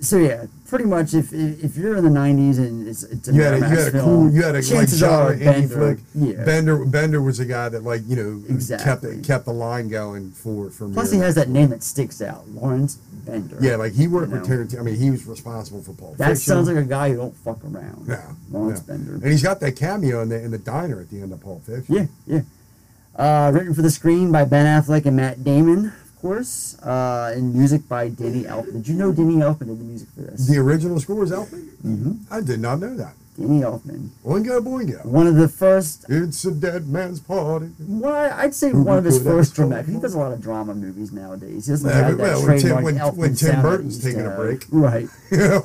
[0.00, 3.42] so yeah, pretty much if if you're in the '90s and it's it's a You
[3.42, 5.98] had a, you had a film, cool, you had a like genre indie Bender, flick.
[6.14, 6.44] Yeah.
[6.44, 9.16] Bender, Bender was a guy that like you know Exactly.
[9.16, 10.88] kept kept the line going for for.
[10.88, 13.58] Plus, he has that name that sticks out, Lawrence Bender.
[13.60, 14.48] Yeah, like he worked you with.
[14.48, 14.80] Tarantino.
[14.80, 16.54] I mean, he was responsible for Pulp That Fiction.
[16.54, 18.06] sounds like a guy who don't fuck around.
[18.08, 18.94] Yeah, Lawrence yeah.
[18.94, 19.14] Bender.
[19.14, 21.64] And he's got that cameo in the in the diner at the end of Pulp
[21.64, 22.08] Fiction.
[22.26, 22.40] Yeah, yeah.
[23.16, 26.78] Uh, written for the screen by Ben Affleck and Matt Damon, course.
[26.80, 28.72] Uh, and music by Danny Elfman.
[28.74, 30.46] Did you know Danny Elfman did the music for this?
[30.48, 31.68] The original score was Elfman.
[31.84, 32.12] Mm-hmm.
[32.32, 33.14] I did not know that.
[33.38, 34.08] Danny Elfman.
[34.24, 35.04] Boingo, boingo.
[35.06, 36.04] One of the first.
[36.08, 37.70] It's a dead man's party.
[37.78, 39.86] Well, I'd say one of his first dramatic.
[39.94, 41.66] He does a lot of drama movies nowadays.
[41.66, 44.30] He doesn't Yeah, have that well, when Tim- when- Tim he Burton's to taking a
[44.30, 44.64] break.
[44.72, 45.08] Right.
[45.30, 45.60] Yeah.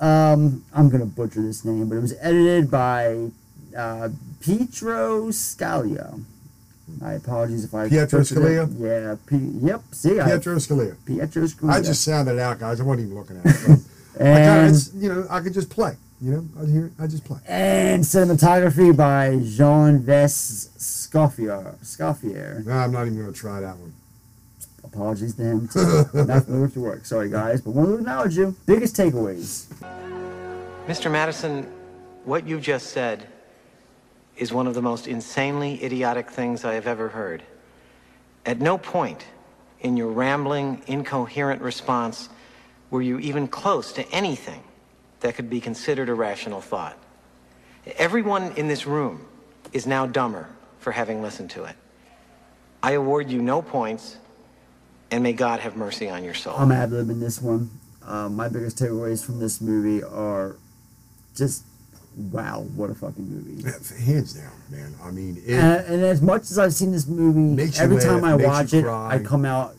[0.00, 3.28] Um, I'm gonna butcher this name, but it was edited by
[3.76, 4.08] uh,
[4.40, 6.20] Pietro Scalia.
[7.00, 8.40] My apologies if I Pietro butchered it.
[8.40, 8.80] Scalia?
[8.80, 9.16] Yeah.
[9.26, 9.82] P- yep.
[9.92, 10.96] See, I- Pietro Scalia.
[11.06, 11.70] Pietro Scalia.
[11.72, 12.80] I just sounded out, guys.
[12.80, 13.78] I wasn't even looking at it.
[14.16, 15.96] but I And- it's, you know, I could just play.
[16.20, 17.40] You know, I hear, I just play.
[17.48, 21.74] and cinematography by Jean Ves Scoffier.
[21.84, 22.64] Scoffier.
[22.64, 23.92] No, I'm not even going to try that one.
[24.84, 25.66] Apologies to him.
[25.68, 25.80] Too.
[26.14, 27.06] Not familiar with your work.
[27.06, 28.54] Sorry, guys, but want to acknowledge you.
[28.66, 29.64] Biggest takeaways.
[30.86, 31.10] Mr.
[31.10, 31.64] Madison,
[32.24, 33.26] what you just said
[34.42, 37.44] is one of the most insanely idiotic things I have ever heard.
[38.44, 39.24] At no point
[39.80, 42.28] in your rambling, incoherent response
[42.90, 44.64] were you even close to anything
[45.20, 46.98] that could be considered a rational thought.
[47.96, 49.24] Everyone in this room
[49.72, 50.48] is now dumber
[50.80, 51.76] for having listened to it.
[52.82, 54.16] I award you no points,
[55.12, 56.56] and may God have mercy on your soul.
[56.58, 57.70] I'm ad libbing this one.
[58.04, 60.56] Um, my biggest takeaways from this movie are
[61.36, 61.62] just
[62.16, 63.62] wow, what a fucking movie.
[64.04, 64.94] Hands down, man.
[65.02, 68.34] I mean, it, And, and as much as I've seen this movie, every time I
[68.34, 69.14] watch it, cry.
[69.14, 69.74] I come out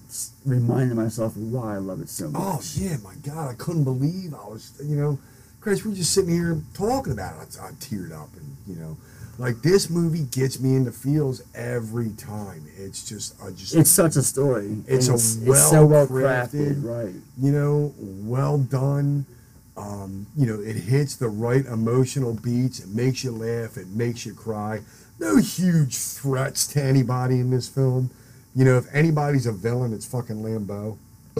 [0.46, 2.42] reminding myself why I love it so much.
[2.44, 5.20] Oh yeah, my God, I couldn't believe I was, you know,
[5.62, 7.58] Chris, we're just sitting here talking about it.
[7.62, 8.98] I, I teared up, and you know,
[9.38, 12.66] like this movie gets me into feels every time.
[12.78, 14.78] It's just, I just, It's such a story.
[14.88, 17.16] It's and a well it's so well crafted, crafted, right?
[17.40, 19.26] You know, well done.
[19.76, 22.80] Um, you know, it hits the right emotional beats.
[22.80, 23.78] It makes you laugh.
[23.78, 24.82] It makes you cry.
[25.20, 28.12] No huge threats to anybody in this film.
[28.56, 30.98] You know, if anybody's a villain, it's fucking Lambeau.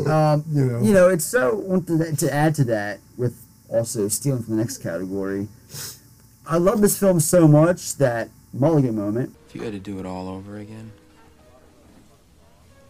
[0.08, 0.82] Um, You know.
[0.82, 4.78] you know, it's so to, to add to that with also stealing from the next
[4.80, 5.48] category.
[6.48, 9.36] I love this film so much that Mulligan moment.
[9.48, 10.92] If you had to do it all over again,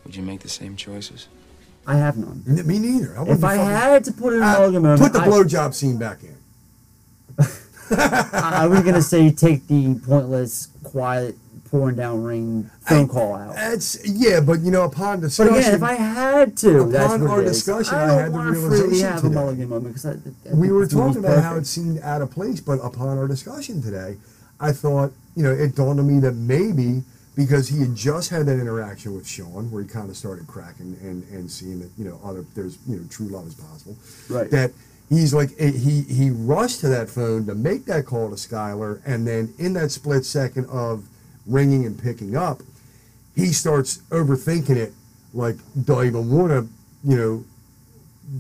[0.06, 1.28] would you make the same choices?
[1.86, 2.44] I have none.
[2.48, 3.18] N- Me neither.
[3.18, 5.98] I If I fucking- had to put in a Uh, put the I- blowjob scene
[5.98, 6.36] back in.
[7.92, 11.38] I was gonna say take the pointless, quiet,
[11.70, 13.56] pouring down rain phone call out.
[13.56, 17.22] That's yeah, but you know, upon But discussion, again, if I had to, that's upon
[17.24, 17.58] what our it is.
[17.58, 19.28] discussion, I I, had the realization have today.
[19.28, 22.32] a Mulligan moment because I, I we were talking about how it seemed out of
[22.32, 24.18] place, but upon our discussion today,
[24.60, 27.04] I thought, you know, it dawned on me that maybe
[27.36, 30.98] because he had just had that interaction with Sean, where he kind of started cracking
[31.02, 33.96] and, and seeing that you know other there's you know true love is possible,
[34.30, 34.50] Right.
[34.52, 34.72] That
[35.10, 39.02] he's like eh, he he rushed to that phone to make that call to Skylar,
[39.06, 41.06] and then in that split second of
[41.48, 42.62] ringing and picking up,
[43.36, 44.94] he starts overthinking it,
[45.34, 45.56] like
[45.86, 46.68] do I even want to,
[47.04, 47.46] you know,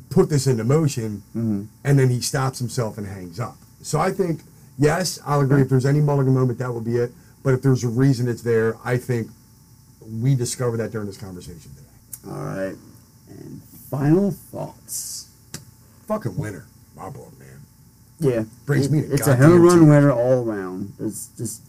[0.10, 1.64] put this into motion, Mm-hmm.
[1.84, 3.57] and then he stops himself and hangs up.
[3.82, 4.41] So I think,
[4.78, 5.61] yes, I'll agree.
[5.61, 7.11] If there's any Mulligan moment, that would be it.
[7.44, 9.30] But if there's a reason it's there, I think
[10.22, 12.32] we discovered that during this conversation today.
[12.32, 12.76] All right,
[13.30, 15.28] and final thoughts.
[16.07, 16.65] Fucking winner,
[16.95, 17.49] my boy, man.
[18.20, 19.90] Yeah, Brings it- me to It's a home run tears.
[19.90, 20.94] winner all around.
[20.99, 21.61] It's just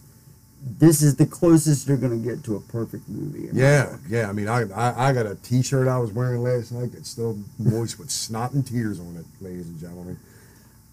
[0.79, 3.49] this is the closest you're gonna get to a perfect movie.
[3.53, 4.29] Yeah, yeah.
[4.29, 7.37] I mean, I, I I got a T-shirt I was wearing last night that's still
[7.59, 10.17] moist with snot and tears on it, ladies and gentlemen.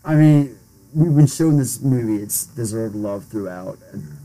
[0.05, 0.59] I mean,
[0.95, 3.79] we've been showing this movie its deserved love throughout.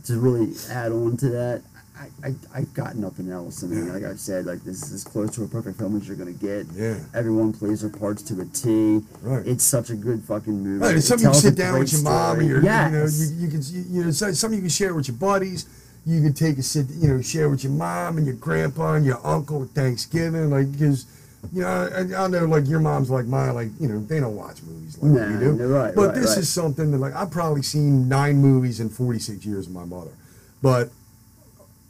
[0.06, 1.62] To really add on to that,
[2.00, 3.64] I, I, I got nothing else.
[3.64, 6.08] I mean, like I said, like this is as close to a perfect film as
[6.08, 6.66] you're gonna get.
[6.74, 6.98] Yeah.
[7.14, 9.02] Everyone plays their parts to a T.
[9.22, 9.46] Right.
[9.48, 10.84] It's such a good fucking movie.
[10.86, 12.40] Right, it's It something you can sit down with your mom story.
[12.46, 12.92] and your, yes.
[13.20, 15.18] you know, you, you can, you, you know, so- something you can share with your
[15.18, 15.66] buddies.
[16.06, 19.06] You can take a sit, you know, share with your mom and your grandpa and
[19.06, 21.06] your uncle at Thanksgiving, like because
[21.54, 21.68] You know,
[22.18, 24.98] I, I know like your mom's like mine, like you know they don't watch movies
[25.02, 25.52] like Nah, we do.
[25.68, 26.38] right, but right, this right.
[26.40, 30.12] is something that like I've probably seen nine movies in 46 years of my mother,
[30.62, 30.90] but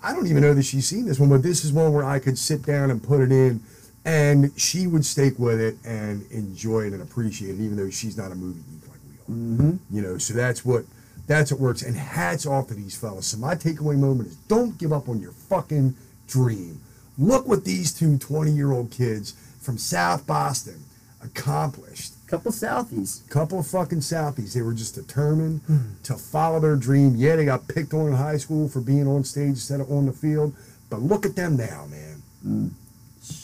[0.04, 1.30] I don't even know that she's seen this one.
[1.30, 3.62] But this is one where I could sit down and put it in,
[4.06, 8.18] and she would stick with it and enjoy it and appreciate it, even though she's
[8.18, 9.38] not a movie geek like we are.
[9.38, 9.96] Mm-hmm.
[9.96, 10.86] You know, so that's what
[11.26, 11.82] that's what works.
[11.82, 13.28] And hats off to these fellas.
[13.28, 15.96] So my takeaway moment is don't give up on your fucking
[16.28, 16.80] dream.
[17.18, 19.34] Look what these two 20 year old kids
[19.68, 20.86] from South Boston
[21.22, 22.14] accomplished.
[22.26, 23.30] Couple Southies.
[23.30, 24.54] Couple of fucking Southies.
[24.54, 25.60] They were just determined
[26.04, 27.18] to follow their dream.
[27.18, 30.06] Yeah, they got picked on in high school for being on stage instead of on
[30.06, 30.56] the field.
[30.90, 32.22] But look at them now, man.
[32.46, 32.70] Mm.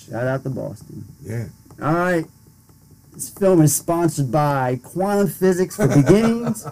[0.10, 1.04] Shout out to Boston.
[1.22, 1.48] Yeah.
[1.82, 2.26] All right.
[3.12, 6.66] This film is sponsored by Quantum Physics for Beginnings.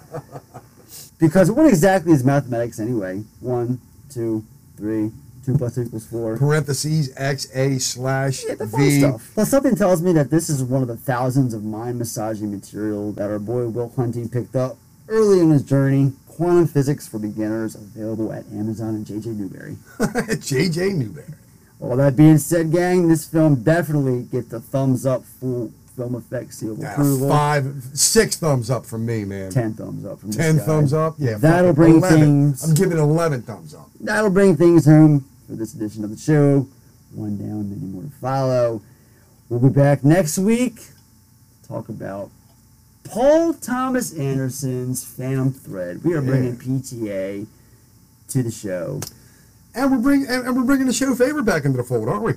[1.19, 3.21] because what exactly is mathematics anyway?
[3.41, 4.45] One, two,
[4.77, 5.11] three,
[5.45, 6.37] two plus two equals four.
[6.37, 8.99] Parentheses XA slash The V.
[8.99, 9.31] stuff.
[9.33, 13.11] Plus, something tells me that this is one of the thousands of mind massaging material
[13.13, 14.77] that our boy Will Hunting picked up
[15.07, 16.13] early in his journey.
[16.27, 19.75] Quantum Physics for Beginners, available at Amazon and JJ Newberry.
[19.99, 21.25] JJ Newberry.
[21.79, 26.59] All that being said, gang, this film definitely gets a thumbs up, full film effects
[26.59, 27.27] seal of Yeah, approval.
[27.29, 29.51] five, six thumbs up from me, man.
[29.51, 30.63] Ten thumbs up from this Ten guy.
[30.63, 31.15] thumbs up.
[31.17, 32.19] Yeah, That'll bring 11.
[32.19, 32.63] things.
[32.63, 33.89] I'm giving eleven thumbs up.
[33.99, 36.65] That'll bring things home for this edition of the show.
[37.13, 38.81] One down, many more to follow.
[39.49, 40.75] We'll be back next week.
[40.75, 42.29] to Talk about
[43.03, 46.05] Paul Thomas Anderson's Phantom Thread.
[46.05, 47.47] We are bringing PTA
[48.29, 49.01] to the show.
[49.75, 52.33] And we're bringing and, we're bringing the show favorite back into the fold, aren't we?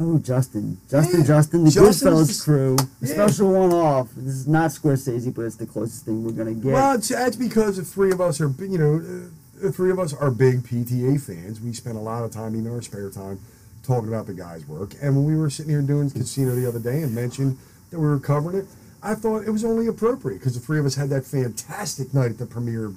[0.00, 3.14] Oh, Justin, Justin, Yeah, Justin, the Justin Goodfellas is- crew, yeah.
[3.14, 4.08] special one-off.
[4.16, 6.72] This is not Scorsese, but it's the closest thing we're gonna get.
[6.72, 9.28] Well, it's, that's because the three of us are, you know, uh,
[9.60, 11.60] the three of us are big PTA fans.
[11.60, 13.40] We spent a lot of time, even our spare time,
[13.82, 14.94] talking about the guys' work.
[15.02, 17.58] And when we were sitting here doing Casino the other day and mentioned
[17.90, 18.66] that we were covering it,
[19.02, 22.32] I thought it was only appropriate because the three of us had that fantastic night
[22.32, 22.92] at the premiere.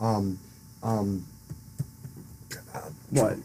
[0.00, 0.38] Um,
[0.82, 1.24] um,
[3.10, 3.38] What?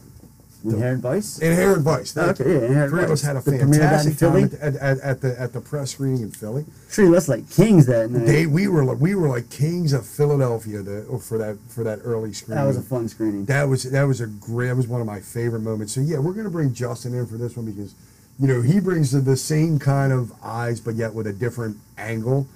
[0.63, 1.39] Inherent Vice?
[1.39, 2.11] Inherent Vice.
[2.13, 2.59] thank Okay, you.
[2.59, 3.27] yeah, Inherent Three of us Vice.
[3.27, 4.61] had a The premiere of that in fantastic time Philly?
[4.61, 6.65] at, at, at the at the press screening in Philly.
[6.91, 8.25] Treated us like kings that night.
[8.25, 11.83] They we were like we were like kings of Philadelphia the, oh, for that for
[11.83, 12.61] that early screening.
[12.63, 13.45] That was a fun screening.
[13.45, 14.67] That was that was a great.
[14.67, 15.93] That was one of my favorite moments.
[15.93, 17.95] So yeah, we're gonna bring Justin in for this one because,
[18.39, 21.77] you know, he brings the, the same kind of eyes, but yet with a different
[21.97, 22.47] angle.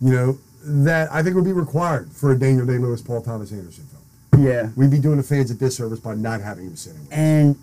[0.00, 3.50] You know that I think would be required for a Daniel Day Lewis, Paul Thomas
[3.52, 3.97] Anderson film.
[4.42, 4.70] Yeah.
[4.76, 7.06] We'd be doing the fans a disservice by not having him sitting.
[7.10, 7.56] And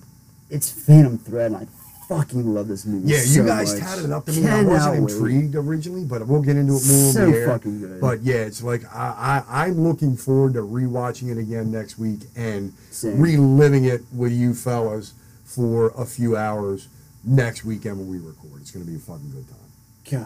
[0.50, 1.68] it's Phantom Thread, and I
[2.08, 3.08] fucking love this movie.
[3.08, 3.82] Yeah, you so guys much.
[3.82, 4.48] tatted it up to me.
[4.48, 7.48] I wasn't intrigued originally, but we'll get into it more So on the air.
[7.48, 8.00] fucking good.
[8.02, 12.20] But yeah, it's like I, I I'm looking forward to rewatching it again next week
[12.36, 13.20] and Same.
[13.20, 15.14] reliving it with you fellas
[15.46, 16.88] for a few hours
[17.24, 18.62] next weekend when we record.
[18.62, 19.58] It's gonna be a fucking good time.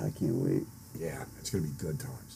[0.01, 0.63] God, I can't wait.
[0.99, 2.28] Yeah, it's gonna be good times.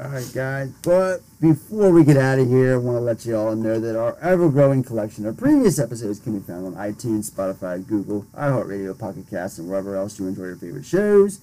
[0.00, 0.70] All right, guys.
[0.82, 3.98] But before we get out of here, I want to let you all know that
[3.98, 9.28] our ever-growing collection of previous episodes can be found on iTunes, Spotify, Google, iHeartRadio, Pocket
[9.28, 11.40] Casts, and wherever else you enjoy your favorite shows.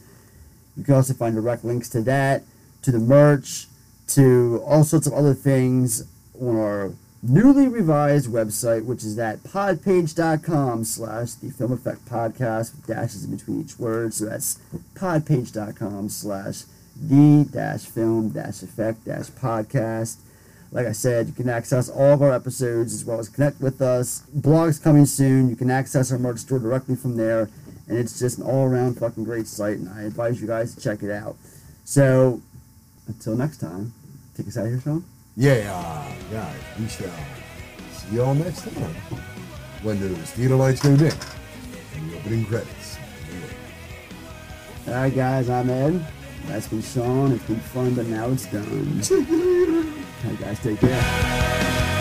[0.78, 2.44] You can also find direct links to that,
[2.84, 3.68] to the merch,
[4.10, 6.08] to all sorts of other things
[6.40, 12.88] on our newly revised website, which is at podpage.com slash the film effect podcast with
[12.88, 14.14] dashes in between each word.
[14.14, 14.60] So that's
[14.94, 16.64] podpage.com slash
[16.96, 20.18] the dash film dash effect dash podcast.
[20.72, 23.82] Like I said, you can access all of our episodes as well as connect with
[23.82, 24.24] us.
[24.36, 25.50] Blogs coming soon.
[25.50, 27.50] You can access our merch store directly from there.
[27.88, 29.78] And it's just an all around fucking great site.
[29.78, 31.38] And I advise you guys to check it out.
[31.86, 32.42] So
[33.08, 33.94] until next time,
[34.36, 35.06] take us out of here, Sean.
[35.38, 37.12] Yeah, uh, yeah, we shall
[37.92, 38.96] see y'all next time
[39.84, 41.12] when the theater lights go dim
[41.96, 42.98] and the opening credits.
[44.88, 46.06] All right, guys, I'm Ed.
[46.48, 47.32] That's been Sean.
[47.32, 49.02] It's been fun, but now it's done.
[49.12, 51.95] All right, guys, take care.